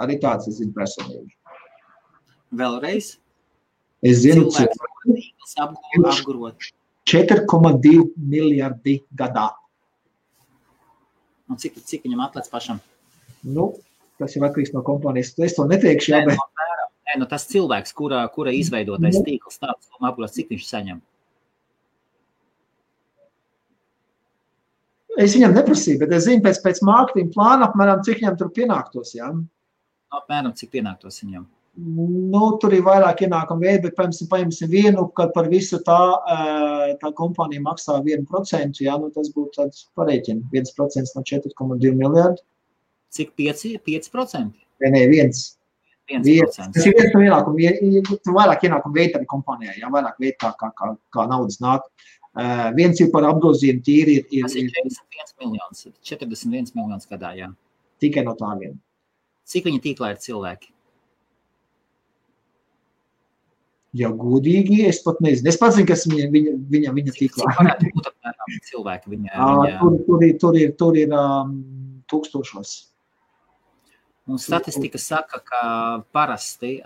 [0.02, 1.34] Arī tāds es zinu personīgi.
[2.54, 3.16] Vēlreiz.
[4.02, 6.70] Es zinu, cilvēks apgrot.
[7.10, 9.50] 4,2 miljardi gadā.
[11.50, 12.78] Un cik, cik viņam atlēc pašam?
[13.42, 13.72] Nu,
[14.22, 15.32] tas ir atkarīgs no kompānijas.
[15.42, 16.38] Es to neteikšu, jā, bet
[17.12, 21.00] Nē, nu tas cilvēks, kura, kura izveidotais tīkls tāds, un apgrot, cik viņš saņem?
[25.20, 29.14] es viņam neprasīju, bet es zinu pēc, pēc mārketinga plāna apmēram, cik viņam tur pienāktos.
[29.16, 29.28] Jā.
[30.12, 31.44] Apmēram, cik pienāktos viņam?
[31.82, 36.00] Nu, tur ir vairāk ienākumu veidi, bet, paņemsim, paņemsim vienu, kad par visu tā,
[37.00, 42.44] tā kompānija maksā 1%, jā, nu tas būtu tāds pareiķini, 1% no 4,2 miljardu.
[43.12, 44.52] Cik 5, 5%?
[44.80, 45.58] Vai ne, viens.
[46.08, 46.26] Viens.
[46.26, 46.72] 1%.
[46.72, 48.00] Tas ir viens no ienākumiem.
[48.08, 51.84] Tur vairāk ienākumu veidu arī kompānijā, jā, vairāk veidu kā, kā, kā, naudas nāk.
[52.32, 57.10] Uh, viens ir par apgrozījumu tīri, ir, ir, Tas ir ir 41 miljonus, 41 miljonus
[57.10, 57.50] gadā, jā.
[58.00, 58.78] tikai no tā viena.
[59.44, 60.70] Cik viņa tīklā ir cilvēki?
[64.00, 65.50] Ja godīgi, es pat nezinu.
[65.52, 67.52] Es pats zinu, kas viņa, viņa, viņa, viņa tīklā.
[67.60, 71.52] apmēram cilvēki viņa, viņa Tur, tur ir, tur ir, tur ir um,
[72.08, 72.72] tūkstošos.
[74.32, 75.62] Un statistika saka, ka
[76.14, 76.78] parasti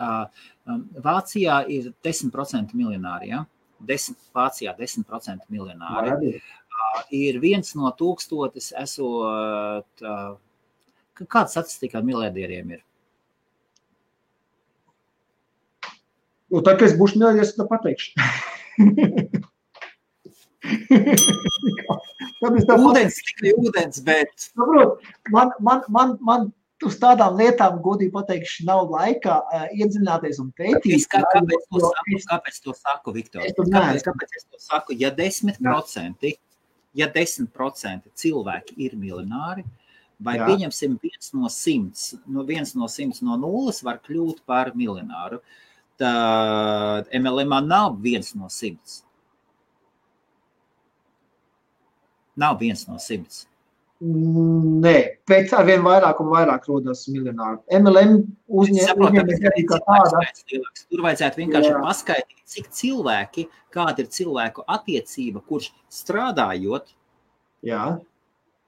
[1.04, 3.30] Vācijā ir 10% miljonāri.
[3.30, 3.44] Ja?
[3.86, 6.40] 10, Vācijā 10% miljonāri.
[7.14, 10.04] Ir viens no tūkstotis, esot.
[11.16, 12.82] Kāda statistika ar miljardieriem ir?
[16.50, 18.10] Un tad, kad es būšu miljardieris, tad pateikšu.
[20.66, 26.48] Es tev Ūdens, tikai ūdens, bet saprotu, man, man, man, man
[26.84, 31.06] uz tādām lietām, godīgi pateikšu, nav laika uh, iedziļināties un pētīt.
[31.12, 33.46] Kā, kāpēc, to saku, kāpēc to saku, Viktor?
[33.46, 34.96] Es Kāpēc, kāpēc es to saku?
[35.00, 36.32] Ja 10%,
[36.96, 39.64] ja 10% cilvēki ir miljonāri,
[40.20, 40.50] vai Jā.
[40.50, 45.40] pieņemsim viens no simts, no viens no simts no nulles var kļūt par miljonāru,
[46.00, 49.02] tad MLM nav viens no simts.
[52.36, 53.46] Nav viens no simts.
[53.96, 57.62] Nē, pēc tam vien vairāk un vairāk rodas miljonāri.
[57.78, 60.20] MLM uzņēmējiem arī kā tāda.
[60.52, 61.78] Tur vajadzētu vienkārši Jā.
[61.80, 66.92] paskaidrot, cik cilvēki, kāda ir cilvēku attiecība, kurš strādājot,
[67.64, 67.96] Jā.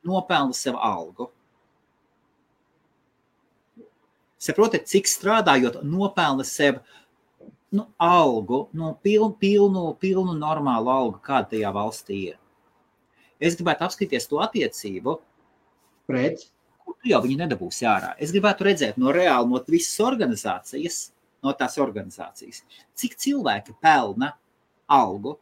[0.09, 1.29] nopelna sev algu.
[4.41, 6.81] Saprotat, cik strādājot, nopelna sev
[7.69, 12.39] nu, algu, no nu, pilnu, pilnu, pilnu normālu algu, kāda tajā valstī ir.
[13.39, 15.15] Es gribētu apskatīties to attiecību,
[16.11, 16.43] pret
[16.83, 18.15] kur tu jau viņu nedabūsi ārā.
[18.19, 21.01] Es gribētu redzēt no reāli no visas organizācijas,
[21.45, 22.65] no tās organizācijas,
[22.99, 24.33] cik cilvēki pelna
[24.91, 25.37] algu,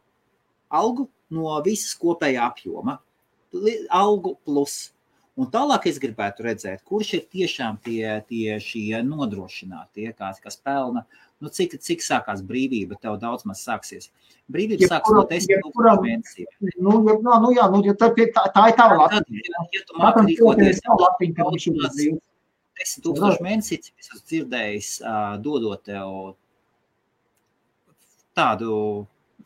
[0.69, 2.99] algu no visas kopējā apjoma,
[3.95, 4.91] algu plus.
[5.37, 11.03] Un tālāk es gribētu redzēt, kurš ir tiešām tie, tie šie nodrošinātie, kas, kas pelna
[11.05, 14.09] uh, nu, cik, cik sākās brīvība, tev daudz maz sāksies.
[14.51, 16.47] Brīvība ja sāksies no 10 tūkstošiem mēnesiem.
[16.81, 19.43] Nu, ja, nu, jā, nu, ja tā, tā, tā ir tava latiņa.
[19.43, 21.03] Ja, ja tu māki rīkoties, tad
[22.81, 26.35] 10 tūkstoši mēnesī, cik es esmu dzirdējis, uh, dodot tev
[28.37, 28.73] tādu.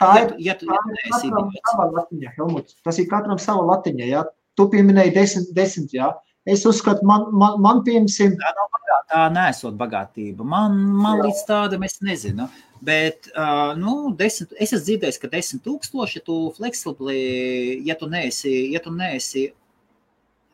[0.02, 1.32] Tā ir, ja tu, ja tu, ja tu neesi
[1.70, 2.76] sava latiņa, Helmut.
[2.86, 4.26] Tas ir katram sava latiņa, jā.
[4.60, 6.10] Tu pieminēji desmit, desmit, jā.
[6.50, 8.72] Es uzskatu, man, man, man piemēram, tā nav
[9.12, 10.46] tā nesot bagātība.
[10.48, 11.26] Man, man Jā.
[11.28, 12.48] līdz tādam es nezinu.
[12.82, 17.18] Bet, uh, nu, desmit, es esmu dzirdējis, ka desmit tūkstoši, ja tu fleksibli,
[17.86, 19.52] ja tu neesi, ja tu neesi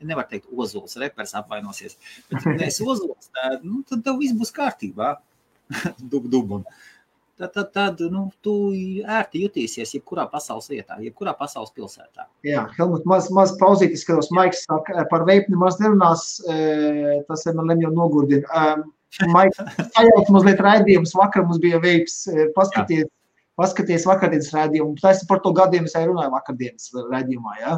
[0.08, 1.96] nevar teikt, ozols, repers apvainosies.
[2.28, 5.16] Bet, ja neesi ozols, tad, nu, tad tev viss būs kārtībā.
[6.12, 6.60] dub, dub.
[7.38, 8.52] Tad, tad, tad nu, tu
[9.06, 12.24] ērti jutīsies jebkurā pasaules vietā, jebkurā pasaules pilsētā.
[12.48, 16.24] Jā, Helmut, maz, maz pauzītis, skatos, Maiks saka, par veipni maz nerunās,
[17.28, 18.64] tas MLM jau nogurdina.
[19.30, 19.62] Maiks,
[19.98, 22.24] sajaukt mazliet raidījums, vakar mums bija veips,
[22.56, 23.12] paskaties, jā.
[23.62, 24.98] paskaties vakardienas raidījumu.
[25.04, 27.76] Tas par to gadiem es arī runāju vakardienas raidījumā, jā.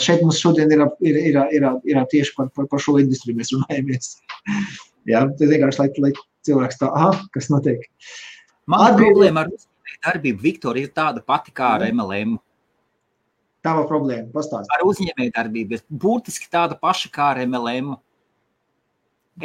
[0.00, 3.52] Šeit mums šodien ir, ir, ir, ir, ir tieši par, par, par šo industriju mēs
[3.52, 4.10] runājamies.
[5.12, 6.14] jā, tas vienkārši, lai, lai
[6.48, 7.84] cilvēks tā, aha, kas notiek.
[7.84, 8.34] Uh,
[8.68, 9.06] Man Atbildi...
[9.06, 12.36] problēma ar uzņēmēju darbību, Viktor, ir tāda pati kā ar MLM.
[13.64, 14.70] Tava problēma, pastāsti.
[14.76, 17.96] Ar uzņēmēju darbību ir būtiski tāda paša kā ar MLM.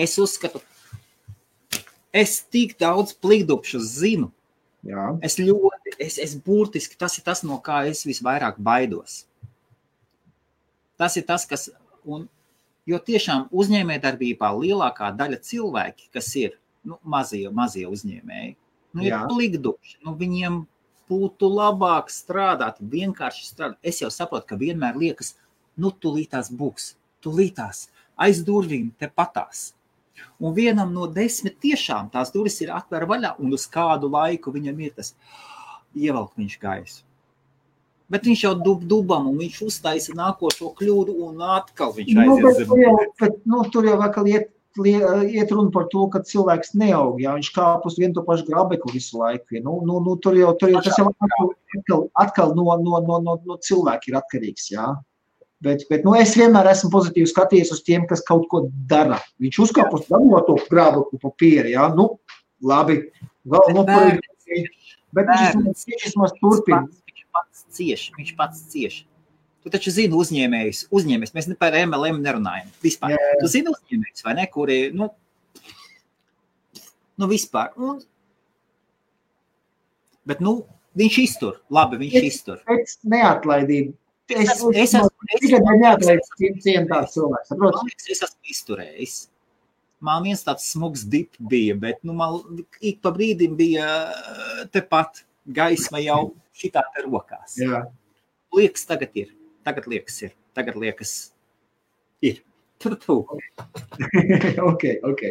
[0.03, 0.59] Es uzskatu,
[2.13, 4.29] es tik daudz plikdupšu zinu.
[4.83, 5.13] Jā.
[5.23, 9.23] Es ļoti, es, es būtiski, tas ir tas, no kā es visvairāk baidos.
[10.99, 11.69] Tas ir tas, kas,
[12.03, 12.25] un,
[12.89, 18.57] jo tiešām uzņēmējdarbībā lielākā daļa cilvēki, kas ir nu, mazie, mazie uzņēmēji,
[18.93, 19.99] nu, ir plikduši.
[20.05, 20.63] Nu, viņiem
[21.11, 23.79] būtu labāk strādāt, vienkārši strādāt.
[23.83, 25.35] Es jau saprotu, ka vienmēr liekas,
[25.77, 26.93] nu, tūlītās būs,
[27.25, 27.87] tūlītās
[28.23, 29.71] aiz durvīm te patās.
[30.39, 34.79] Un vienam no desmit tiešām tās durvis ir atvērta vaļā, un uz kādu laiku viņam
[34.85, 35.13] ir tas
[35.97, 37.01] ievelk viņš gaisu.
[38.13, 42.51] Bet viņš jau dub, dubam, un viņš uztaisa nākošo kļūdu, un atkal viņš aiziet nu,
[42.57, 42.67] zem.
[42.69, 44.51] Tur jau, bet, nu, tur jau atkal iet
[44.81, 48.95] iet runa par to, ka cilvēks neaug, ja viņš kāp uz vienu to pašu grābekli
[48.95, 49.57] visu laiku.
[49.57, 49.61] Ja.
[49.65, 53.37] Nu, nu, nu, tur jau, tur jau tas jau atkal, atkal no, no, no, no,
[53.45, 54.71] no cilvēka ir atkarīgs.
[54.73, 54.95] Ja.
[55.63, 59.21] Bet, bet nu, es vienmēr esmu pozitīvi skatījies uz tiem, kas kaut ko dara.
[59.39, 61.69] Viņš uzkāpa uz to grābekli papīra.
[61.71, 61.87] Ja.
[61.93, 62.17] Nu,
[62.65, 62.99] labi,
[63.45, 64.67] vēl noporīgi.
[65.13, 66.83] Bet viņš vismaz turpina.
[66.89, 69.03] Viņš pats cieš, viņš pats cieš.
[69.63, 71.33] Tu taču zini uzņēmējus, uzņēmējus.
[71.37, 72.71] Mēs ne par MLM nerunājam.
[72.83, 73.15] Vispār.
[73.15, 73.33] Jā.
[73.39, 75.07] Tu zini uzņēmējus, vai ne, kuri, nu,
[77.21, 77.71] nu vispār.
[77.79, 78.01] Un,
[80.27, 80.57] bet, nu,
[80.99, 82.63] viņš iztur, labi, viņš es, iztur.
[82.67, 83.95] Pēc neatlaidību.
[84.33, 87.79] Es, es, es, es, tikai neatlaidu cienu tāds cilvēks, saprot?
[88.07, 89.15] Es esmu izturējis.
[90.03, 93.87] Man viens tāds smugs dip bija, bet, nu, man ik pa brīdim bija
[94.73, 97.55] tepat gaisma jau šitā te rokās.
[97.59, 97.85] Jā.
[98.55, 99.31] Liekas, tagad ir.
[99.63, 100.33] Tagad liekas, ir.
[100.57, 101.13] Tagad liekas,
[102.21, 102.41] ir.
[102.83, 103.15] Tur tu.
[104.71, 105.21] ok, ok.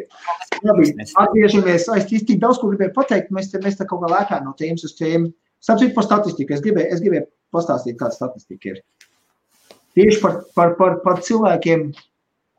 [1.21, 1.89] Atgriežamies.
[1.99, 4.87] Es tik daudz ko gribēju pateikt, mēs te, mēs te kaut kā lēkājam no tēmas
[4.89, 5.33] uz tēmu.
[5.63, 6.57] Sapcīt par statistiku.
[6.57, 8.81] Es gribēju, es gribēju pastāstīt, kāda statistika ir.
[9.99, 11.91] Tieši par, par, par, par cilvēkiem,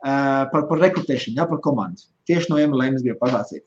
[0.04, 2.06] par, par rekrutēšanu, ja, par komandu.
[2.30, 3.66] Tieši no MLM es gribēju pastāstīt.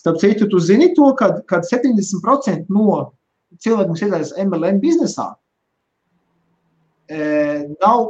[0.00, 3.12] Starp citu, tu zini to, ka, ka 70% no
[3.60, 5.28] cilvēkiem, kas iesaistās MLM biznesā,
[7.82, 8.06] nav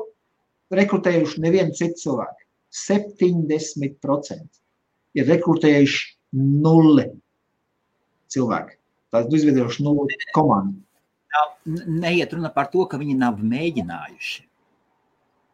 [0.72, 2.38] rekrutējuši nevienu citu cilvēku.
[2.72, 4.62] 70%
[5.18, 6.06] ir rekrutējuši
[6.38, 7.08] nulli
[8.32, 8.78] cilvēku.
[9.12, 10.80] Tātad nu, izveidojuši nulli komandu.
[11.66, 14.40] Neiet runa par to, ka viņi nav mēģinājuši.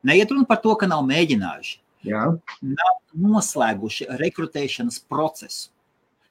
[0.09, 1.75] Neiet runa par to, ka nav mēģinājuši.
[2.07, 2.23] Jā.
[2.63, 5.73] Nav noslēguši rekrutēšanas procesu.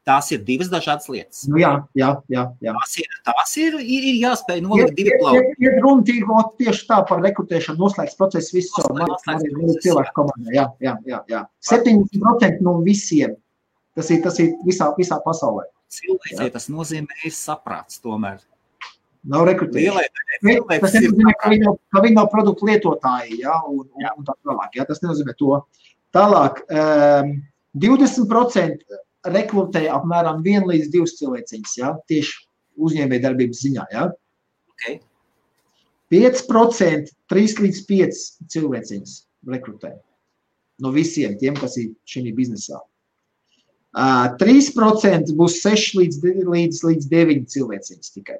[0.07, 1.41] Tās ir divas dažādas lietas.
[1.51, 2.73] Nu, jā, jā, jā, jā.
[2.77, 5.55] Tās ir, tās ir, ir, ir jāspēj nolikt divi plaukti.
[5.59, 10.53] Ir, ir runa tīko tieši tā par rekrutēšanu, noslēgts process caur Noslēgts mani cilvēku komandā.
[10.55, 11.41] Jā, jā, jā, jā.
[11.67, 13.35] 70% no visiem.
[13.99, 15.65] Tas ir, tas ir visā, visā pasaulē.
[15.91, 18.39] Cilvēcei tas nozīmē, saprāts tomēr.
[19.27, 19.43] Nav
[19.75, 20.05] daļai
[20.79, 24.37] Tas nenozīmē, ka viņi nav, ka viņi nav produktu lietotāji, ja, un, un, un tā
[24.39, 24.77] tālāk.
[24.79, 25.59] Ja, tas nenozīmē to.
[26.15, 27.33] Tālāk, um,
[27.75, 29.01] 20%
[29.33, 32.35] rekrutē apmēram 1 līdz 2 cilvēciņus, ja, tieši
[32.77, 33.87] uzņēmēja darbības ziņā.
[33.93, 34.09] Ja.
[34.73, 34.99] Okay.
[36.13, 39.15] 5% 3 līdz 5 cilvēciņus
[39.53, 39.97] rekrutē
[40.83, 42.79] no visiem tiem, kas ir šajā biznesā.
[43.97, 48.37] Uh, 3% būs 6 līdz, līdz, līdz 9 cilvēciņus tikai.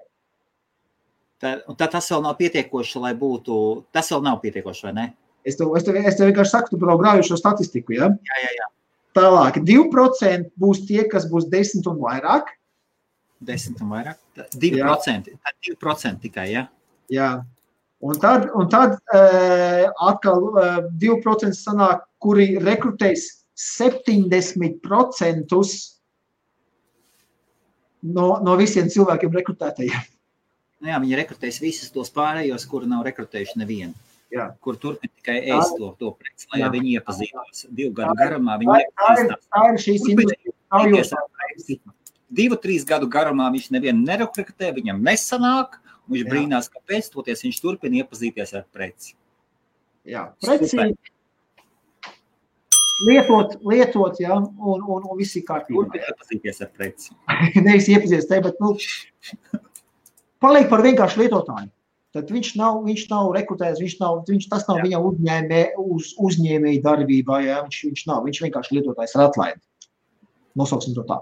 [1.69, 3.55] Un tad tas vēl nav pietiekoši, lai būtu.
[3.93, 5.05] Tas vēl nav pietiekoši, vai ne?
[5.47, 7.95] Es tev, es tev, es tev vienkārši saku, tu vēl grauju šo statistiku.
[7.95, 8.09] Ja?
[8.29, 8.67] Jā, jā, jā.
[9.17, 12.51] Tālāk, 2% būs tie, kas būs 10 un vairāk.
[13.47, 14.19] 10 un vairāk.
[14.37, 15.33] 2%.
[15.33, 16.67] Tad 2% tikai, ja?
[17.13, 17.31] Jā.
[18.05, 23.25] Un tad, un tad uh, atkal uh, 2% sanāk, kuri rekrutēs
[23.57, 25.57] 70%
[28.05, 30.03] no, no visiem cilvēkiem rekrutētajiem.
[30.77, 33.95] Nu, jā, viņi rekrutēs visus tos pārējos, kuri nav rekrutējuši nevienu.
[34.33, 34.49] Jā.
[34.63, 36.71] Kur turpina tikai ēst to, to preci, lai Jā.
[36.73, 37.67] viņi iepazītos.
[37.71, 41.77] Divu gadu garumā viņi Tā, tā, ir, tā ir šīs industrijas preci.
[42.37, 45.77] Divu, trīs gadu garumā viņš nevienu nerekrutē, viņam nesanāk.
[46.11, 46.31] Viņš Jā.
[46.31, 49.15] brīnās, kāpēc, toties viņš turpina iepazīties ar preci.
[50.07, 50.91] Jā, precīzi.
[53.07, 55.85] Lietot, lietot, jā, un, un, un viss ir kārtībā.
[55.85, 57.15] Turpina iepazīties ar preci.
[57.67, 58.73] Nevis iepazīties te, bet, nu,
[60.43, 61.71] paliek par vienkāršu lietotāju.
[62.17, 64.85] Tad viņš nav, viņš nav rekrutējis, viņš nav, viņš, tas nav Jā.
[64.87, 69.61] viņa uzņēmē, uz, uzņēmēja darbībā, jā, viņš, viņš nav, viņš vienkārši lietotājs ar atlaidi.
[70.57, 71.19] Nosauksim to tā.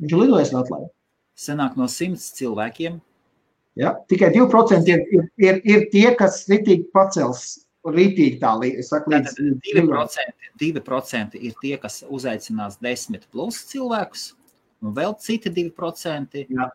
[0.00, 0.88] Viņš ir lidojis ar atlaidi.
[1.36, 2.96] Sanāk no simts cilvēkiem.
[3.76, 3.92] Ja?
[4.08, 7.44] Tikai 2% ir, ir, ir, ir tie, kas ritīgi pacels,
[7.92, 8.88] ritīgi tā, līdz
[9.68, 14.30] 2%, 2% ir tie, kas uzaicinās 10 plus cilvēkus,
[14.80, 16.72] un vēl citi 2% Jā.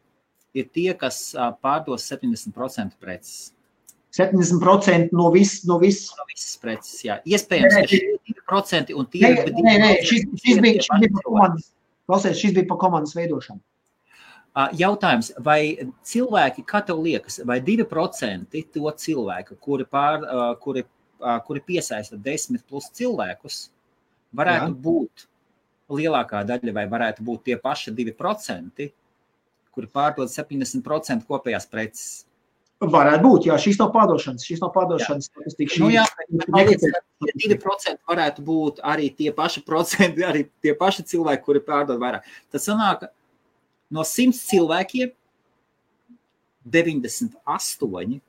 [0.56, 1.32] Ir tie, kas
[1.64, 3.53] pārdos 70% preces.
[4.18, 6.11] 70% no viss, no viss.
[6.18, 7.19] No visas preces, jā.
[7.28, 11.03] Iespējams, Nē, ka šie 2% un tie Nē, ir nē, nē, šis, šis bija, šis
[11.03, 11.72] bija komandas,
[12.10, 13.61] klausies, šis bija par komandas veidošanu.
[14.74, 20.24] Jautājums, vai cilvēki, kā tev liekas, vai 2% to cilvēku, kuri, pār,
[20.64, 20.82] kuri,
[21.45, 23.68] kuri piesaista 10 plus cilvēkus,
[24.34, 24.80] varētu Jā.
[24.88, 25.28] būt
[25.94, 28.90] lielākā daļa, vai varētu būt tie paši 2%,
[29.78, 32.08] kuri pārdod 70% kopējās preces?
[32.78, 35.80] Varētu būt, jā, šīs nav pārdošanas, šīs nav pārdošanas statistika.
[35.82, 40.22] Nu, jā, bet man liekas, nekristē- ka tie 2% varētu būt arī tie paši procenti,
[40.26, 42.28] arī tie paši cilvēki, kuri pārdod vairāk.
[42.54, 43.08] Tad sanāk,
[43.90, 45.10] no 100 cilvēkiem
[46.70, 48.22] 98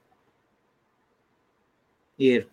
[2.18, 2.46] ir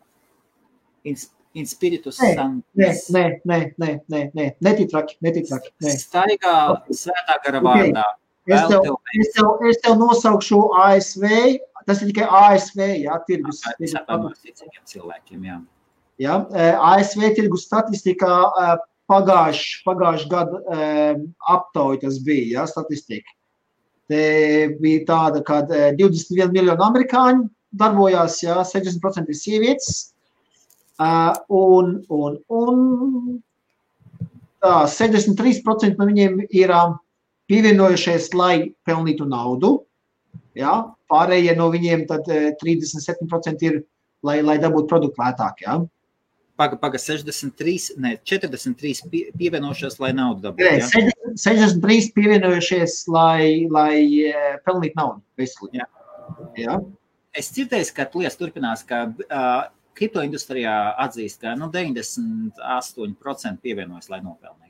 [1.06, 3.10] ins- inspiritus Nē, sanctus.
[3.16, 5.72] Nē, nē, nē, nē, nē, netitraki, netitraki.
[5.82, 5.96] Nē.
[6.02, 6.56] Staigā
[6.92, 8.04] svētā gara vārdā.
[8.46, 8.84] Es tev,
[9.18, 11.24] es, tev, es tev nosaukšu ASV,
[11.88, 13.64] tas ir tikai ASV, jā, tirgus.
[14.92, 15.48] Cilvēkiem,
[16.22, 16.36] jā.
[16.54, 18.36] Eh, ASV tirgus statistikā
[19.10, 20.78] pagājušā pagājuš gada
[21.52, 23.34] aptauja tas bija, ja, statistika.
[24.10, 24.22] Te
[24.78, 29.96] bija tāda, ka eh, 21 miljoni amerikāņu darbojās, ja, 60% ir sievietes,
[31.50, 33.40] un, un, un
[34.62, 36.84] tā, 63% no viņiem ir ā,
[37.52, 38.56] pievienojušies, lai
[38.88, 39.76] pelnītu naudu.
[40.58, 40.78] Ja?
[41.12, 43.84] Pārējie no viņiem tad eh, 37% ir,
[44.26, 45.62] lai, lai dabūtu produktu lētāk.
[45.66, 45.80] Ja?
[46.56, 50.72] Paga, paga 63, ne, 43 pie- pievienojušies, lai naudu dabūtu.
[50.80, 50.88] jā.
[50.94, 53.98] 60 63 pievienojušies, lai, lai
[54.32, 55.22] eh, pelnītu naudu.
[55.38, 55.82] basically.
[55.82, 55.88] Jā.
[56.58, 56.80] Ja?
[57.36, 59.68] Es dzirdēju, ka lietas turpinās, ka uh,
[60.00, 64.65] kriptoindustrijā atzīst, ka nu, 98% pievienojas, lai nopelnītu.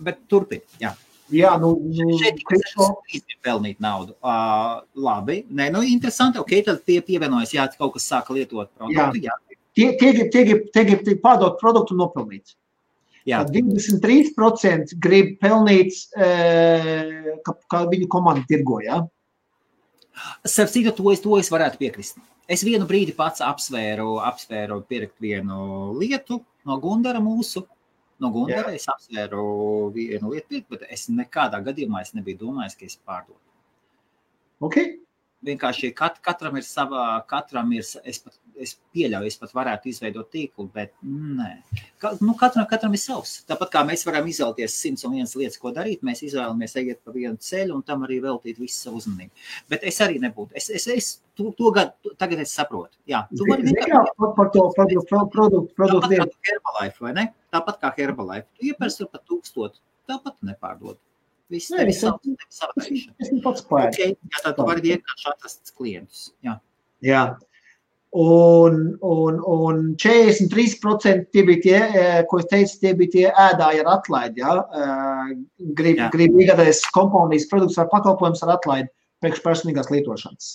[0.00, 0.94] Bet turpiniet, jā.
[1.30, 4.16] Jā, nu, nu, Šeit tikai 63 ir pelnīt naudu.
[4.18, 6.40] Uh, labi, nē, nu, interesanti.
[6.42, 9.22] Ok, tad tie pievienojas, jā, kaut kas sāka lietot produktu.
[9.28, 9.36] Jā,
[9.78, 12.56] tie, tie, grib, tie, grib, tie grib pārdot produktu un nopelnīt.
[13.28, 13.44] jā.
[13.44, 18.80] Tad 23% grib pelnīt, eh, ka, ka viņu komanda tirgo.
[18.82, 19.04] Ja?
[20.44, 22.18] Starp citu, to es, to es varētu piekrist.
[22.50, 27.62] Es vienu brīdi pats apsvēru, apsvēru pirkt vienu lietu no Gundara mūsu.
[28.20, 29.44] No Gundara es apsvēru
[29.94, 33.40] vienu lietu, pirkt, bet es nekādā gadījumā es nebiju domājis, ka es pārdodu.
[34.68, 34.98] Okay?
[35.46, 40.28] Vienkārši kat, katram ir savā, katram ir, es pat, es pieļauju, es pat varētu izveidot
[40.32, 41.50] tīklu, bet nē.
[42.02, 43.38] Ka, nu, katram, katram ir savs.
[43.48, 47.78] Tāpat kā mēs varam izvēlēties 101 lietas, ko darīt, mēs izvēlamies ejiet pa vienu ceļu
[47.78, 49.48] un tam arī veltīt visu savu uzmanību.
[49.72, 50.56] Bet es arī nebūtu.
[50.60, 53.00] Es, es, es to, to gadu, tagad es saprotu.
[53.08, 56.40] Jā, tu vari vienkārši par to produktu, produktu, produktu lietu.
[56.50, 57.30] Herbalife, vai ne?
[57.54, 58.50] Tāpat kā Herbalife.
[58.58, 59.80] Tu iepērsi par tūkstotu,
[60.10, 61.00] tāpat nepārdod.
[61.50, 62.32] Viss ir savs.
[62.48, 63.94] Es esmu pats pēc.
[63.94, 66.28] Okay, jā, tad tu vari vienkārši atrast klientus.
[66.46, 66.60] Jā.
[67.04, 67.24] Jā.
[68.10, 71.80] Un, un, un 43% tie bija tie,
[72.30, 74.42] ko es teicu, tie bija tie ēdāji ar atlaidi.
[74.42, 74.54] Ja?
[75.78, 78.90] Grib, grib iegādāties kompānijas produktus vai pakalpojumus ar atlaidi
[79.22, 80.50] priekš personīgās lietošanas.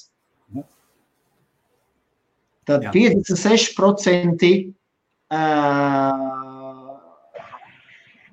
[2.66, 2.92] Tad Jā.
[2.96, 4.48] 56%
[5.30, 6.55] uh,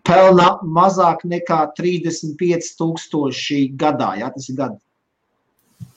[0.07, 4.15] pelna mazāk nekā 35,000 gadā.
[4.21, 4.31] Ja?
[4.35, 4.81] Tas ir gads.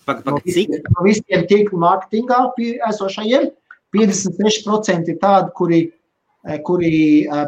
[0.05, 0.73] Pag, pag, cik?
[0.93, 2.41] No visiem tīklu mārketingā
[2.91, 3.49] esošajiem
[3.95, 5.79] 56% ir tādi, kuri,
[6.67, 6.91] kuri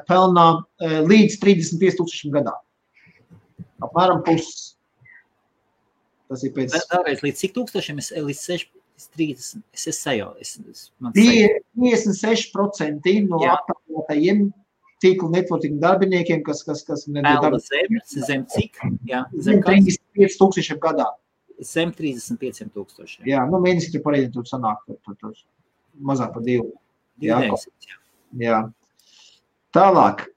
[0.08, 0.48] pelnā
[0.82, 2.56] līdz 35,000 gadā.
[3.84, 4.74] Apmēram puses.
[6.28, 6.74] Tas ir pēc.
[6.92, 8.72] Vēlreiz, līdz cik tūkstošiem es līdz 6,
[9.14, 10.56] 30, es esmu sajaucis.
[10.72, 14.48] Es, man 56% no aptaujātajiem
[15.03, 18.80] tīklu networking darbiniekiem, kas, kas, kas Pelna zem, zem cik?
[19.10, 21.11] Jā, zem 35 tūkstošiem gadā.
[21.65, 23.26] Zem 35 tūkstošiem.
[23.30, 25.38] Jā, nu mēnesī tur pareizi tur sanāk, tur, tur, tur
[26.10, 26.72] mazāk par divu.
[27.22, 27.98] Jā, jā.
[28.41, 28.60] jā.
[29.74, 30.28] Tālāk.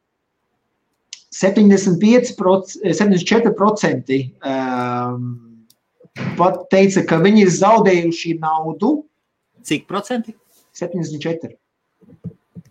[1.31, 4.17] 75%, 74%
[4.51, 5.27] um,
[6.41, 8.97] pat teica, ka viņi ir zaudējuši naudu.
[9.67, 10.35] Cik procenti?
[10.77, 11.60] 74.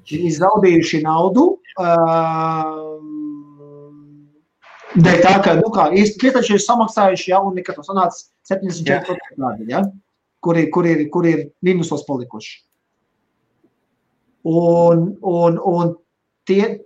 [0.09, 1.45] Viņi zaudējuši naudu.
[1.79, 2.99] Uh,
[4.97, 5.69] Dēļ tā, ka, nu
[6.33, 9.83] taču ir samaksājuši, ja, un nekad to sanāca 74% gadi, ja,
[10.41, 12.55] kur ir, kur ir, kur ir minusos palikuši.
[14.49, 15.93] Un, un, un
[16.49, 16.79] tie,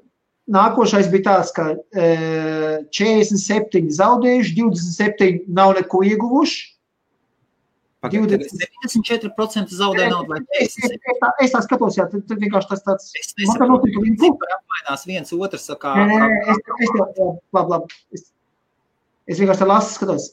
[0.52, 2.10] nākošais bija tāds, ka e,
[2.92, 6.73] 47 zaudējuši, 27 nav neko ieguvuši.
[8.12, 10.60] 74% zaudē naudu vai 40%.
[10.60, 10.76] Es,
[11.22, 13.06] tā, es tā skatos, jā, tad vienkārši tas tāds.
[13.20, 15.70] Es nesaprotu, ka viņi apmainās viens otrs.
[15.80, 17.06] Kā, nē, nē, nē, es, es, jā,
[17.56, 17.86] labi, labi.
[18.18, 18.24] Es,
[19.32, 20.24] es vienkārši tā lasu skatos.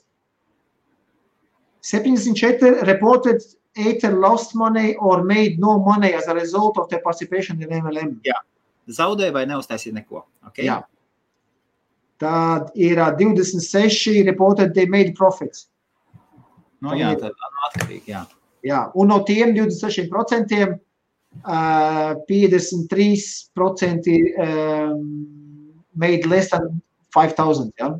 [1.86, 3.40] 74 reported
[3.76, 8.18] either lost money or made no money as a result of their participation in MLM.
[8.26, 8.42] Jā,
[8.90, 10.26] zaudēja vai neuztaisīja neko.
[10.50, 10.66] Okay.
[10.66, 10.82] Jā.
[12.20, 15.68] Tad ir 26 reported they made profits.
[16.80, 17.34] Nu, jā, tā ir
[17.68, 18.04] atkarīga.
[18.08, 18.22] Jā.
[18.64, 20.56] jā, un no tiem 26%
[21.44, 24.16] uh, 53%
[24.46, 25.04] um,
[25.94, 26.80] made less than
[27.14, 27.72] 5000.
[27.78, 27.92] Ja?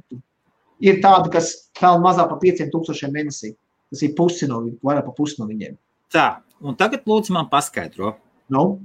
[0.80, 3.54] Ir tādi, kas pelna mazāk par 5000 mēnesī.
[3.90, 5.74] Tas ir pusi no, vairāk par pusi no viņiem.
[6.14, 6.28] Tā,
[6.62, 8.14] un tagad lūdzu man paskaidro.
[8.50, 8.80] Nu?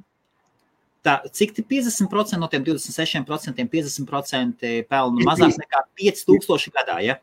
[1.05, 6.97] Tā, cik 50% no tiem 26% 50% pelna mazāk nekā 5000 gadā?
[7.05, 7.19] Ja?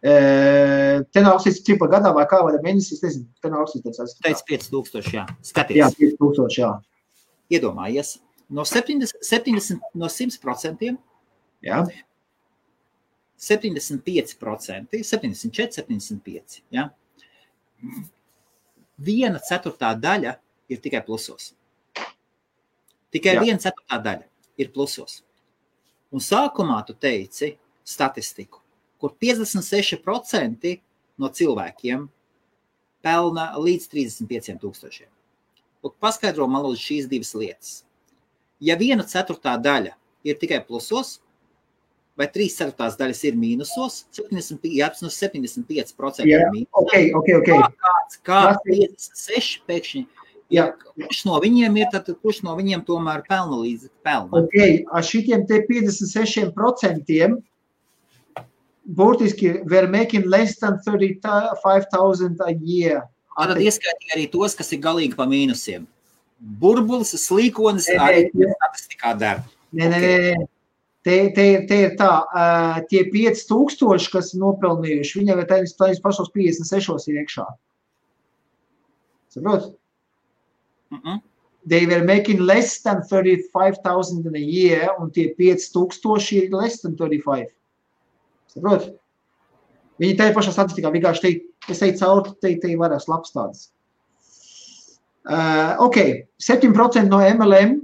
[0.00, 3.26] Te nav rakstīts, cik par gadā vai kā, vai mēnesī, es nezinu.
[3.42, 4.16] Te nav rakstīts.
[4.24, 5.26] Teic 5000, jā.
[5.44, 5.76] Skaties.
[5.76, 6.70] Jā, 5000, jā.
[7.52, 8.14] Iedomājies,
[8.48, 10.94] no 70, 70 no 100%.
[11.66, 11.82] Jā.
[13.40, 16.62] 75%, 74, 75.
[16.72, 16.90] Ja?
[19.00, 20.34] Viena ceturtā daļa
[20.68, 21.54] ir tikai plusos.
[23.10, 23.44] Tikai Jā.
[23.44, 24.26] viena ceturtā daļa
[24.60, 25.22] ir plusos.
[26.12, 27.54] Un sākumā tu teici
[27.84, 28.60] statistiku
[29.00, 30.76] kur 56%
[31.20, 32.06] no cilvēkiem
[33.04, 35.08] pelna līdz 35 tūkstošiem.
[36.00, 37.72] Paskaidro man lūdzu šīs divas lietas.
[38.60, 39.94] Ja viena ceturtā daļa
[40.28, 41.18] ir tikai plusos,
[42.20, 46.44] vai trīs ceturtās daļas ir mīnusos, 75, jā, no 75% yeah.
[46.44, 46.80] ir mīnusos.
[46.84, 47.56] Okay, okay, okay.
[47.56, 50.02] Kā, kāds, kā 56 pēkšņi,
[50.52, 54.44] ja, kurš no viņiem ir, tad kurš no viņiem tomēr pelna līdz pelna?
[54.44, 54.82] Okay.
[54.92, 57.40] Ar šitiem te 56%
[58.86, 63.02] burtiski were making less than 35,000 a year.
[63.40, 65.86] Tad ieskaitīja arī tos, kas ir galīgi pa mīnusiem.
[66.40, 69.44] Burbulis, slīkonis arī statistikā dara.
[69.76, 70.48] Nē, nē, nē.
[71.00, 77.08] Te, te, te ir tā, uh, tie 5000, kas nopelnījuši, viņiem ir tādas pašos 56
[77.08, 77.46] ir iekšā.
[79.32, 79.70] Saprot?
[80.90, 81.22] Mm -mm.
[81.66, 86.96] They were making less than 35,000 in a year, un tie 5000 ir less than
[86.96, 87.48] 35.
[88.50, 88.88] Saprot?
[90.00, 93.68] Viņi tajā pašā statistikā vienkārši teikt, es eju cauri, te, te varēs labs tāds.
[95.28, 95.98] Uh, ok,
[96.40, 97.80] 7% no MLM,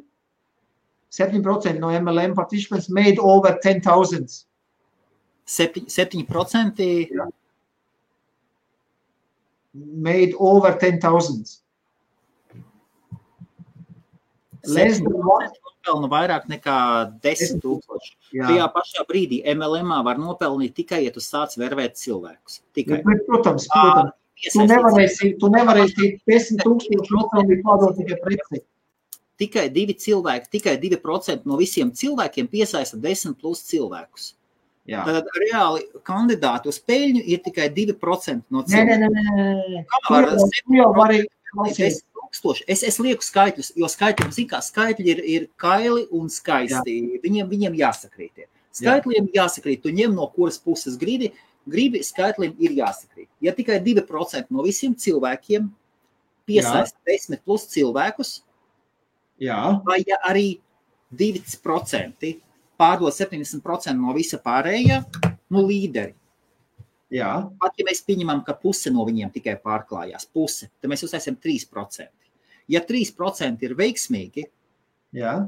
[1.12, 4.30] 7% no MLM participants made over 10,000.
[5.46, 6.86] 7%?
[7.12, 7.28] Jā.
[9.76, 11.58] made over 10,000.
[14.64, 15.50] Less than one
[15.86, 16.76] nopelna vairāk nekā
[17.22, 18.12] 10 tūkstoši.
[18.34, 18.46] Jā.
[18.48, 22.62] Tajā pašā brīdī MLM var nopelnīt tikai, ja tu sāc vervēt cilvēkus.
[22.74, 23.02] Tikai.
[23.02, 24.12] Nu, bet, protams, protams.
[24.52, 28.64] Tu nevarēsi, tu nevarēsi 10 tūkstoši nopelnīt pārdot tikai preci.
[29.36, 34.32] Tikai divi cilvēki, tikai 2% no visiem cilvēkiem piesaista 10 plus cilvēkus.
[34.86, 35.02] Jā.
[35.04, 39.02] Tad reāli kandidāti uz peļņu ir tikai 2% no cilvēkiem.
[39.02, 39.56] Nē, nē, nē.
[39.74, 39.82] nē.
[39.90, 42.64] Kā var 7% ilgstoši.
[42.68, 46.96] Es, es lieku skaitļus, jo skaitļiem, zin kā, skaitļi ir, ir kaili un skaisti.
[46.98, 47.20] Jā.
[47.22, 48.46] Viņiem, viņiem jāsakrīt.
[48.76, 49.42] Skaitļiem Jā.
[49.42, 49.82] jāsakrīt.
[49.82, 51.32] Tu ņem no kuras puses gribi,
[51.66, 53.28] gribi skaitļiem ir jāsakrīt.
[53.40, 55.70] Ja tikai 2% no visiem cilvēkiem
[56.46, 58.42] piesaista 10 plus cilvēkus,
[59.42, 59.80] Jā.
[59.86, 60.58] vai ja arī
[61.14, 62.36] 2%
[62.76, 65.02] pārdod 70% no visa pārējā,
[65.50, 66.14] nu līderi
[67.16, 67.30] jā,
[67.60, 72.10] Pat ja mēs pieņemam, ka puse no viņiem tikai pārklājās, puse, tad mēs uztaisām 3%.
[72.72, 74.48] Ja 3% ir veiksmīgi,
[75.16, 75.38] jā,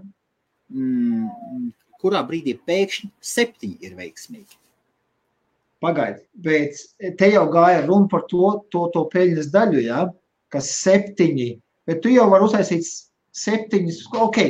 [0.70, 1.68] mm,
[1.98, 4.58] kurā brīdī pēkšņi 7 ir veiksmīgi?
[5.80, 6.22] pagaidi.
[6.44, 6.78] Bet
[7.18, 10.04] te jau gāja runa par to, to, to peļņas daļu, jā,
[10.52, 11.50] kas septiņi.
[11.88, 12.86] Bet tu jau vari uztaisīt
[13.38, 14.04] septiņus.
[14.18, 14.40] Ok,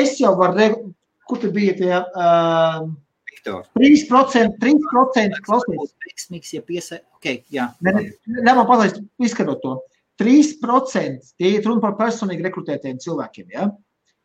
[0.00, 0.92] es jau varu,
[1.28, 2.94] kur tu biji tie um,
[3.38, 5.94] Viktor, 3%, 3% klausies.
[6.06, 7.06] veiksmīgs, ja piesaistīt.
[7.18, 7.92] Okay, jā, Ne,
[8.26, 9.78] ne, man palaist, izskatot to.
[10.18, 13.50] 3% tie ir runa par personīgi rekrutētiem cilvēkiem.
[13.54, 13.68] Ja?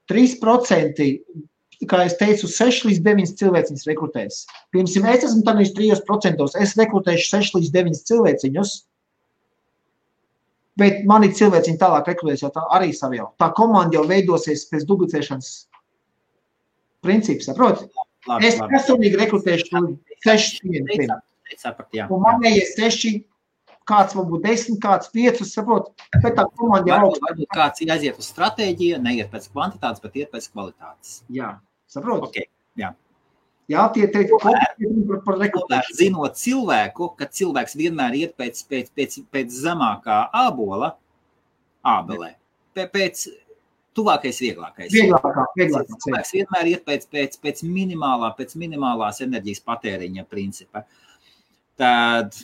[0.10, 1.10] 3%,
[1.90, 4.40] kā es teicu, 6 līdz 9 cilvēciņus rekrutēs.
[4.74, 8.74] Piemēram, es esmu tādā 3%, es rekrutēšu 6 līdz 9 cilvēciņus.
[10.82, 13.28] Bet mani cilvēciņi tālāk rekrutēs jau tā arī savu jau.
[13.38, 15.52] Tā komanda jau veidosies pēc dublicēšanas
[17.06, 17.86] principa, saproti?
[18.28, 18.74] Labi, Es labi.
[18.76, 19.84] personīgi rekrutēšu
[20.26, 21.22] 6 cilvēciņus.
[21.58, 22.08] Saprat, jā.
[22.10, 23.12] Un manējie seši,
[23.86, 25.92] kāds varbūt desmit, kāds piecus, saprot,
[26.24, 27.28] bet tā komanda jau augsta.
[27.30, 31.22] varbūt kāds aiziet uz stratēģiju, neiet pēc kvantitātes, bet iet pēc kvalitātes.
[31.30, 32.24] Jā, saprot.
[32.32, 32.48] Okay.
[33.72, 35.96] Jā, tie tie kopīgi Tomēr, rekrutēšanu.
[35.96, 40.90] zinot cilvēku, ka cilvēks vienmēr iet pēc, pēc, pēc, pēc zemākā ābola,
[41.86, 42.34] ābelē,
[42.76, 43.22] pē- pēc
[43.98, 44.92] tuvākais, vieglākais.
[44.94, 46.00] Vieglākā, vieglākā.
[46.06, 50.86] Cilvēks vienmēr iet pēc, pēc, pēc, minimālā, pēc minimālās enerģijas patēriņa principa.
[51.80, 52.38] Tad,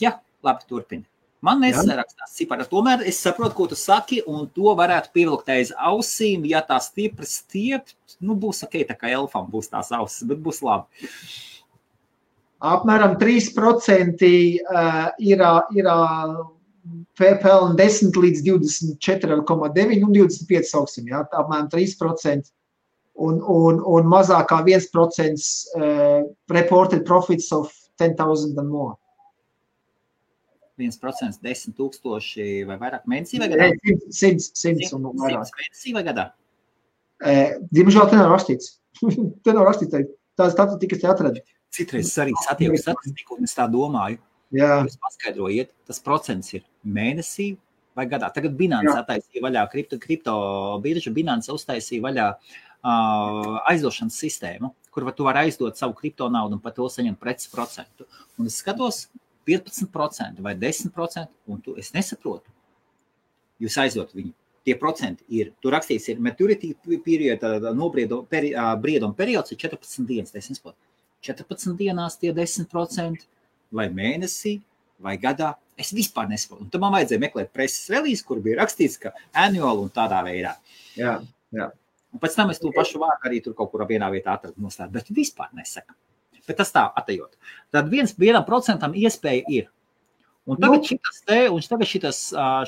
[0.00, 0.16] jā,
[0.46, 1.06] labi, turpini.
[1.44, 2.64] Man nesarakstās cipari.
[2.70, 6.46] Tomēr es saprotu, ko tu saki, un to varētu pievilkt aiz ausīm.
[6.48, 10.62] Ja tā stipri stiept, nu būs ok, tā kā elfam būs tās ausis, bet būs
[10.64, 11.04] labi.
[12.64, 15.44] Apmēram 3% uh, ir,
[15.76, 15.90] ir
[17.18, 21.08] pelna 10 līdz 24,9 un 25 augsim.
[21.12, 22.50] Jā, apmēram 3%.
[23.14, 25.44] Un, un, un mazākā 1%
[25.78, 27.70] uh, reported profits of
[28.02, 28.96] 10,000 and more.
[30.82, 33.68] 1%, 10 tūkstoši vai vairāk mēnesī vai gadā?
[34.10, 35.46] 100, 100, 100 un vairāk.
[35.46, 36.24] 100 mēnesī vai gadā?
[37.22, 38.72] Eh, Diemžēl te nav rakstīts.
[39.46, 39.94] te nav rakstīts.
[39.94, 41.40] tā- Tā statistika, kas te atrada.
[41.70, 44.18] Citreiz arī satieku statistiku, un es tā domāju.
[44.54, 47.54] Jā, Jūs paskaidrojiet, tas procents ir mēnesī
[47.96, 48.28] vai gadā.
[48.34, 49.00] Tagad Binance Jā.
[49.02, 50.34] attaisīja vaļā kripto, kripto
[50.84, 56.58] biržu, Binance uztaisīja vaļā uh, aizdošanas sistēmu, kur var, tu vari aizdot savu kripto naudu
[56.58, 58.06] un par to saņemt preces procentu.
[58.38, 59.08] Un es skatos
[59.48, 62.52] 15% vai 10%, un tu, es nesaprotu.
[63.62, 64.34] Jūs aizdot viņu.
[64.64, 65.50] Tie procenti ir.
[65.60, 66.72] Tur rakstīts, ir maturity
[67.04, 67.42] period,
[67.76, 70.32] nobrieduma peri, brieduma periods ir 14 dienas.
[70.32, 70.78] Es nesaprotu.
[71.24, 73.26] 14 dienās tie 10%
[73.74, 74.56] vai mēnesī
[75.04, 75.54] vai gadā.
[75.76, 76.68] Es vispār nesaprotu.
[76.70, 80.54] Tad man vajadzēja meklēt preses relīzi, kur bija rakstīts, ka annuāli un tādā veidā.
[80.96, 81.70] jā.
[82.14, 84.92] Un pēc tam es to pašu vārdu arī tur kaut kur vienā vietā atradu nostāju,
[84.94, 85.96] bet vispār nesaka.
[86.46, 87.32] Bet tas tā, atejot.
[87.74, 89.66] Tad viens vienam procentam iespēja ir.
[90.46, 90.84] Un tagad Nu.
[90.84, 92.18] šitas te, un tagad šitas,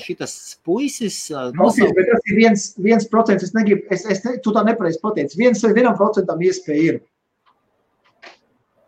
[0.02, 0.34] šitas
[0.64, 3.44] puisis Klausies, nosauc- bet tas ir viens, viens procents.
[3.44, 5.36] Es negribu, es, es ne, tu tā nepareizi pateici.
[5.38, 7.00] Viens vienam procentam iespēja ir.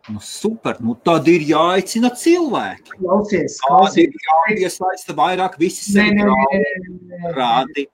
[0.09, 2.95] Nu, super, nu tad ir jāicina cilvēki.
[2.97, 4.09] Klausies, klausies.
[4.09, 6.01] ir jāiesaista vairāk, visi
[7.37, 7.85] rādi.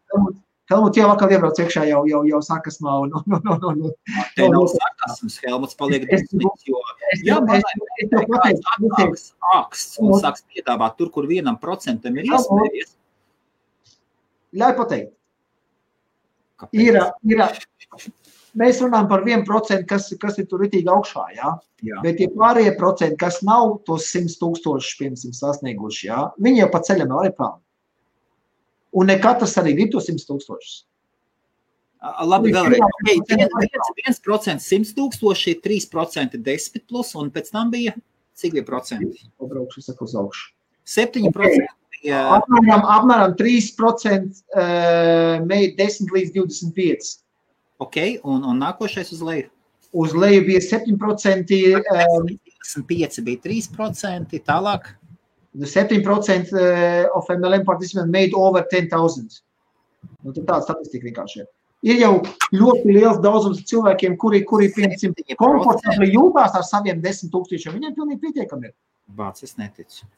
[0.70, 2.95] Helmut jau vakar iebrauc iekšā, jau, jau, jau sarkasmā.
[3.05, 3.91] Un, un, un, un, un.
[4.36, 6.78] Te nav Nu, sarkasms, Helmuts paliek dusmīgs, jo
[7.27, 7.66] Jā, es,
[8.01, 8.62] es tev pateicu,
[8.95, 9.27] Kāds
[9.59, 10.20] aksts un Nu.
[10.23, 12.95] sāks piedāvāt tur, kur vienam procentam ir iespējas.
[14.57, 15.12] ļauj pateikt.
[16.62, 16.81] Kāpēc?
[16.81, 17.45] Ir, ir,
[18.60, 21.26] mēs runājam par vienu procentu, kas, kas ir tur ritīgi augšā.
[21.36, 21.52] Jā?
[21.85, 22.01] Jā.
[22.05, 26.81] Bet tie pārējie procenti, kas nav tos 100 tūkstošus, piemēram, sasnieguši, jā, viņi jau pa
[26.86, 27.60] ceļam arī pelna.
[28.94, 30.82] Un ne katrs arī grib to 100 tūkstošus.
[32.28, 32.82] Labi, vēlreiz.
[32.85, 33.60] Okay, jā, viens, jā.
[33.64, 37.94] viens, viens procents 100 tūkstoši, 3% 10 plus, un pēc tam bija
[38.35, 39.26] cik bija procenti?
[39.39, 40.51] Pabraukšu, es saku uz augšu.
[40.90, 41.66] 7% okay.
[42.05, 47.12] Apmēram, apmēram 3% uh, made 10 līdz 25.
[47.85, 49.51] Ok, un, un nākošais uz leju?
[49.94, 51.59] Uz leju bija 7%.
[51.94, 52.28] Um,
[52.65, 54.94] 25 bija 3%, tālāk.
[55.55, 56.55] 7%
[57.15, 59.43] of MLM participants made over 10,000.
[60.24, 61.51] Nu, tāda statistika vienkārši ir.
[61.85, 62.12] Ir jau
[62.56, 67.77] ļoti liels daudzums cilvēkiem, kuri, kuri piemēram, komfortabli jūtās ar saviem desmit tūkstošiem.
[67.77, 68.74] Viņiem pilnīgi pietiekami ir.
[69.19, 70.09] Bāc, es neticu.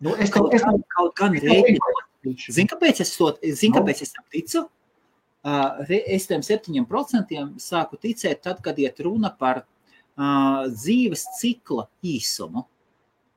[0.00, 2.04] Nu, es tev, es tev, kaut gan rēķinot.
[2.48, 4.64] Zini, kāpēc es, to, zin, kāpēc es tam ticu?
[5.44, 9.62] Es tiem septiņiem procentiem sāku ticēt tad, kad iet runa par
[10.18, 12.64] dzīves cikla īsumu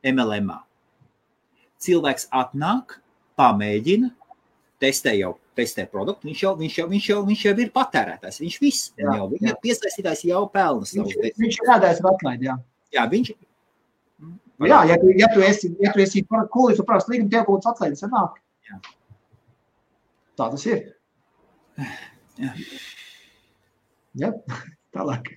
[0.10, 0.50] MLM.
[1.82, 2.98] Cilvēks atnāk,
[3.38, 4.10] pamēģina,
[4.82, 8.40] testē jau testē produktu, viņš jau, viņš jau, viņš jau, viņš jau ir patērētājs.
[8.42, 9.56] Viņš viss, jā, jau, jā.
[9.64, 11.10] piesaistītājs jau pelna savu.
[11.12, 12.56] Viņš, viņš ir rādājis atlaid, jā.
[12.96, 13.34] Jā, viņš.
[14.70, 17.48] Jā, ja tu, ja tu esi, ja tu esi par kuli, tu prasa līgumu, tev
[17.48, 18.38] kaut kāds atlaides sanāk.
[18.70, 18.80] Jā.
[20.40, 20.84] Tā tas ir.
[22.42, 22.52] Jā.
[24.22, 24.32] Jā,
[24.96, 25.32] tālāk.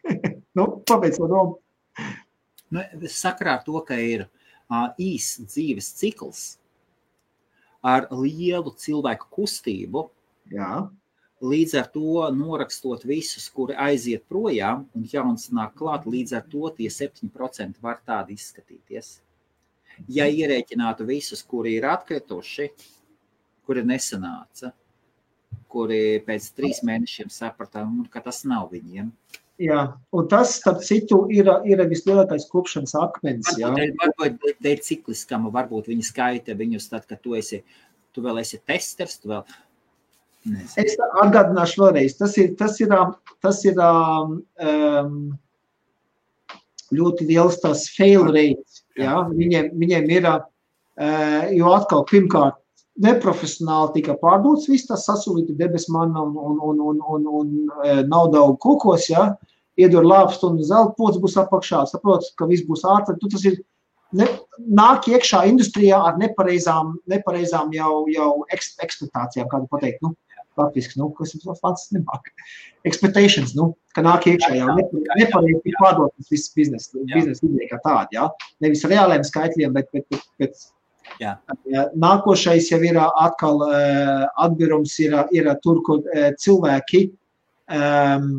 [0.59, 1.59] nu, pabeidz to domu.
[2.75, 6.45] Nu, sakrā ar to, ka ir uh, īs dzīves cikls,
[7.85, 10.09] ar lielu cilvēku kustību.
[10.53, 10.87] Jā.
[11.45, 16.71] Līdz ar to norakstot visus, kuri aiziet projām, un jauns nāk klāt, līdz ar to
[16.79, 19.19] tie 7% var tādi izskatīties.
[20.11, 22.71] Ja ierēķinātu visus, kuri ir atkrituši,
[23.69, 24.73] kuri nesanāca,
[25.75, 29.11] kuri pēc trīs mēnešiem sapratām, ka tas nav viņiem,
[29.63, 33.53] Jā, un tas, starp citu, ir, ir vislielākais klupšanas akmens.
[33.55, 37.61] Varbūt, varbūt dēļ cikliskam, varbūt viņi skaita viņus tad, kad tu esi,
[38.11, 39.45] tu vēl esi testers, tu vēl.
[40.45, 40.83] Nezinu.
[40.83, 42.91] Es atgādināšu vēlreiz, tas ir, tas ir,
[43.47, 45.15] tas ir um,
[46.93, 48.83] ļoti liels tas fail rate.
[48.99, 49.23] Ja?
[49.31, 52.59] Viņiem, viņiem ir, uh, jo atkal, pirmkārt,
[53.03, 57.53] neprofesionāli tika pārdots, viss tas sasulīti debesmanna un, un, un, un, un, un
[57.85, 59.33] e, naudaugu kukos, ja,
[59.81, 63.59] iedur lāpstu un zelta pots būs apakšā, saprot, ka viss būs ātri, tu tas ir,
[64.15, 64.29] ne,
[64.81, 70.15] nāk iekšā industrijā ar nepareizām, nepareizām jau, jau ekspektācijām, kādu pateikt, nu,
[70.59, 72.31] latviski, nu, kas ir tāds nemāk.
[72.87, 78.29] Expectations, nu, ka nāk iekšā jau nepareizi pārdotas viss biznesa, biznesa ideja kā tāda, ja,
[78.63, 80.67] nevis reāliem skaitļiem, bet, bet, bet, bet
[81.21, 81.35] Jā.
[82.01, 83.63] Nākošais jau ir atkal
[84.45, 86.03] atbirums, ir, ir tur, kur
[86.41, 87.07] cilvēki
[87.71, 88.31] um,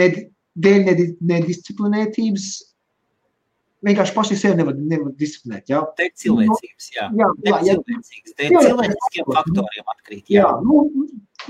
[0.00, 0.18] ned,
[0.60, 0.90] dēļ
[1.32, 2.50] nedisciplinētības
[3.86, 5.70] vienkārši paši sevi nevar, nevar disciplinēt.
[5.72, 6.88] Jā, tā ir cilvēcības.
[6.96, 10.24] Jā, jā, jā, jā, jā, jā cilvēciskiem faktoriem atkrīt.
[10.28, 11.06] Jā, jā nu,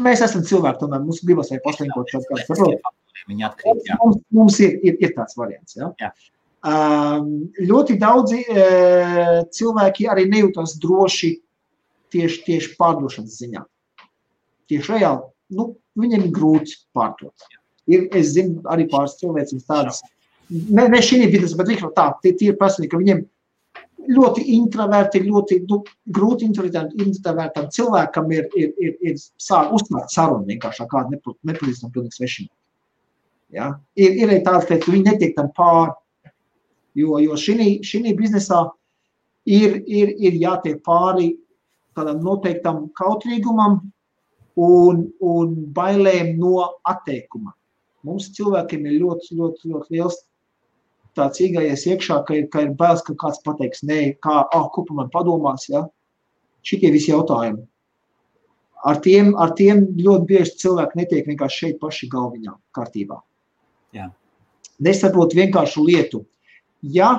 [0.06, 2.90] mēs esam cilvēki, tomēr mums gribas vai paslinkot kaut kāds.
[3.28, 3.98] Viņi atkrīt, jā.
[4.00, 5.90] Mums, mums ir, ir, ir tāds variants, jā.
[6.00, 6.12] jā.
[6.60, 11.30] Um, ļoti daudzi uh, cilvēki arī nejūtas droši
[12.12, 13.62] tieši, tieši pārdošanas ziņā.
[14.68, 15.24] Tieši reāli,
[15.56, 17.46] nu, viņiem ir grūti pārdot.
[17.90, 20.02] Ir, es zinu, arī pāris cilvēks tādas,
[20.50, 23.24] ne, ne šī vidus, bet vienkārši tā, tie, tie ir personīgi, ka viņiem
[24.10, 25.80] ļoti introverti, ļoti nu,
[26.12, 32.20] grūti introvertam cilvēkam ir, ir, ir, ir sāk uzsākt sarunu vienkārši ar kādu nepazīstamu pilnīgi
[32.20, 32.54] svešinieku.
[33.56, 33.72] Ja?
[33.98, 35.96] Ir, ir arī tāds, ka viņi netiek tam pāri
[36.98, 38.64] Jo, jo šī biznesā
[39.46, 41.34] ir, ir, ir jātiek pāri
[41.96, 43.80] tādam noteiktam kautrīgumam
[44.60, 47.54] un, un bailēm no atteikuma.
[48.06, 50.20] Mums cilvēkiem ir ļoti, ļoti, ļoti liels
[51.18, 54.84] tāds īgājies iekšā, ka ir, ka ir bailes, ka kāds pateiks, nē, kā, ah, ko
[54.86, 55.84] par man padomās, ja?
[56.66, 57.64] Šitie visi jautājumi.
[58.86, 63.18] Ar tiem, ar tiem ļoti bieži cilvēki netiek vienkārši šeit paši galviņā kārtībā.
[63.96, 64.08] Jā.
[64.80, 66.22] Nesaprot vienkāršu lietu
[66.82, 67.10] ja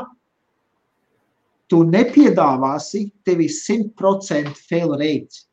[1.72, 5.46] tu nepiedāvāsi, tev ir 100% fail rate.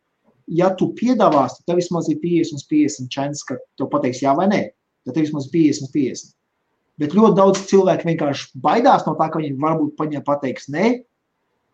[0.48, 4.62] Ja tu piedāvāsi, tev vismaz ir 50, 50 chance, ka tev pateiks jā vai nē.
[5.06, 6.34] Tad tev vismaz 50, 50.
[6.98, 10.90] Bet ļoti daudz cilvēku vienkārši baidās no tā, ka viņi varbūt paņem pateiks nē,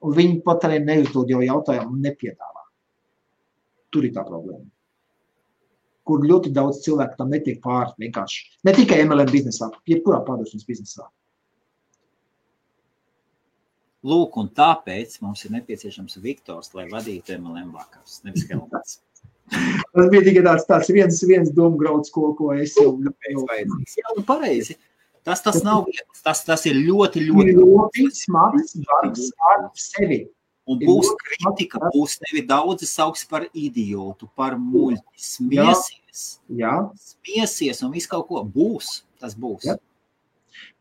[0.05, 2.65] un viņi pat arī neuzdod jau jautājumu un nepiedāvā.
[3.95, 4.67] Tur ir tā problēma.
[6.05, 8.43] Kur ļoti daudz cilvēku tam netiek pāri vienkārši.
[8.69, 11.07] Ne tikai MLM biznesā, jebkurā pārdošanas biznesā.
[14.05, 18.99] Lūk, un tāpēc mums ir nepieciešams Viktors, lai vadītu MLM vakars, nevis Helmuts.
[19.49, 23.97] Tas bija tikai tāds, tāds viens, viens domgrauds, ko, ko es jau vajadzīgs.
[24.01, 24.77] Jā, nu pareizi.
[25.25, 26.21] Tas, tas nav viegls.
[26.25, 30.25] Tas, tas ir ļoti, ļoti, ļoti smags darbs ar sevi.
[30.69, 36.23] Un būs kritika, būs tevi daudzi sauks par idiotu, par muļķi, smiesies.
[36.61, 36.77] Jā.
[36.97, 38.45] Smiesies un visu kaut ko.
[38.45, 39.69] Būs, tas būs.
[39.69, 39.77] Jā.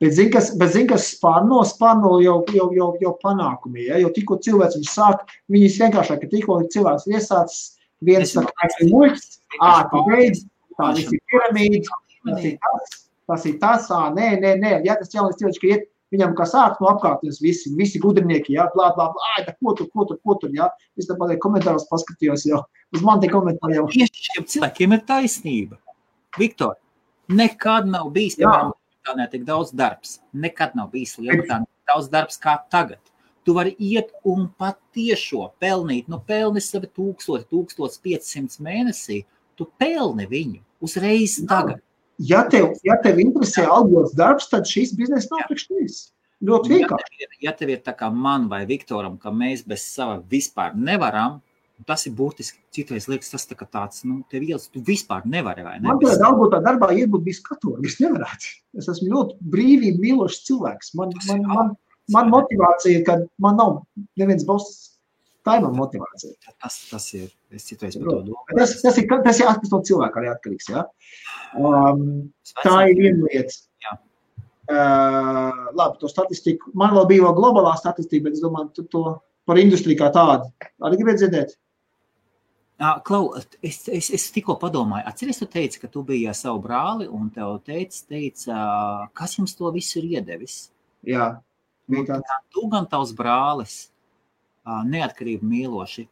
[0.02, 3.88] Bet, zin, kas, bet zin, kas spārno, spārno jau, jau, jau, jau panākumi.
[3.90, 4.02] Ja?
[4.02, 5.24] Jo tikko cilvēks viņš sāk,
[5.54, 7.64] viņas vienkāršāk, ka tikko cilvēks iesācis,
[8.04, 10.44] viens saka, ka ir muļķis, ā, tu beidz,
[10.80, 11.98] tā viss ir piramīda,
[12.28, 13.00] tas ir tas,
[13.32, 16.46] tas ir tas, ā, nē, nē, nē, ja tas jaunais cilvēks, ka iet, viņam kā
[16.50, 20.20] sāk no apkārtnes visi, visi gudrinieki, jā, blā, blā, blā, ai, ko tur, ko tur,
[20.22, 20.70] ko tur, jā.
[21.00, 22.62] Es tā pateicu komentāros paskatījos jau,
[22.94, 23.88] uz man tie komentāri jau.
[23.94, 25.80] Tieši šiem cilvēkiem ir taisnība.
[26.38, 26.78] Viktor,
[27.34, 28.74] nekad nav bijis, piemēram,
[29.04, 30.20] lietotājā tik daudz darbs.
[30.34, 33.00] Nekad nav bijis lietotājā daudz darbs kā tagad.
[33.44, 39.26] Tu vari iet un patiešo pelnīt, nu pelni savi 1000, 1500 mēnesī,
[39.58, 41.82] tu pelni viņu uzreiz tagad.
[42.20, 45.98] Ja tev, ja tev interesē algots darbs, tad šīs biznesa nav priekš tevis.
[46.44, 47.18] Ļoti vienkārši.
[47.20, 50.22] Ja tev, ir, ja tev ir tā kā man vai Viktoram, ka mēs bez sava
[50.30, 51.42] vispār nevaram,
[51.88, 52.62] tas ir būtiski.
[52.74, 55.66] Citreiz liekas, tas tā tāds, nu, tev ielas, tu vispār nevari.
[55.66, 55.82] Ne?
[55.86, 58.56] Man tādā algotā darbā iebūt bija skatori, es nevarētu.
[58.80, 60.94] Es esmu ļoti brīvību mīlošs cilvēks.
[61.00, 61.76] Man, man, man,
[62.16, 63.80] man motivācija, kad man nav
[64.20, 64.94] neviens balsts
[65.44, 66.54] Tā ir mana motivācija.
[66.62, 67.28] Tas, tas ir.
[67.54, 68.56] Es citreiz par to domāju.
[68.58, 70.70] Tas, tas ir, tas ir atkarīgs no cilvēka arī atkarīgs.
[70.72, 70.86] Ja?
[71.60, 72.06] Um,
[72.64, 73.58] tā ir viena lieta.
[73.84, 73.98] Jā.
[74.72, 76.72] Uh, labi, to statistiku.
[76.80, 79.04] Man vēl bija globālā statistika, bet es domāju, tu to
[79.50, 80.48] par industriju kā tādu.
[80.88, 81.58] Arī gribētu dzirdēt?
[83.06, 87.08] Klau, es, es, es tikko padomāju, atceries, tu teici, ka tu biji ar savu brāli
[87.08, 88.60] un tev teica, teica,
[89.16, 90.58] kas jums to visu ir iedevis?
[91.08, 91.30] Jā,
[91.92, 92.34] bija tāds.
[92.54, 93.78] Tu gan tavs brālis
[94.66, 96.08] neatkarību mīloši.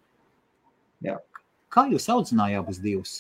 [1.08, 1.18] Jā.
[1.72, 3.16] Kā jūs audzinājāt abus divus?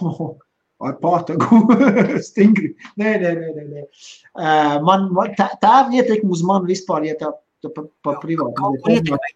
[0.00, 0.38] Oh,
[0.86, 1.60] ar pātagu,
[2.30, 2.72] stingri.
[3.00, 3.66] Nē, nē, nē.
[3.74, 3.86] nē.
[4.86, 7.34] Man, man tā, tā ietekme uz mani vispār, ja tā
[7.68, 8.74] pa, pa privātu.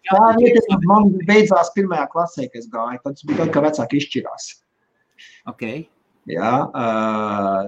[0.09, 3.01] Tā ietekme man beidzās pirmajā klasē, kad es gāju.
[3.03, 4.47] Tad bija tad, kad vecāki izšķirās.
[5.51, 5.85] Okay.
[6.25, 6.51] Jā,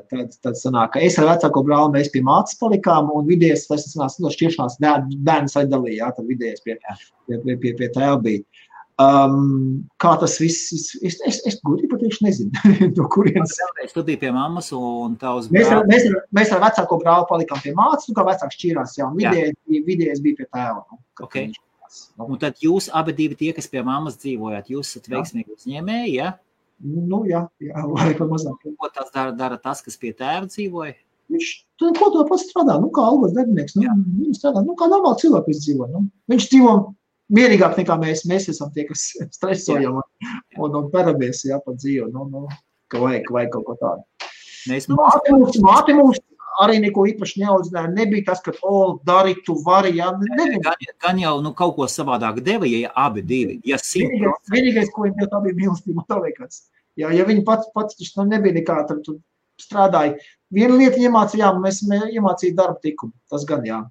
[0.10, 3.86] tad, tad sanāk, ka es ar vecāko brāli mēs pie mācas palikām, un vidējais, tas
[3.92, 4.80] sanāk, no šķiršanās
[5.28, 6.80] bērns aidalīja, jā, tad vidējais pie,
[7.28, 8.42] pie, pie, pie, pie tēva bija.
[8.98, 10.72] Um, kā tas viss,
[11.06, 12.62] es, es, es gudri patiešām nezinu,
[12.98, 13.54] no kurienes.
[13.94, 17.62] Tu biji pie mammas un tavs mēs ar, mēs, ar, mēs ar vecāko brāli palikām
[17.62, 19.54] pie mācas, nu kā vecāks šķīrās, jā, un vidējais,
[19.86, 20.82] vidējais bija pie tēva.
[20.82, 21.52] Nu, okay.
[21.54, 22.26] Nu.
[22.26, 26.34] Un tad jūs abi divi tie, kas pie mammas dzīvojat, jūs esat veiksmīgi uzņēmēji, ja?
[26.82, 28.66] Nu, jā, jā, vai pa mazāk.
[28.82, 30.98] Ko tas dara, dara tas, kas pie tēva dzīvoja?
[31.34, 33.78] Viņš to, ko to pats strādā, nu, kā algas darbinieks.
[33.78, 33.94] Nu,
[34.24, 35.90] viņš strādā, nu, kā normāli cilvēki dzīvo.
[35.94, 36.08] Nu.
[36.32, 36.76] Viņš dzīvo
[37.34, 38.26] mierīgāk nekā mēs.
[38.30, 42.10] Mēs esam tie, kas stresojam un, un, un peramies, jā, pa dzīvi.
[42.14, 42.48] Nu, nu,
[42.92, 44.32] ka vajag, vajag kaut ko tādu.
[44.68, 46.20] Mēs māte mums, māte mums
[46.64, 47.92] arī neko īpaši neaudzināja.
[47.94, 50.10] Nebija tas, ka, o, dari, tu vari, jā.
[50.24, 50.64] Nebija.
[50.66, 53.60] Gan, gan jau, nu, kaut ko savādāk deva, ja abi divi.
[53.68, 56.66] Ja vienīgais, vienīgais, ko viņi tā bija mīlestība, tā liekas.
[56.98, 59.20] Jā, ja viņi pats, pats tas nu, nebija nekā, tad tu
[59.62, 60.18] strādāji.
[60.54, 63.14] Viena lieta iemācījām, mēs iemācījām darba tikumu.
[63.30, 63.84] Tas gan jā.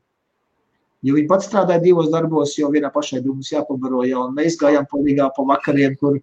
[1.06, 4.58] Jo viņi pats strādāja divos darbos, jo vienā pašai bija mums jāpabaro, jau, un mēs
[4.60, 6.18] gājām palīgā pa vakariem, kur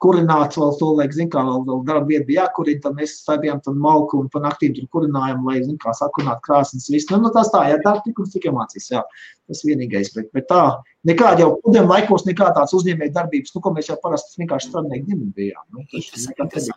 [0.00, 3.60] kurināts vēl to laiku, zin kā, vēl, vēl darba vieta bija jākurina, tad mēs staigājām
[3.64, 7.10] tam malku un pa naktīm tur kurinājām, lai, zin kā, sakurināt krāsnes viss.
[7.10, 9.02] Nu, nu tas tā, jā, darba tikums tikai mācīs, jā,
[9.50, 10.62] tas vienīgais, bet, bet tā,
[11.08, 15.08] nekāda jau pudiem laikos, nekā tāds uzņēmēja darbības, nu, ko mēs jau parasti vienkārši strādnieki
[15.10, 15.64] ģimeni bijām.
[15.74, 16.70] Nu, tas,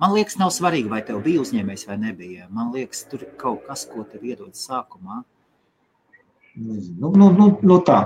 [0.00, 2.48] Man liekas, nav svarīgi, vai tev bija uzņēmējs vai nebija.
[2.50, 5.20] Man liekas, tur ir kaut kas, ko tev iedod sākumā.
[6.58, 7.98] Nu, nu, nu, nu tā.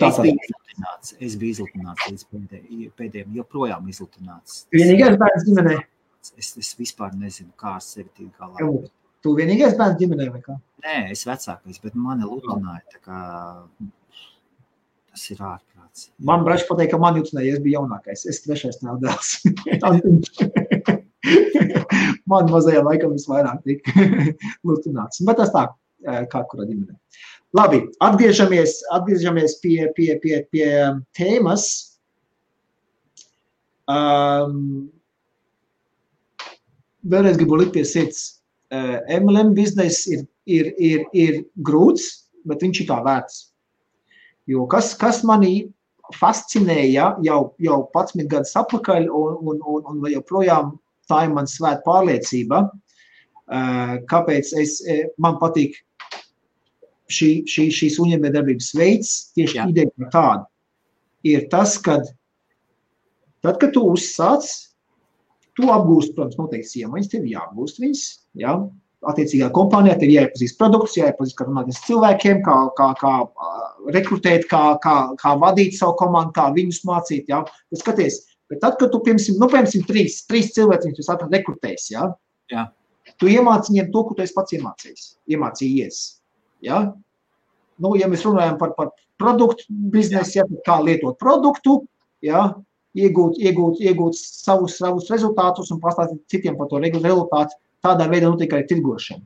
[0.00, 4.64] tā es biju izlutināts, es biju izlutināts līdz pēdējiem, pēdējiem joprojām izlutināts.
[4.74, 5.78] Vienīgais bērns ģimenē?
[6.38, 8.88] Es, es vispār nezinu, kā ar sevi tik labi.
[9.22, 10.58] Tu vienīgais bērns ģimenē vai kā?
[10.82, 13.18] Nē, es vecākais, bet mani lutināja, tā kā
[15.12, 16.08] tas ir ārprāts.
[16.24, 18.24] Man braši pateica, ka man jutnēja, es biju jaunākais.
[18.32, 19.36] Es trešais nav dēls.
[22.30, 24.06] man mazajā laikam visvairāk tika
[24.66, 25.22] lutināts.
[25.26, 25.66] Bet tas tā,
[26.02, 26.96] kā kura ģimenē.
[27.52, 30.68] Labi, atgriežamies, atgriežamies pie, pie, pie, pie
[31.12, 31.66] tēmas.
[33.92, 34.88] Um,
[37.04, 38.22] vēlreiz gribu likt pie sirds.
[38.72, 42.08] Uh, MLM bizness ir, ir, ir, ir grūts,
[42.48, 43.42] bet viņš ir tā vērts.
[44.48, 45.68] Jo kas, kas manī
[46.16, 50.72] fascinēja jau, jau 11 gadus atpakaļ, un, un, un, un joprojām
[51.10, 54.80] tā ir mana svēta pārliecība, uh, kāpēc es,
[55.20, 55.76] man patīk
[57.12, 59.68] šī, šī, šīs uzņēmējdarbības veids, tieši Jā.
[59.70, 60.44] ideja par tādu,
[61.32, 61.98] ir tas, ka
[63.42, 64.48] tad, kad tu uzsāc,
[65.58, 68.02] tu apgūsti, protams, noteikti iemaņas, tev jāapgūst viņas,
[68.42, 68.56] jā,
[69.12, 73.14] attiecīgā kompānijā, tev jāiepazīst produktus, jāiepazīst, kā runāt ar cilvēkiem, kā, kā, kā
[73.94, 78.22] rekrutēt, kā, kā, kā vadīt savu komandu, kā viņus mācīt, jā, bet skaties,
[78.52, 82.06] bet tad, kad tu, piemēram, nu, piemēram trīs, trīs cilvēki, tu saprati rekrutēs, jā,
[82.52, 82.70] jā
[83.18, 85.06] Tu iemāci viņiem to, ko tu esi pats iemācījies.
[85.34, 86.00] iemācījies.
[86.62, 86.82] Ja?
[87.82, 91.80] Nu, ja mēs runājam par, par produktu biznesu, ja, kā lietot produktu,
[92.24, 92.52] ja,
[92.98, 98.52] iegūt, iegūt, iegūt savus, savus rezultātus un pastāstīt citiem par to rezultātu, tādā veidā notiek
[98.54, 99.24] arī tirgošana.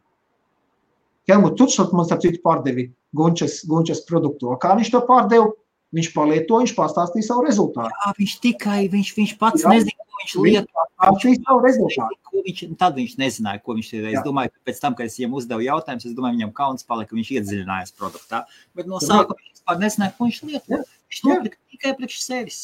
[1.26, 4.52] Helmut Tutšot mums ar citu pārdevi Gunčas, Gunčas produktu.
[4.62, 5.50] Kā viņš to pārdeva?
[5.94, 7.94] Viņš palieto, viņš pastāstīja savu rezultātu.
[7.94, 9.72] Jā, viņš tikai, viņš, viņš pats Jā.
[9.74, 10.86] nezina, ko viņš lieto.
[12.46, 14.08] Viņš tad viņš nezināja, ko viņš ir.
[14.14, 17.10] Es domāju, ka pēc tam, kad es viņam uzdevu jautājumus, es domāju, viņam kauns palika,
[17.12, 18.42] ka viņš iedziļinājās produktā.
[18.76, 20.82] Bet no sākuma viņš vispār nezināja, ko viņš lieto.
[21.06, 22.60] Viņš nopirka tikai priekš sevis.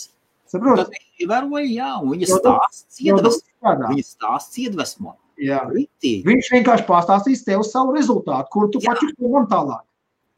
[0.53, 0.83] Saprotu?
[0.83, 3.77] Tad viņš ievēroja, jā, un viņa stāsts iedvesmo.
[3.89, 5.17] Viņa stāsts iedvesmo.
[5.41, 5.63] Jā.
[5.73, 9.85] Viņš vienkārši pastāstīs tev savu rezultātu, kur tu pačukstēji man tālāk.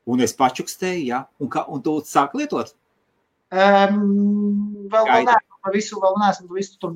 [0.05, 1.21] Un es pačukstēju, jā.
[1.41, 2.75] Un, kā, un tu sāk lietot?
[3.53, 6.95] Um, vēl vēl neesmu par visu, vēl neesmu visu tur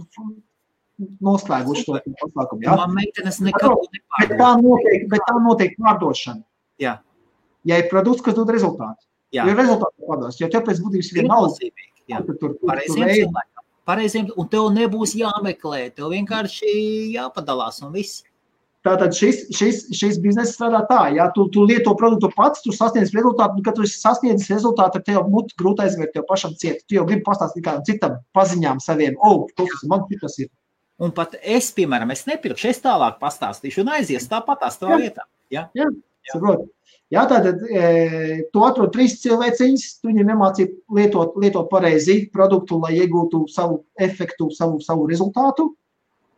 [0.98, 2.62] noslēguši to pasākumu.
[2.64, 4.00] Jā, man meitenes nekad nepārdod.
[4.22, 6.42] Bet tā notiek, bet tā notiek pārdošana.
[6.82, 6.96] Jā.
[7.68, 9.04] Ja ir produkts, kas dod rezultātu.
[9.34, 9.44] Jā.
[9.44, 11.70] Ja rezultātu pārdos, jo tev pēc būtības ir nauda.
[12.08, 13.64] Jā, tur, tur, tur, pareiziem cilvēkiem.
[13.88, 16.72] Pareiziem, un tev nebūs jāmeklē, tev vienkārši
[17.14, 18.24] jāpadalās un viss.
[18.88, 23.10] Tātad šis, šis, šis bizness strādā tā, ja tu, tu lieto produktu pats, tu sasniedz
[23.12, 26.80] rezultātu, un kad tu sasniedz rezultātu, tad tev mutu grūti aizvērt tev pašam ciet.
[26.88, 30.48] Tu jau gribi pastāstīt kādam citam paziņām saviem, o, oh, tas man tas ir.
[31.04, 35.28] Un pat es, piemēram, es nepirkšu, es tālāk pastāstīšu un aizies tāpat tās tā vietā.
[35.52, 35.68] Ja?
[35.76, 36.32] Jā, jā.
[36.32, 36.64] saprot.
[37.12, 37.82] Jā, tātad e,
[38.52, 44.50] tu atrod trīs cilvēciņas, tu viņiem iemācīji lietot, lietot pareizi produktu, lai iegūtu savu efektu,
[44.56, 45.70] savu, savu rezultātu.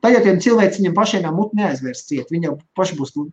[0.01, 3.27] Tad jau tiem cilvēciņiem pašiem jau muti neaizvērs ciet, viņi jau paši būs, nu,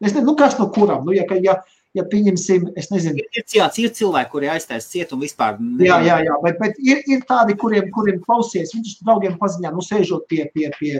[0.00, 1.58] es nezinu, nu, kas no kuram, nu, ja, ja,
[1.96, 3.20] ja pieņemsim, es nezinu.
[3.36, 5.60] Ir, jā, ir cilvēki, kuri aiztais ciet un vispār.
[5.60, 5.84] Ne...
[5.84, 9.84] Jā, jā, jā, bet, bet ir, ir tādi, kuriem, kuriem klausies, viņš draugiem paziņā, nu,
[9.84, 10.94] sēžot pie, pie, pie,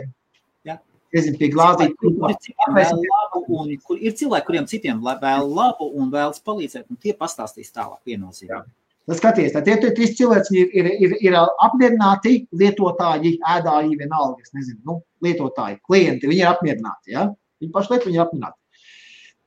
[1.15, 1.97] nezinu, pie glāzīt.
[2.05, 8.01] Un, kur ir cilvēki, kuriem citiem vēl labu un vēlas palīdzēt, un tie pastāstīs tālāk
[8.07, 8.65] viennozīmīgi.
[9.05, 14.53] Nu, skaties, tad tie trīs cilvēki ir, ir, ir, ir apmierināti, lietotāji, ēdāji, vienalga, es
[14.57, 17.27] nezinu, nu, lietotāji, klienti, viņi ir apmierināti, ja?
[17.61, 18.59] Viņi lietu, viņi ir apmierināti.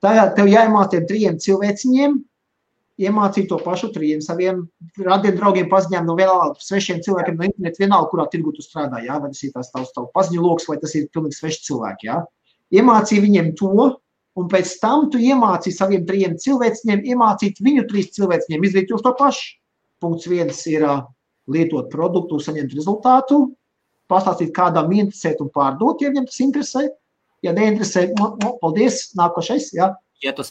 [0.05, 2.15] Tagad tev jāiemāc tiem trijiem cilvēciņiem,
[3.03, 4.63] iemācīt to pašu trijiem saviem
[5.03, 9.19] radiem draugiem paziņām no vienalga svešiem cilvēkiem no interneta, vienalga, kurā tirgu tu strādā, jā,
[9.23, 12.21] vai tas ir tās tavs tavu paziņu loks, vai tas ir pilnīgi sveši cilvēki, jā.
[12.79, 13.75] Iemācīja viņiem to,
[14.39, 19.57] un pēc tam tu iemācīji saviem trijiem cilvēkiem, iemācīt viņu trīs cilvēkiem izdarīt to pašu.
[19.99, 20.85] Punkts viens ir
[21.51, 23.41] lietot produktu, saņemt rezultātu,
[24.11, 26.85] pastāstīt, kādam interesēt un pārdot, ja viņam tas interesē.
[27.43, 29.73] Ja neinteresē, no, no, paldies, nākošais.
[29.77, 29.95] Ja.
[30.19, 30.43] Ja tu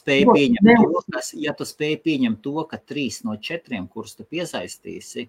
[1.12, 5.26] kas, ja tu spēj pieņemt to, ka trīs no četriem, kurus tu piesaistīsi,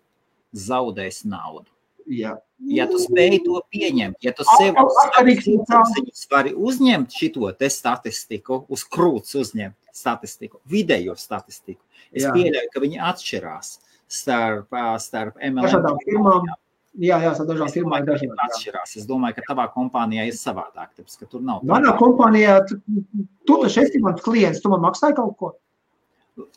[0.55, 1.67] zaudēs naudu.
[2.09, 2.37] Jā.
[2.73, 8.83] Ja tu spēj to pieņemt, ja tu sev uz vari uzņemt šito te statistiku, uz
[8.89, 12.33] krūts uzņemt statistiku, vidējo statistiku, es Jā.
[12.35, 13.71] pieļauju, ka viņi atšķirās
[14.09, 14.75] starp,
[15.05, 15.69] starp MLM.
[15.69, 16.51] Dažādām firmām.
[16.99, 18.35] Jā, jā, dažām firmām ir dažādi.
[18.49, 18.97] Atšķirās.
[18.99, 21.63] Es domāju, ka tavā kompānijā ir savādāk, tāpēc, ka tur nav.
[21.69, 22.81] Manā kompānijā, tu,
[23.47, 25.53] tu taču esi mans klients, tu man maksāji kaut ko?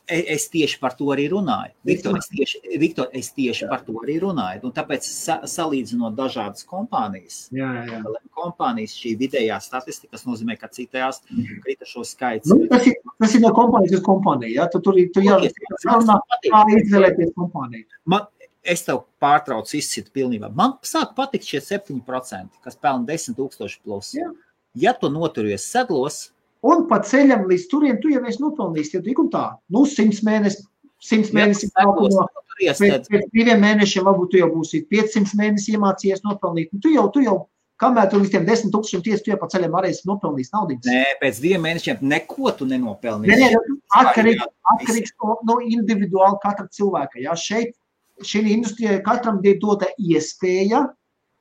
[0.06, 1.72] Es tieši par to arī runāju.
[1.86, 4.60] Viktor, es tieši, Viktor, es tieši par to arī runāju.
[4.68, 8.02] Un tāpēc, sa, salīdzinot dažādas kompānijas, jā, jā.
[8.36, 11.62] kompānijas šī vidējā statistika, tas nozīmē, ka citās mhm.
[11.64, 12.50] krita šo skaits.
[12.52, 14.54] Nu, tas, ir, tas ir no kompānijas uz kompāniju.
[14.60, 14.68] Ja?
[14.70, 17.88] Tu tur tu jārunā, kā izvēlēties kompāniju.
[18.10, 18.28] Man,
[18.62, 20.50] es tev pārtraucu izcitu pilnībā.
[20.54, 24.14] Man sāk patikt šie 7%, kas pelna 10 tūkstoši plus.
[24.18, 24.30] Jā.
[24.78, 26.30] Ja tu noturies sedlos,
[26.62, 30.20] Un pa ceļam līdz turien tu jau esi nopelnījis, ja tik un tā, nu, simts
[30.26, 30.62] mēnesi,
[31.02, 32.26] simts mēnesi no,
[32.60, 36.70] pēc, pēc diviem mēnešiem varbūt tu jau būsi 500 mēnesi iemācījies nopelnīt.
[36.70, 37.34] Nu, tu jau, tu jau,
[37.82, 40.90] kamēr tu līdz tiem 10 tūkstošiem tiesi, tu jau pa ceļam arī esi nopelnījis naudiņas.
[40.92, 43.42] Nē, pēc diviem mēnešiem neko tu nenopelnīsi.
[43.42, 47.24] Nē, nē, atkarīgs, atkarīgs no, no individuāli katra cilvēka.
[47.26, 47.34] Ja?
[47.34, 47.74] Šeit,
[48.22, 50.86] šī industrijā katram ir dota iespēja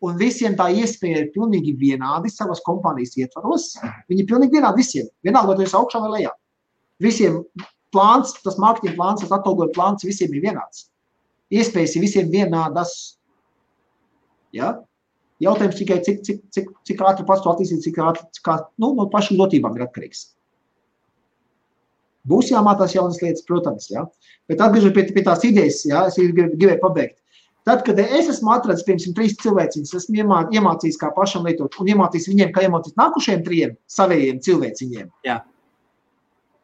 [0.05, 3.71] un visiem tā iespēja ir pilnīgi vienādi savas kompānijas ietvaros.
[4.09, 5.09] Viņi ir pilnīgi vienādi visiem.
[5.25, 6.33] Vienalga, vai tu esi augšā vai lejā.
[7.01, 7.41] Visiem
[7.93, 10.87] plāns, tas mārketinga plāns, tas atalgojuma plāns visiem ir vienāds.
[11.51, 12.95] Iespējas ir visiem vienādas.
[14.55, 14.79] Ja?
[15.41, 19.07] Jautājums tikai, cik, cik, cik, cik ātri pats to attīstīt, cik ātri, kā, nu, no
[19.11, 20.29] pašu dotībām ir atkarīgs.
[22.29, 24.05] Būs jāmācās jaunas lietas, protams, ja?
[24.49, 26.05] bet atgriežoties pie, pie tās idejas, ja?
[26.09, 27.20] es gribēju pabeigt.
[27.67, 30.25] Tad, kad es esmu atradzis, piemēram, trīs cilvēkus, esmu
[30.57, 35.11] iemācījis, kā pašam lietot, un iemācījis viņiem, kā iemācīt nākušiem trijiem saviem cilvēciņiem.
[35.27, 35.37] Jā.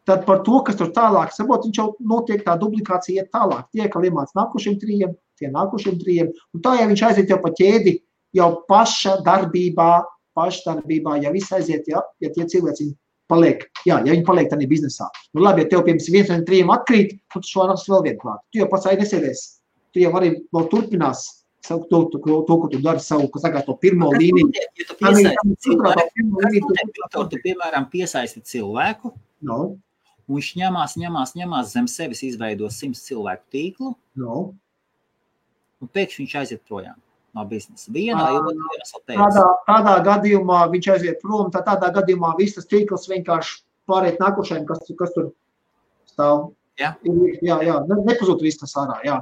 [0.09, 3.67] Tad par to, kas tur tālāk, saprot, viņš jau notiek tā duplikācija iet tālāk.
[3.75, 7.51] Tie, kā iemācīt nākušiem trijiem, tie nākušiem trijiem, un tā, ja viņš aiziet jau pa
[7.53, 7.97] ķēdi,
[8.39, 9.91] jau paša darbībā
[10.37, 12.91] pašdarbībā, ja viss aiziet, ja, ja tie cilvēki
[13.31, 15.09] paliek, jā, ja viņi paliek tādā biznesā.
[15.33, 18.43] Nu, labi, ja tev, piemēram, viens no trim atkrīt, tad tu šo rastu vēl klāt.
[18.53, 19.43] Tu jau pats nesēdies.
[19.95, 21.25] Tu jau arī vēl turpinās
[21.67, 24.51] savu, to, to, to, to, ko tu dari, savu, kas saka, to pirmo līniju.
[24.53, 29.11] Ja tu piesaisti cilvēku, tu, piemēram, piesaisti cilvēku,
[29.47, 29.59] no.
[30.27, 34.39] un viņš ņemās, ņemās, ņemās zem sevis, izveido simts cilvēku tīklu, no.
[35.83, 36.99] un pēkšņi viņš aiziet projām
[37.37, 37.91] no biznesa.
[37.93, 43.59] Vienā otrā tādā, tādā gadījumā viņš aiziet prom, tad tādā gadījumā viss tas tīkls vienkārši
[43.87, 45.31] pāriet nākošajam, kas, kas tur
[46.09, 46.51] stāv.
[46.77, 46.93] Jā,
[47.41, 47.75] jā, jā.
[47.89, 48.99] nepazūd viss tas ārā.
[49.05, 49.21] Jā.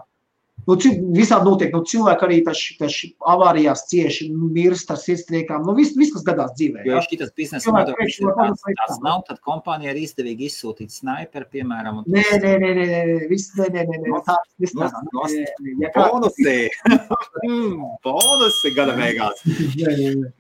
[0.66, 0.74] Nu,
[1.14, 1.70] visādi notiek.
[1.76, 5.62] Nu, cilvēki arī taši avārijās cieši, mirst ar sirdstriekām.
[5.68, 6.82] Nu, viss, vis, kas gadās dzīvē.
[6.88, 12.02] Jo šis biznesa modelis ir tāds, tāds nav, tad kompānija ir izdevīgi izsūtīt snaiperu, piemēram.
[12.10, 14.90] Nē, nē, nē, nē, nē, viss, nē, nē, nē, nē, tā, viss tā.
[16.00, 16.58] Bonusi!
[18.08, 19.46] Bonusi gada beigās.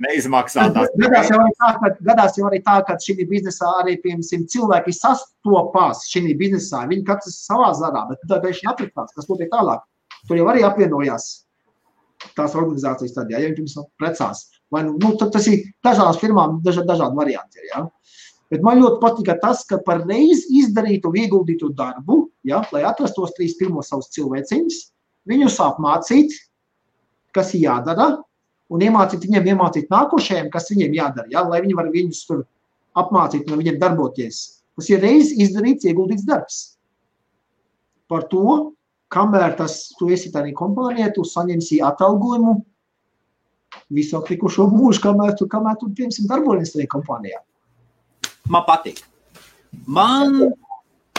[0.02, 0.94] Neizmaksātās.
[1.06, 4.96] Gadās jau arī tā, ka, gadās jau arī tā, ka šī biznesā arī, piemēram, cilvēki
[4.96, 6.88] sastopās šī biznesā.
[6.90, 9.86] Viņi katrs savā zarā, bet tad viņš atritās, kas notiek tālāk.
[10.28, 11.28] Tur jau arī apvienojās
[12.36, 14.48] tās organizācijas tādā, ja viņi precās.
[14.74, 17.62] Vai, nu, tas ir dažādām firmām, dažādi, dažādi varianti.
[17.62, 17.84] Ir, ja?
[18.54, 23.34] Bet man ļoti patika tas, ka par reizi izdarītu, ieguldītu darbu, ja, lai atrastu tos
[23.38, 24.82] trīs pirmos savus cilvēciņus,
[25.30, 26.36] viņus apmācīt,
[27.36, 28.12] kas ir jādara,
[28.74, 32.46] un iemācīt viņiem, iemācīt nākošajiem, kas viņiem jādara, ja, lai viņi var viņus tur
[32.98, 34.44] apmācīt un viņiem darboties.
[34.76, 36.62] Tas ir reizi izdarīts, ieguldīts darbs.
[38.12, 38.76] Par to
[39.14, 42.58] kamēr tas, tu esi tādā kompānijā, tu saņemsi atalgojumu
[43.94, 47.42] visu atlikušo mūžu, kamēr tu, kamēr tu piemēram, darbojies tajā kompānijā.
[48.50, 49.02] Man patīk.
[49.86, 50.40] Man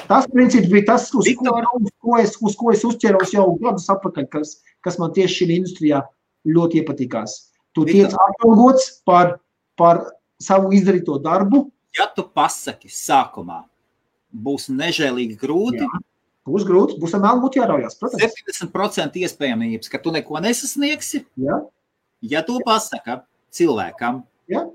[0.07, 1.65] Tas princips bija tas, uz, Victor.
[1.67, 4.53] ko, uz, ko, es, uz ko es uzķeros jau gadus atpakaļ, kas,
[4.85, 6.03] kas man tieši šī industrijā
[6.47, 7.35] ļoti iepatikās.
[7.75, 8.13] Tu Victor.
[8.13, 9.39] tiec atalgots par,
[9.79, 10.05] par
[10.43, 11.67] savu izdarīto darbu.
[11.99, 13.65] Ja tu pasaki sākumā,
[14.31, 16.03] būs nežēlīgi grūti, Jā.
[16.47, 17.99] Būs grūti, būs melnu būtu jāraujas.
[17.99, 18.23] Protams.
[18.39, 21.25] 70% iespējamības, ka tu neko nesasniegsi.
[21.43, 21.59] Ja,
[22.23, 23.25] ja to pasaka
[23.57, 24.23] cilvēkam.
[24.51, 24.69] Ja.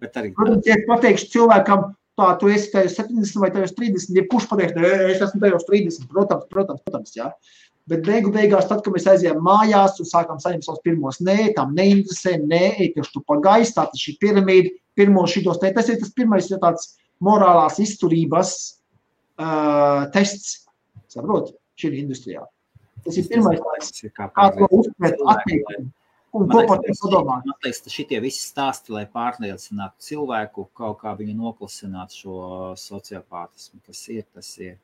[0.00, 0.32] Bet arī.
[0.36, 4.78] Protams, ja es pateikšu cilvēkam, tā, tu esi tajos 70 vai tajos 30, jebkurš pateiks,
[5.12, 7.28] es esmu tajos 30, protams, protams, protams, jā.
[7.88, 11.72] Bet beigu beigās, tad, kad mēs aizējām mājās un sākām saņemt savus pirmos, nē, tam
[11.76, 16.12] neinteresē, nē, ej, tu pagaisi, tā tas ir piramīda, pirmo šitos, ne, tas ir tas
[16.12, 18.52] pirmais, jo tāds morālās izturības,
[19.38, 20.64] uh, tests,
[21.10, 22.44] saprot, šī industrijā.
[23.04, 23.62] Tas ir pirmais,
[24.68, 25.86] uztvert, attiekt.
[26.36, 27.46] Un ko par to padomāt?
[27.48, 32.40] Man liekas, ka šitie visi stāsti, lai pārliecinātu cilvēku, kaut kā viņu noklusinātu šo
[32.76, 34.76] sociopātismu, tas ir, tas ir.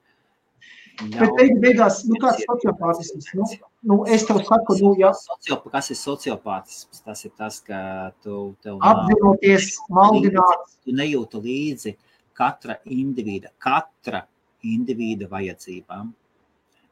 [0.94, 3.28] Jau, Bet beig, beigās, nu kāds sociopātisms?
[3.36, 3.48] Nu,
[3.90, 5.10] nu, es tev saku, nu, ja.
[5.18, 7.02] Sociop, kas ir sociopātisms?
[7.05, 7.81] Tas ir tas, ka
[8.24, 10.70] tu tev apzinoties, maldināt.
[10.86, 11.97] Tu nejūtu līdzi
[12.39, 14.24] katra individa, katra
[14.72, 16.12] indivīda vajadzībām.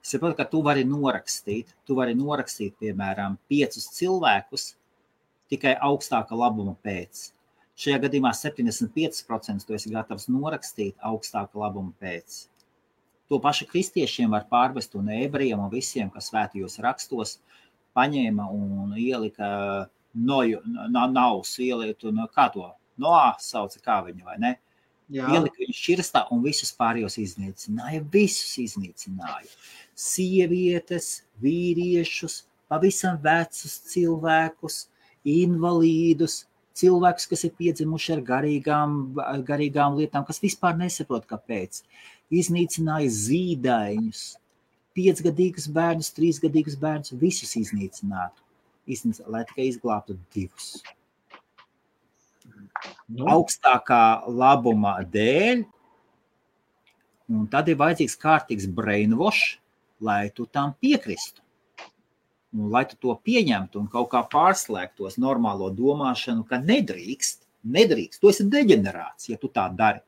[0.03, 4.73] Saprotu, ka tu vari norakstīt, tu vari norakstīt, piemēram, piecus cilvēkus
[5.53, 7.29] tikai augstāka labuma pēc.
[7.79, 12.47] Šajā gadījumā 75% tu esi gatavs norakstīt augstāka labuma pēc.
[13.31, 17.39] To pašu kristiešiem var pārvest un ebrejiem un visiem, kas svētījos rakstos,
[17.97, 19.49] paņēma un ielika
[20.13, 22.67] noju, nausu, ieliet un kā to
[23.01, 24.53] noā sauca, kā viņu vai ne.
[25.13, 25.27] Jā.
[25.35, 28.03] Ielika viņu šķirstā un visus pārējos iznīcināja.
[28.13, 29.51] Visus iznīcināja.
[29.99, 31.11] Sievietes,
[31.43, 34.79] vīriešus, pavisam vecus cilvēkus,
[35.29, 36.39] invalīdus,
[36.79, 38.97] cilvēkus, kas ir piedzimuši ar garīgām,
[39.49, 41.83] garīgām lietām, kas vispār nesaprot, kāpēc.
[42.33, 44.25] Iznīcināja zīdaiņus,
[44.97, 48.41] piecgadīgus bērnus, trīsgadīgus bērnus, visus iznīcinātu.
[48.89, 50.81] Iznīcinātu, lai tikai izglābtu divus
[53.09, 53.27] nu.
[53.29, 55.65] augstākā labuma dēļ.
[57.33, 59.57] Un tad ir vajadzīgs kārtīgs brainwash,
[60.03, 61.41] lai tu tam piekristu.
[62.53, 68.21] Un, lai tu to pieņemtu un kaut kā pārslēgtos normālo domāšanu, ka nedrīkst, nedrīkst.
[68.21, 70.03] Tu esi deģenerāts, ja tu tā dari.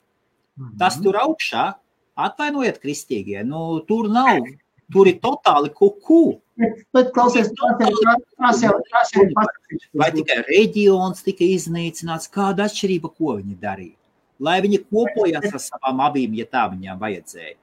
[0.56, 0.78] Mm -hmm.
[0.78, 1.72] Tas tur augšā,
[2.14, 4.44] atvainojiet, kristīgie, nu, tur nav,
[4.92, 6.40] tur ir totāli kuku.
[6.54, 8.74] Bet, klausies, tās jau,
[9.10, 9.86] jau ir pasakas.
[9.98, 13.96] Vai tikai reģions tika iznīcināts, kāda atšķirība, ko viņi darīja?
[14.44, 17.56] Lai viņi kopojās ar savām abīm, ja tā viņām vajadzēja.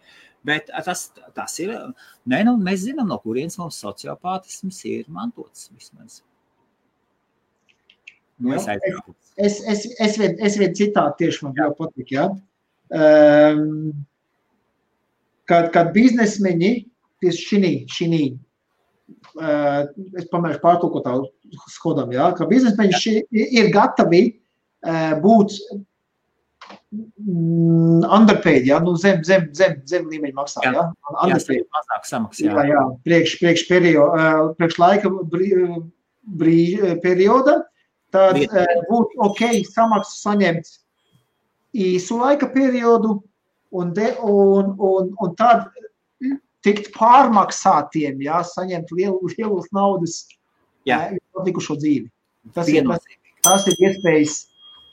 [0.47, 1.05] Bet tas,
[1.37, 1.71] tas ir,
[2.27, 6.19] nē, nu, mēs zinām, no kurienes mums sociopātisms ir mantots vismaz.
[8.41, 8.65] Nu, es,
[9.37, 12.29] es, es, es, vien, es vien citātu tieši man ļoti patīk, ja?
[12.91, 13.91] Um,
[15.47, 16.71] kad, kad biznesmeņi
[17.21, 18.09] tieši šī, šī
[19.39, 21.15] es pamēģināšu pārtulkot tā
[21.71, 25.55] skodam, jā, ka biznesmeņi ir gatavi uh, būt
[26.91, 31.61] mm, underpaid, jā, nu zem, zem, zem, zem līmeņa maksā, jā, underpaid.
[31.61, 32.53] Jā, mazāk samaksā, jā.
[32.55, 35.51] Jā, jā, priekš, priekš, periodu, uh, priekš laika brī,
[36.41, 36.61] brī,
[37.03, 37.61] perioda,
[38.11, 38.39] tad
[38.89, 40.71] būtu ok samaksu saņemt
[41.71, 43.21] īsu laika periodu
[43.71, 45.69] un, de, un, un, un tad
[46.65, 50.21] tikt pārmaksātiem, jā, saņemt lielu, lielus naudas
[51.37, 52.09] notikušo dzīvi.
[52.55, 53.05] Tas ir, tas,
[53.45, 54.37] tas ir iespējas,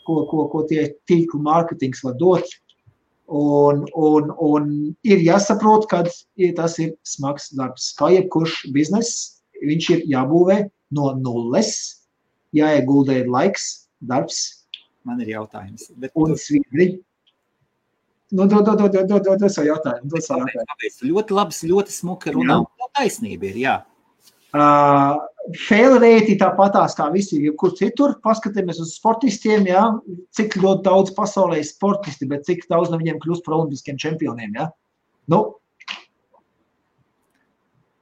[0.06, 2.48] ko, ko, ko tie tīklu mārketings var dot.
[3.28, 4.68] Un, un, un
[5.04, 6.04] ir jāsaprot, ka
[6.56, 7.90] tas ir smags darbs.
[7.98, 10.62] Kā jebkurš bizness, viņš ir jābūvē
[10.96, 11.74] no nulles,
[12.56, 13.68] jāiegulda ir laiks,
[14.00, 14.64] darbs.
[15.04, 15.90] Man ir jautājums.
[16.00, 16.94] Bet un sviedri.
[18.30, 20.10] Nu, dod, dod, dod, dod, dod, dod savu jautājumu.
[20.12, 21.12] Dod savu jautājumu.
[21.12, 22.60] Ļoti labs, ļoti smuki runā.
[22.98, 23.76] Taisnība ir, jā.
[24.56, 25.16] Uh,
[25.68, 28.18] fail rate tāpatās kā visi, kur citur.
[28.24, 29.84] Paskatāmies uz sportistiem, jā,
[30.36, 34.56] cik ļoti daudz pasaulē ir sportisti, bet cik daudz no viņiem kļūst par olimpiskiem čempioniem.
[34.60, 34.68] Jā.
[35.32, 35.42] Nu.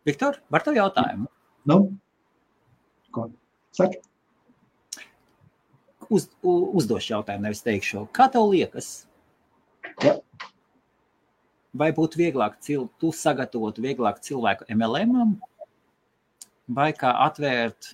[0.07, 1.31] Viktor, var tev jautājumu?
[1.71, 1.81] Nu?
[3.15, 3.29] Ko?
[3.75, 4.03] Saki.
[6.11, 8.09] Uz, uzdošu jautājumu, nevis teikšu.
[8.15, 9.06] Kā tev liekas,
[10.05, 10.17] Ja.
[11.77, 15.37] Vai būtu vieglāk cil, tu sagatavot vieglāk cilvēku MLM,
[16.69, 17.93] vai kā atvērt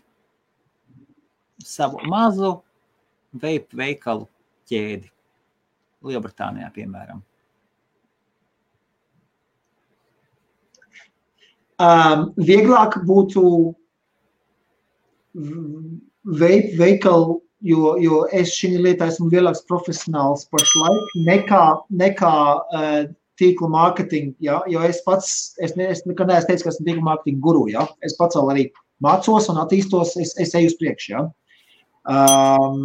[1.62, 2.54] savu mazu
[3.32, 4.28] veipu veikalu
[4.70, 5.10] ķēdi
[6.02, 7.22] Lielbritānijā, piemēram?
[11.82, 13.42] Um, vieglāk būtu
[15.34, 21.64] veipu veikalu jo, jo es šī lietā esmu lielāks profesionāls pašlaik nekā,
[22.02, 23.02] nekā uh,
[23.40, 24.36] tīkla mārketinga.
[24.44, 24.60] Ja?
[24.70, 27.66] Jo es pats, es, ne, es nekad neesmu teicis, ka esmu tīkla mārketinga guru.
[27.72, 27.86] Ja?
[28.06, 28.66] Es pats vēl arī
[29.02, 31.14] mācos un attīstos, es, es eju uz priekšu.
[31.14, 31.24] Ja?
[32.12, 32.78] Um,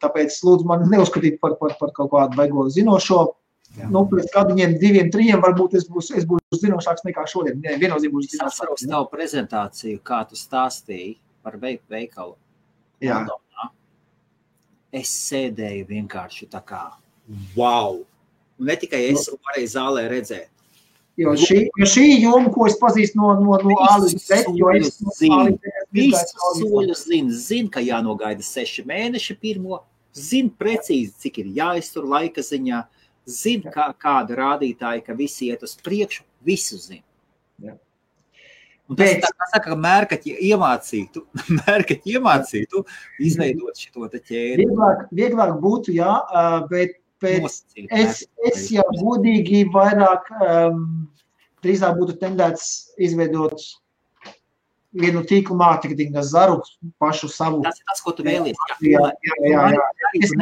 [0.00, 3.26] tāpēc lūdzu man neuzskatīt par, par, par kaut kādu baigo zinošo.
[3.78, 3.86] Jā.
[3.92, 7.60] Nu, pēc kādiem diviem, trim varbūt es būšu, es būšu zinošāks nekā šodien.
[7.62, 8.56] Nē, viennozīmīgi būšu zinošāks.
[8.56, 11.12] Es atceros tavu prezentāciju, kā tu stāstīji
[11.44, 12.34] par veikalu.
[13.00, 13.20] Jā.
[13.20, 13.38] London
[14.92, 16.86] es sēdēju vienkārši tā kā.
[17.56, 18.02] Wow!
[18.60, 19.38] Un ne tikai es nu.
[19.46, 20.48] varēju zālē redzēt.
[21.20, 24.70] Jo šī, jo šī joma, ko es pazīstu no, no, no A līdz Z, jo
[24.72, 25.56] es zinu,
[25.92, 29.82] visus soļus zinu, zinu, ka jānogaida seši mēneši pirmo,
[30.16, 32.80] zinu precīzi, cik ir jāiztur laika ziņā,
[33.28, 37.04] zinu, kā, kāda rādītāja, ka visi iet uz priekšu, visu zinu.
[38.90, 41.22] Un tas ir tā, kā mērkaķi iemācītu,
[41.60, 42.82] mērkaķi iemācītu
[43.22, 44.64] izveidot šo ķēdi.
[44.64, 46.16] Vieglāk, vieglāk būtu, jā,
[46.72, 50.82] bet, bet Nosacīt, es, es jau godīgi vairāk um,
[51.62, 52.66] drīzāk būtu tendēts
[52.98, 53.62] izveidot
[54.90, 56.58] vienu tīklu mārketinga zaru
[56.98, 57.62] pašu savu.
[57.62, 58.58] Tas ir tas, ko tu vēlies.
[58.82, 59.50] Jā, jā, jā.
[59.52, 59.88] jā, jā.
[60.18, 60.34] Es,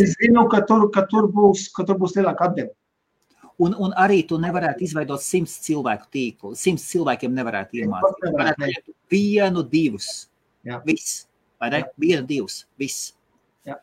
[0.00, 2.72] es zinu, ka tur, ka tur būs, ka tur būs lielāka atdeve.
[3.60, 6.54] Un, un arī tu nevarētu izveidot simts cilvēku tīklu.
[6.56, 8.30] Simts cilvēkiem nevarētu iemācīt.
[8.38, 10.08] Varētu vienu, divus.
[10.64, 10.78] Jā.
[10.86, 11.24] Viss.
[11.60, 11.82] Vai ne?
[11.82, 11.90] Jā.
[12.00, 12.62] Vienu, divus.
[12.80, 13.10] Viss.
[13.68, 13.76] Jā.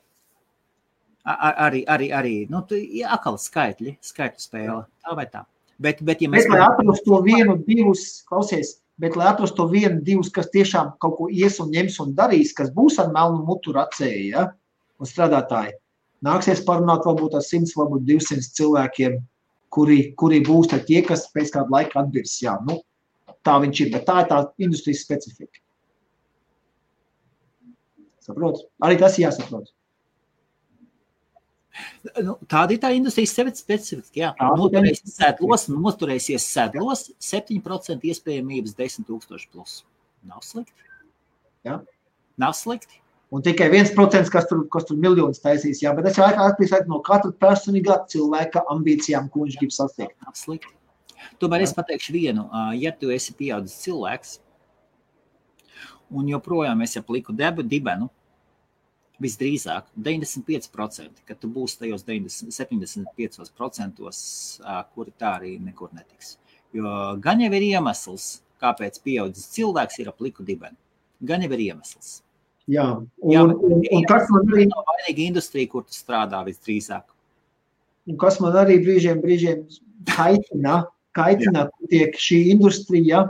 [1.30, 2.34] Ar, arī, arī, arī.
[2.50, 4.82] Nu, tu, jā, akal skaitļi, skaitļu spēle.
[5.06, 5.46] Tā vai tā.
[5.78, 6.48] Bet, bet ja mēs.
[6.48, 10.96] Bet, lai atrastu to vienu, divus, klausies, bet, lai atrastu to vienu, divus, kas tiešām
[11.04, 14.48] kaut ko ies un ņems un darīs, kas būs ar melnu mutu racēju, ja?
[14.98, 15.76] un strādātāji,
[16.26, 19.20] nāksies parunāt varbūt ar 100, varbūt 200 cilvēkiem,
[19.78, 22.36] kuri, kuri būs tie, kas pēc kāda laika atbirs.
[22.42, 22.80] Jā, nu,
[23.46, 25.62] tā viņš ir, bet tā ir tā industrijas specifika.
[28.28, 28.66] Saprot?
[28.84, 29.70] Arī tas jāsaprot.
[32.26, 34.18] Nu, tāda ir tā industrijas specifika.
[34.18, 39.82] Jā, noturēsies sēdlos, noturēsies sēdlos 7% iespējamības 10,000 plus.
[40.28, 40.88] Nav slikti.
[41.68, 41.78] Jā.
[42.42, 43.00] Nav slikti.
[43.36, 46.88] Un tikai viens procents, kas tur, kas tur miljonus taisīs, jā, bet tas jau atkarīgs
[46.88, 50.16] no katra personīgā cilvēka ambīcijām, ko viņš grib sasniegt.
[50.38, 50.72] Slikti.
[51.42, 52.46] Tomēr es pateikšu vienu,
[52.80, 54.38] ja tu esi pieaudzis cilvēks
[56.16, 58.08] un joprojām esi ap liku debu dibenu,
[59.22, 64.12] visdrīzāk 95%, ka tu būsi tajos 90, 75%,
[64.94, 66.38] kuri tā arī nekur netiks.
[66.76, 68.30] Jo gan jau ir iemesls,
[68.62, 70.78] kāpēc pieaudzis cilvēks ir ap liku dibenu.
[71.28, 72.22] Gan jau ir iemesls.
[72.68, 77.06] Jā, un, Jā, un, un kas man arī ir vainīga industrija, kur tu strādā visdrīzāk.
[78.12, 79.64] Un kas man arī brīžiem, brīžiem
[80.10, 80.82] kaitina,
[81.16, 83.24] kaitina tiek šī industrija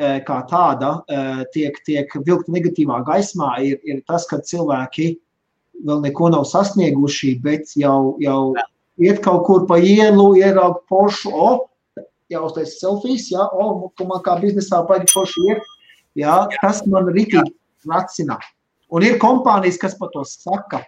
[0.00, 5.14] eh, kā tāda eh, tiek, tiek vilkta negatīvā gaismā, ir, ir tas, ka cilvēki
[5.88, 8.54] vēl neko nav sasnieguši, bet jau, jau
[9.00, 11.50] iet kaut kur pa ielu, ieraug pošu, o,
[12.32, 15.68] jāuztais selfijas, jā, o, man kā biznesā baigi poši iet,
[16.18, 17.52] Jā, tas man rītīgi
[17.88, 18.38] racina.
[18.94, 20.84] Un ir kompānijas, kas par to saka.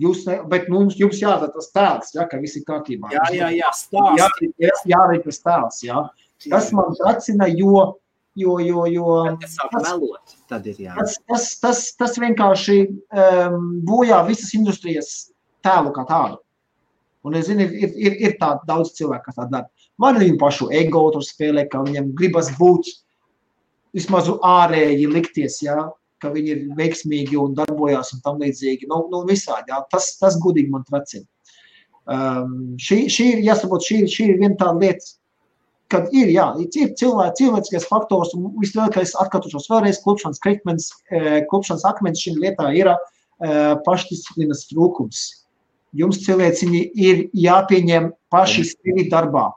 [0.00, 3.12] Jūs, ne, bet mums, jums jādara tas tēls, ja, ka viss ir kārtībā.
[3.14, 4.18] Jā, jā, jā stāst.
[4.18, 4.28] Jā,
[4.62, 6.00] jā, jārīt tas tēls, jā.
[6.50, 7.84] Tas man racina, jo,
[8.34, 10.96] jo, jo, jo tas, melot, tad ir jā.
[10.98, 15.12] Tas, tas, tas, tas vienkārši um, bojā visas industrijas
[15.64, 16.40] tēlu kā tādu.
[17.24, 19.70] Un es zinu, ir, ir, ir tā daudz cilvēku, kas tā dara.
[20.02, 22.90] Man viņu pašu ego tur spēlē, ka viņam gribas būt
[23.94, 25.78] vismaz ārēji likties, jā,
[26.24, 28.88] ka viņi ir veiksmīgi un darbojās un tam līdzīgi.
[28.90, 29.82] Nu, nu visādi, jā.
[29.92, 31.28] Tas, tas gudīgi man tracina.
[32.04, 35.14] Um, šī, šī ir, jāsaprot, šī, šī ir viena tāda lieta,
[35.92, 40.90] kad ir, jā, ir cilvēks, cilvēciskais faktors, un vislielākais atkārtošos vēlreiz, klupšanas krikmens,
[41.52, 42.98] klupšanas akmens šī lietā ir uh,
[43.86, 45.24] pašdisciplinas trūkums.
[45.94, 49.52] Jums cilvēciņi ir jāpieņem paši sevi darbā.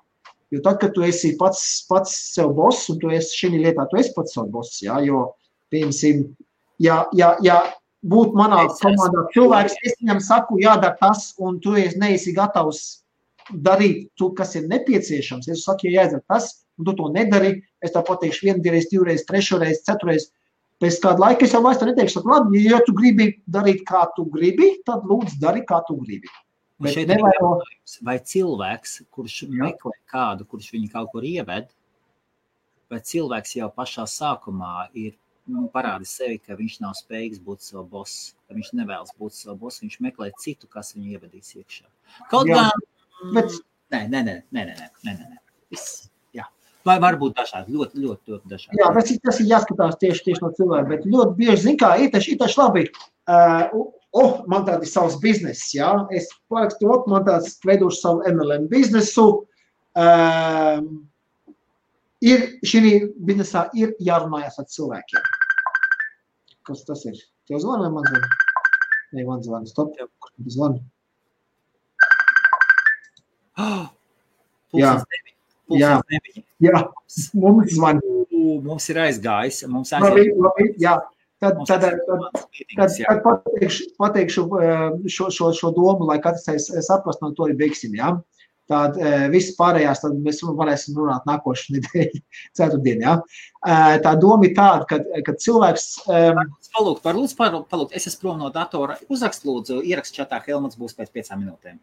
[0.53, 3.99] Jo tad, kad tu esi pats, pats sev boss, un tu esi šī lietā, tu
[3.99, 5.25] esi pats sev boss, jā, jo,
[5.73, 6.29] piemēram,
[6.79, 7.57] ja, ja, ja
[8.05, 13.03] būtu manā komandā cilvēks, es viņam saku, jādara tas, un tu neesi gatavs
[13.51, 15.47] darīt to, kas ir nepieciešams.
[15.51, 19.23] Es saku, ja jāizdara tas, un tu to nedari, es tā pateikšu vienu reizi, divreiz,
[19.27, 20.31] trešreiz, ceturreiz.
[20.77, 24.75] Pēc kāda laika es jau vairs neteikšu, labi, ja tu gribi darīt, kā tu gribi,
[24.85, 26.29] tad lūdzu dari, kā tu gribi.
[26.77, 29.49] Bet šeit ir jautājums, vai cilvēks, kurš Jā.
[29.63, 31.71] meklē kādu, kurš viņu kaut kur ieved,
[32.93, 35.15] vai cilvēks jau pašā sākumā ir
[35.51, 39.59] nu, parādījis sevi, ka viņš nav spējīgs būt savs boss, ka viņš nevēlas būt savs
[39.61, 41.87] boss, viņš meklē citu, kas viņu ievedīs iekšā.
[42.31, 42.85] Kaut gan.
[43.35, 43.57] Bet...
[43.93, 45.37] Nē, nē, nē, nē, nē, nē, nē, nē.
[45.71, 46.09] Viss.
[46.35, 46.43] Jā.
[46.87, 48.79] Vai var būt dažādi, ļoti, ļoti, ļoti dažādi.
[48.81, 52.11] Jā, tas, tas ir jāskatās tieši, tieši no cilvēka, bet ļoti bieži, zin kā, ir
[52.11, 52.83] ir taču labi,
[53.31, 53.71] uh,
[54.11, 58.67] oh, man tāds ir savs bizness, jā, es parakstu, oh, man tāds veidošu savu MLM
[58.71, 59.27] biznesu.
[59.97, 61.07] Um,
[62.23, 62.93] ir šī
[63.25, 65.36] biznesā ir jārunājas ar cilvēkiem.
[66.67, 67.19] Kas tas ir?
[67.47, 68.29] Tev zvana vai man zvana?
[69.15, 69.69] Nē, man zvana.
[69.69, 69.93] Stop.
[69.95, 70.81] Kurš zvana?
[73.57, 73.85] Oh,
[74.75, 74.97] jā.
[75.73, 75.93] Jā.
[76.63, 76.81] jā,
[77.41, 78.03] mums zvana.
[78.67, 79.61] Mums ir aizgājis.
[79.71, 80.33] Mums aizgājis.
[80.35, 80.97] Labi, labi, jā.
[81.39, 82.21] Tad, tad, tad,
[82.75, 84.43] tad, tad pateikšu, pateikšu
[85.05, 86.47] šo, šo, šo domu, lai katrs
[86.87, 87.93] saprastu, no to ir beigsim.
[87.95, 88.15] Ja?
[88.67, 88.97] Tad
[89.31, 92.19] viss pārējās, tad mēs varēsim runāt nākošu nedēļu,
[92.59, 93.05] ceturtdien.
[93.05, 93.13] Ja?
[94.03, 95.85] Tā doma ir tāda, ka, ka cilvēks.
[96.75, 98.99] Palūk, par lūdzu, palūk, es esmu prom no datora.
[99.07, 101.79] Uzrakst lūdzu, ierakst čatā, Helmuts būs pēc piecām minūtēm.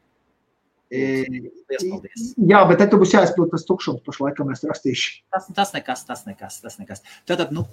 [0.95, 2.27] Paldies.
[2.39, 5.15] Jā, bet tad būs jāizpild tas tukšums, pašlaik mēs rakstīšu.
[5.33, 7.03] Tas, tas nekas, tas nekas, tas nekas.
[7.29, 7.65] Tātad, nu,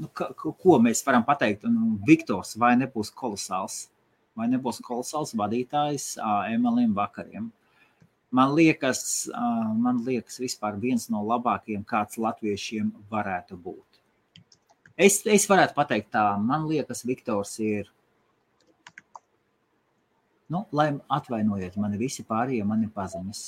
[0.00, 1.66] nu, ko mēs varam pateikt?
[1.68, 3.88] Nu, Viktors vai nebūs kolosāls,
[4.38, 6.14] vai nebūs kolosāls vadītājs
[6.54, 7.50] MLM vakariem?
[8.34, 9.28] Man liekas,
[9.78, 14.00] man liekas, vispār viens no labākajiem, kāds latviešiem varētu būt.
[14.94, 17.92] Es, es varētu pateikt tā, man liekas, Viktors ir
[20.48, 23.38] Nu, lai atvainojiet mani visi pārējie mani paziņas.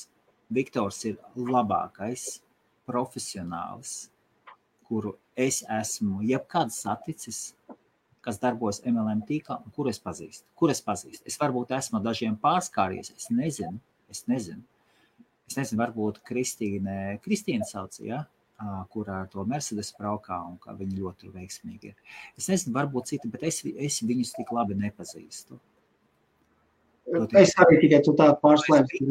[0.56, 2.24] Viktors ir labākais
[2.88, 4.08] profesionālis,
[4.88, 7.40] kuru es esmu jebkad saticis,
[8.24, 10.46] kas darbojas MLM tīklā, un kur es pazīstu.
[10.56, 11.26] Kur es pazīstu?
[11.28, 13.76] Es varbūt esmu dažiem pārskāries, es nezinu,
[14.10, 14.64] es nezinu.
[15.46, 18.24] Es nezinu, varbūt Kristīne, Kristīne sauc, ja?
[18.92, 21.96] kurā ar to Mercedes braukā un kā viņi ļoti veiksmīgi ir.
[22.40, 25.58] Es nezinu, varbūt citi, bet es, es viņus tik labi nepazīstu.
[27.38, 29.04] Es arī tikai tādu pārslēdzu.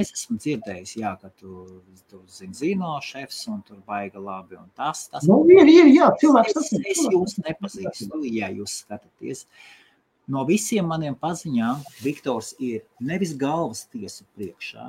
[0.00, 1.66] Es esmu dzirdējis, jā, ka tu,
[2.08, 5.26] tu zini, zino šefs un tur baiga labi tas, tas.
[5.28, 6.56] Nu, ir, ir, jā, cilvēks.
[6.56, 9.44] Es, es, es jūs nepazīstu, ja jūs skatāties.
[10.30, 14.88] No visiem maniem paziņām Viktors ir nevis galvas tiesu priekšā.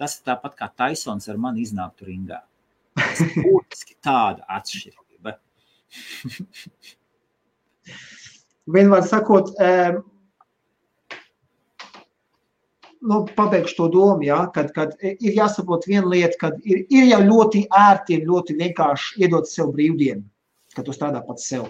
[0.00, 2.40] Tas ir tāpat kā Taisons ar mani iznāktu ringā.
[2.98, 5.34] Tas ir būtiski tāda atšķirība.
[8.74, 10.02] Vienmēr sakot, um,
[13.04, 17.20] nu, pabeigšu to domu, ja, kad, kad ir jāsaprot viena lieta, ka ir, ir jau
[17.26, 20.24] ļoti ērti, ir ļoti vienkārši iedot sev brīvdienu,
[20.74, 21.68] kad tu strādā pats sev.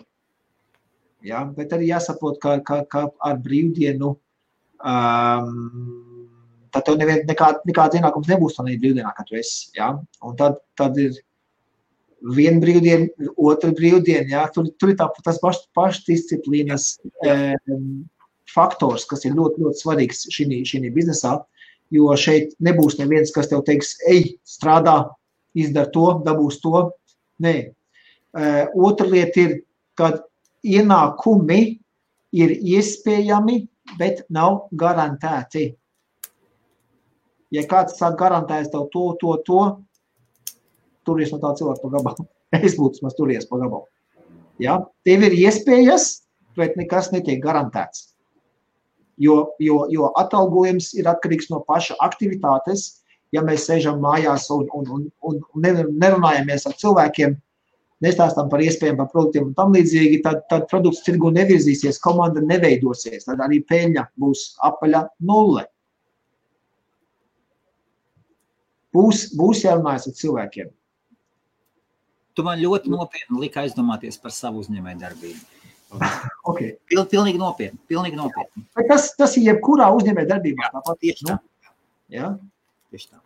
[1.25, 6.14] Ja, bet arī jāsaprot, ka, ka, ka ar brīvdienu um,
[6.75, 9.71] tad tev nevien, nekād, nekāds ienākums nebūs tādā brīvdienā, kad tu esi.
[9.79, 9.93] Ja?
[10.25, 11.17] Un tad, tad ir
[12.35, 14.29] viena brīvdiena, otra brīvdiena.
[14.33, 14.45] Ja?
[14.55, 16.89] Tur, tur ir tā, tas pašs pašdisciplīnas
[17.29, 18.05] um,
[18.51, 21.39] faktors, kas ir ļoti, ļoti svarīgs šī biznesā.
[21.95, 24.97] Jo šeit nebūs neviens, kas tev teiks, ej, strādā,
[25.55, 26.89] izdara to, dabūs to.
[27.45, 27.55] Nē.
[28.35, 29.57] Uh, otra lieta ir,
[29.95, 30.11] ka
[30.67, 31.61] ienākumi
[32.35, 33.61] ir iespējami,
[34.01, 35.69] bet nav garantēti.
[37.55, 39.61] Ja kāds sāk garantēt tev to, to, to,
[41.07, 42.27] turies no tā cilvēka pa gabalu.
[42.67, 43.87] es būtu turies pa gabalu.
[44.63, 44.81] Ja?
[45.07, 46.25] Tev ir iespējas,
[46.59, 48.11] bet nekas netiek garantēts.
[49.21, 53.01] Jo, jo, jo atalgojums ir atkarīgs no paša aktivitātes.
[53.35, 55.65] Ja mēs sēžam mājās un, un, un, un
[55.99, 57.33] nerunājamies ar cilvēkiem,
[58.05, 63.27] nestāstām par iespējām, par produktiem un tam līdzīgi, tad, tad produkts tirgu nevirzīsies, komanda neveidosies,
[63.27, 65.65] tad arī peļņa būs apaļa nulle.
[68.95, 70.71] Būs, būs jārunājas ar cilvēkiem.
[72.35, 75.43] Tu man ļoti nopietni lika aizdomāties par savu uzņēmēju darbību.
[76.51, 76.75] okay.
[76.91, 77.79] Pil, pilnīgi nopietni.
[77.91, 78.65] Pilnīgi nopietni.
[78.79, 80.73] Bet tas, tas ir jebkurā uzņēmēju darbībā.
[80.75, 81.37] Tāpat tieši tā.
[81.37, 81.77] Nu?
[82.15, 82.33] Ja?
[82.91, 83.21] Tieši tā.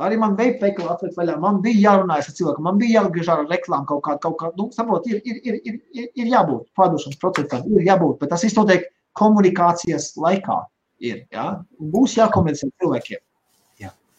[0.00, 1.36] Arī man bija veikala atvērt vaļā.
[1.42, 4.70] Man bija jārunājas ar cilvēku, man bija jāatgriež ar reklāmu kaut kā, kaut kā, nu,
[4.72, 8.56] saprot, ir, ir, ir, ir, ir, ir jābūt pārdošanas procesam, ir jābūt, bet tas viss
[8.56, 8.86] notiek
[9.20, 10.56] komunikācijas laikā.
[11.04, 11.44] Ir, ja?
[11.92, 13.20] Būs jākomunicē cilvēkiem.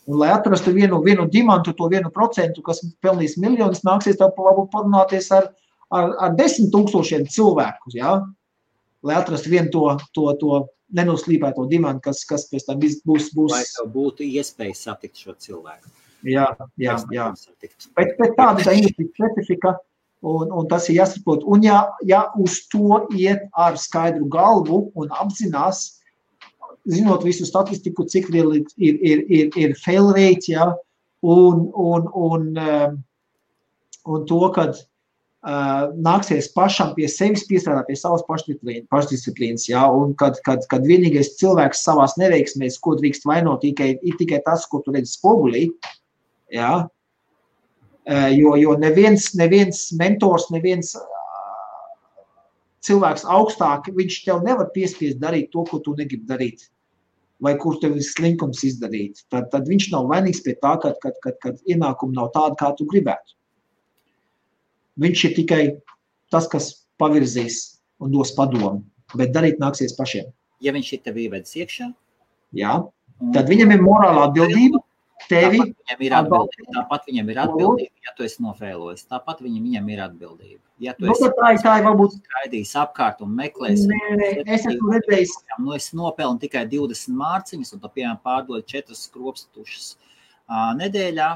[0.10, 4.72] Un, lai atrastu vienu, vienu dimantu, to vienu procentu, kas pelnīs miljonus, nāksies tev varbūt
[4.74, 5.52] parunāties ar,
[5.94, 8.20] ar, ar desmit tūkstošiem cilvēku, ja?
[9.06, 10.60] lai atrastu vienu to, to, to
[10.98, 13.32] nenoslīpēto dimantu, kas, kas pēc tam būs.
[13.36, 13.54] būs...
[13.54, 15.90] Lai tev būtu iespēja satikt šo cilvēku.
[16.28, 17.32] Jā, jā, jā.
[17.98, 19.74] Bet, bet tāda ir industrijas specifika,
[20.22, 21.46] un, un tas ir jāsaprot.
[21.50, 26.01] Un ja, ja uz to iet ar skaidru galvu un apzinās,
[26.90, 30.72] zinot visu statistiku, cik liela ir, ir, ir, ir fail rate, ja,
[31.22, 33.04] un, un, un, um,
[34.10, 34.80] un to, kad
[35.42, 39.64] Uh, nāksies pašam pie sevis piestrādāt, pie savas pašdisciplīnas.
[39.72, 39.88] Ja?
[39.90, 44.68] Un kad, kad, kad vienīgais cilvēks savā neveiksmēs, ko drīkst vainot, tikai, ir tikai tas,
[44.70, 45.64] ko tu redzi spogulī.
[46.54, 46.86] Ja?
[48.06, 50.94] Uh, jo, jo neviens, neviens mentors, neviens
[52.88, 56.68] cilvēks augstāk, viņš tev nevar piespiest darīt to, ko tu negribi darīt.
[57.42, 59.24] Vai kur tev ir slinkums izdarīt.
[59.34, 62.70] Tad, tad viņš nav vainīgs pie tā, kad, kad, kad, kad ienākumi nav tādi, kā
[62.78, 63.34] tu gribētu.
[65.02, 65.64] Viņš ir tikai
[66.34, 66.70] tas, kas
[67.02, 68.84] pavirzīs un dos padomu,
[69.18, 70.30] bet darīt nāksies pašiem.
[70.62, 71.90] Ja viņš ir tev ievedis iekšā,
[72.52, 72.74] Jā,
[73.36, 74.82] tad viņam ir morāla atbildība.
[75.30, 76.68] Tevi tāpat viņam ir atbildība.
[76.78, 79.06] Tāpat viņam ir atbildība, ja tu esi nofēlojis.
[79.12, 80.62] Tāpat viņam, viņam ir atbildība.
[80.82, 84.96] Ja tu nu, esi tā, tā ir varbūt skraidījis apkārt un meklējis, nē, es esmu
[84.96, 85.36] redzējis.
[85.60, 91.36] Nu, es nopelnu tikai 20 mārciņas, un tu, piemēram, pārdod 4 skropstušas uh, nedēļā,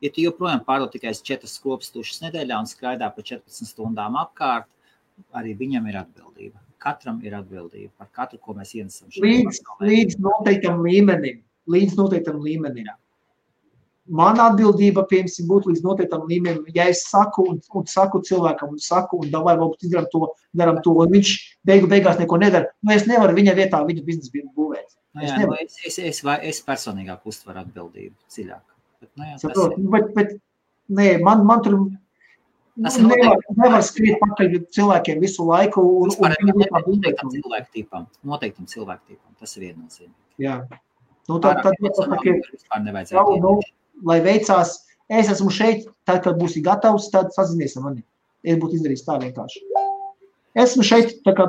[0.00, 4.64] Ja tu joprojām pārdod tikai 4 skopus tušas nedēļā un skraidā pa 14 stundām apkārt,
[5.36, 6.60] arī viņam ir atbildība.
[6.80, 9.10] Katram ir atbildība par katru, ko mēs ienesam.
[9.20, 11.42] Līdz, līdz noteiktam līmenim.
[11.70, 12.90] Līdz noteiktam līmenim.
[14.10, 16.64] Mana atbildība, piemēram, būtu līdz noteiktam līmenim.
[16.74, 20.80] Ja es saku un, un saku cilvēkam, un saku, un davai varbūt izdarām to, darām
[20.82, 21.34] to, un viņš
[21.68, 24.88] beigu beigās neko nedara, nu es nevaru viņa vietā viņu biznesu būvēt.
[25.14, 26.20] Nu, jā, es, nu, es, es, es,
[26.50, 28.66] es personīgāk uztveru atbildību dziļāk.
[29.00, 29.88] Bet, nu, jā, Saprot, ir...
[29.94, 30.36] bet, bet
[30.98, 31.80] nē, man, man tur
[32.82, 35.82] Tas nu, nevar, nevar skriet pakaļ cilvēkiem visu laiku.
[36.04, 36.52] Un, un, un,
[36.86, 38.06] noteiktam cilvēku tipam.
[38.24, 39.34] Noteiktam cilvēku tipam.
[39.42, 40.14] Tas ir viennozīmīgi.
[41.30, 43.56] Nu, tad, tad, tad, tad, jau, nu,
[44.06, 44.72] lai veicās,
[45.06, 48.02] es esmu šeit, tad, kad būsi gatavs, tad sazinies ar mani.
[48.42, 49.62] Es būtu izdarījis tā vienkārši.
[50.58, 51.46] Esmu šeit, tā kā,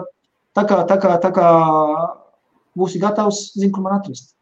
[0.58, 1.48] tā kā, tā kā, tā kā
[2.78, 4.36] būsi gatavs, zinu, kur man atrast.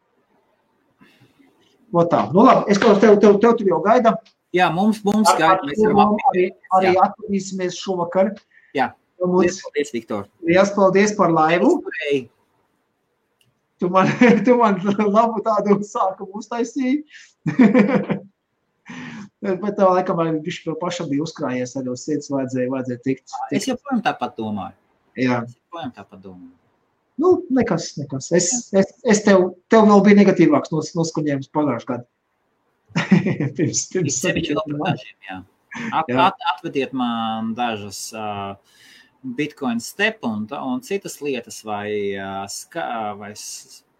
[1.90, 2.26] O tā.
[2.34, 4.14] Nu, labi, es klausos tev, tev, tev tur jau gaida.
[4.54, 5.64] Jā, mums, mums gaida.
[5.66, 8.34] Mēs varam arī, arī atradīsimies šovakar.
[8.76, 8.92] Jā.
[9.20, 10.28] Paldies, Viktor.
[10.46, 11.80] Liels paldies par laivu.
[13.80, 14.10] Tu man,
[14.46, 17.04] tu man labu tādu sākumu uztaisīji.
[19.40, 23.54] Bet tā laikam arī viņš pašam bija uzkrājies, arī uz sirds vajadzēja, vajadzēja tikt, tikt.
[23.56, 24.76] Es joprojām tāpat domāju.
[25.16, 25.38] Jā.
[25.46, 26.56] Es joprojām tāpat domāju.
[27.20, 28.30] Nu, nekas, nekas.
[28.36, 32.06] Es, es, es tev, tev vēl bija negatīvāks nos, noskaņojums pagājušajā gadā.
[33.56, 35.40] pirms, pirms sevišķi par dažiem, jā.
[35.94, 36.26] At, jā.
[36.26, 38.56] At, atvediet man dažas uh,
[39.22, 40.46] Bitcoin step un,
[40.82, 42.16] citas lietas vai,
[42.48, 43.34] ska, vai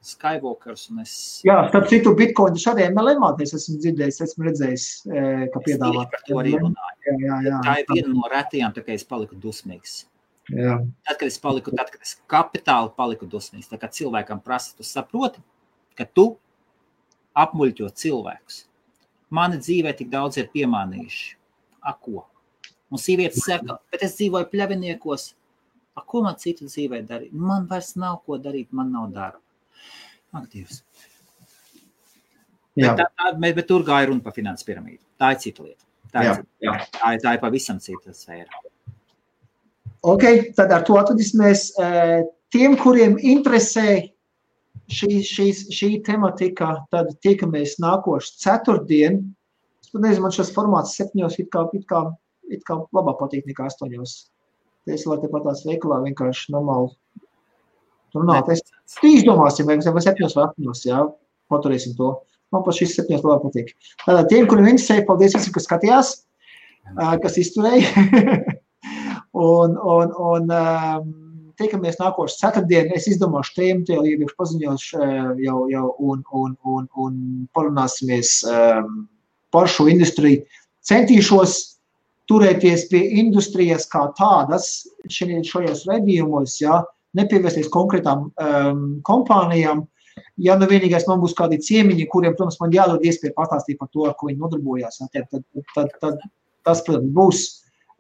[0.01, 0.86] Skywalkers.
[1.02, 1.14] Es...
[1.44, 4.86] Jā, starp citu, Bitcoin šādiem MLM es esmu dzirdējis, esmu redzējis,
[5.52, 6.06] ka piedāvā.
[6.12, 6.97] Par to arī runāju.
[7.05, 7.59] Jā, jā, jā.
[7.66, 9.98] Tā ir viena no retajām, tā kā es paliku dusmīgs.
[10.51, 10.78] Jā.
[11.06, 14.86] Tad, kad es paliku, tad, kad es kapitāli paliku dusmīgs, tad, kad cilvēkam prasa, tu
[14.86, 15.44] saproti,
[15.98, 16.32] ka tu
[17.38, 18.64] apmuļķo cilvēkus.
[19.36, 21.36] Mani dzīvē tik daudz ir piemānījuši.
[21.86, 22.24] A, ko?
[22.90, 25.28] Un sievietes saka, bet es dzīvoju pļaviniekos.
[25.98, 27.34] A, ko man citu dzīvē darīt?
[27.34, 29.42] Man vairs nav ko darīt, man nav darba.
[30.34, 30.82] Ak, Dievs.
[32.78, 35.02] Bet, tā, tā, bet, bet tur gāja runa par finanses piramīdu.
[35.20, 35.84] Tā ir cita lieta.
[36.10, 36.44] Tā ir, jā.
[36.66, 36.76] Jā.
[36.96, 38.62] Tā ir, tā ir pavisam cita sfēra.
[40.10, 40.24] Ok,
[40.56, 41.66] tad ar to atvadīsimies.
[41.82, 42.20] Eh,
[42.54, 43.98] tiem, kuriem interesē
[44.90, 49.20] šī, šī, šī tematika, tad tikamies nākošu ceturtdien
[49.90, 52.04] Es pat nezinu, man šis formāts septiņos it kā, it kā,
[52.55, 54.16] it kā labāk patīk nekā astoņos.
[54.90, 56.90] Es varu te pat tās veikalā vienkārši normāli
[58.16, 58.51] runāt.
[58.52, 58.64] Es
[59.06, 61.05] izdomāsim, vai, vai septiņos vai astoņos, jā,
[61.52, 62.14] paturēsim to.
[62.51, 63.74] Man pat šis septiņos labāk patīk.
[64.02, 66.12] Tātad tiem, kuri interesēja, paldies visiem, kas skatījās,
[67.22, 68.06] kas izturēja.
[69.51, 71.10] un, un, un um,
[71.60, 72.89] Tiekamies nākošais ceturtdien.
[72.97, 75.01] Es izdomāšu tēmu, jau iepriekš paziņošu,
[75.44, 77.18] jau, jau un, un, un, un
[77.56, 79.02] parunāsimies um,
[79.52, 80.47] par šo industriju.
[80.89, 81.59] Centīšos
[82.31, 84.70] turēties pie industrijas kā tādas
[85.11, 86.82] šajos redzījumos, ja,
[87.19, 89.86] nepievērsties konkrētām um, kompānijām.
[90.40, 94.07] Ja nu vienīgais man būs kādi ciemiņi, kuriem, protams, man jādod iespēja pastāstīt par to,
[94.07, 95.44] ar ko viņi nodarbojās, tad, tad,
[95.74, 96.23] tad, tad
[96.66, 97.43] tas, protams, būs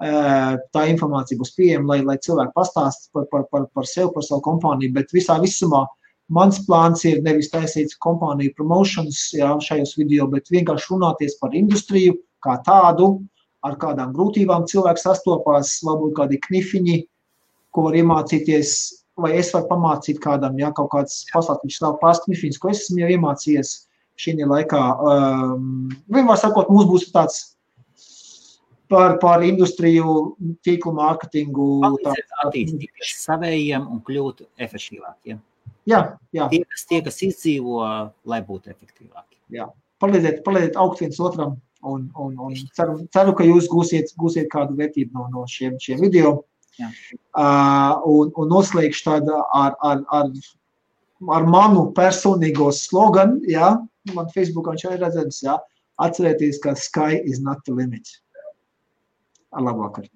[0.00, 4.40] tā informācija būs pieejama, lai, lai cilvēki pastāstītu par, par, par, par sevi, par savu
[4.46, 4.94] kompāniju.
[4.96, 5.84] Bet visā visumā
[6.32, 12.16] mans plāns ir nevis taisīt kompāniju promotions jā, šajos video, bet vienkārši runāties par industriju
[12.44, 13.18] kā tādu,
[13.66, 16.96] ar kādām grūtībām cilvēks sastopās, varbūt kādi knifiņi,
[17.74, 18.74] ko var iemācīties,
[19.20, 23.02] vai es varu pamācīt kādam, ja kaut kāds pastāstīt savu pāris knifiņus, ko es esmu
[23.04, 23.72] jau iemācījies
[24.20, 24.82] šī laikā.
[25.00, 27.42] Um, vienmēr sakot, mums būs tāds
[28.90, 30.34] par, par industriju,
[30.66, 31.68] tīklu mārketingu.
[32.44, 35.40] Attīstīties savējiem un kļūt efektīvākiem.
[35.88, 36.00] Jā,
[36.36, 36.48] jā.
[36.52, 37.80] Tie, kas, tie, kas izdzīvo,
[38.28, 39.38] lai būtu efektīvāki.
[39.56, 39.70] Jā.
[40.00, 44.76] Palīdziet, palīdziet augt viens otram un, un, un ceru, ceru, ka jūs gūsiet, gūsiet kādu
[44.78, 46.40] vērtību no, no šiem, šiem video.
[46.78, 46.88] Jā.
[47.36, 50.30] Uh, un, un noslēgšu tādu ar, ar, ar,
[51.36, 53.74] ar manu personīgo sloganu, jā,
[54.14, 55.58] man Facebookā viņš ir redzams, jā,
[56.00, 58.08] atcerieties, ka sky is not the limit.
[59.52, 60.08] Ar labvakar!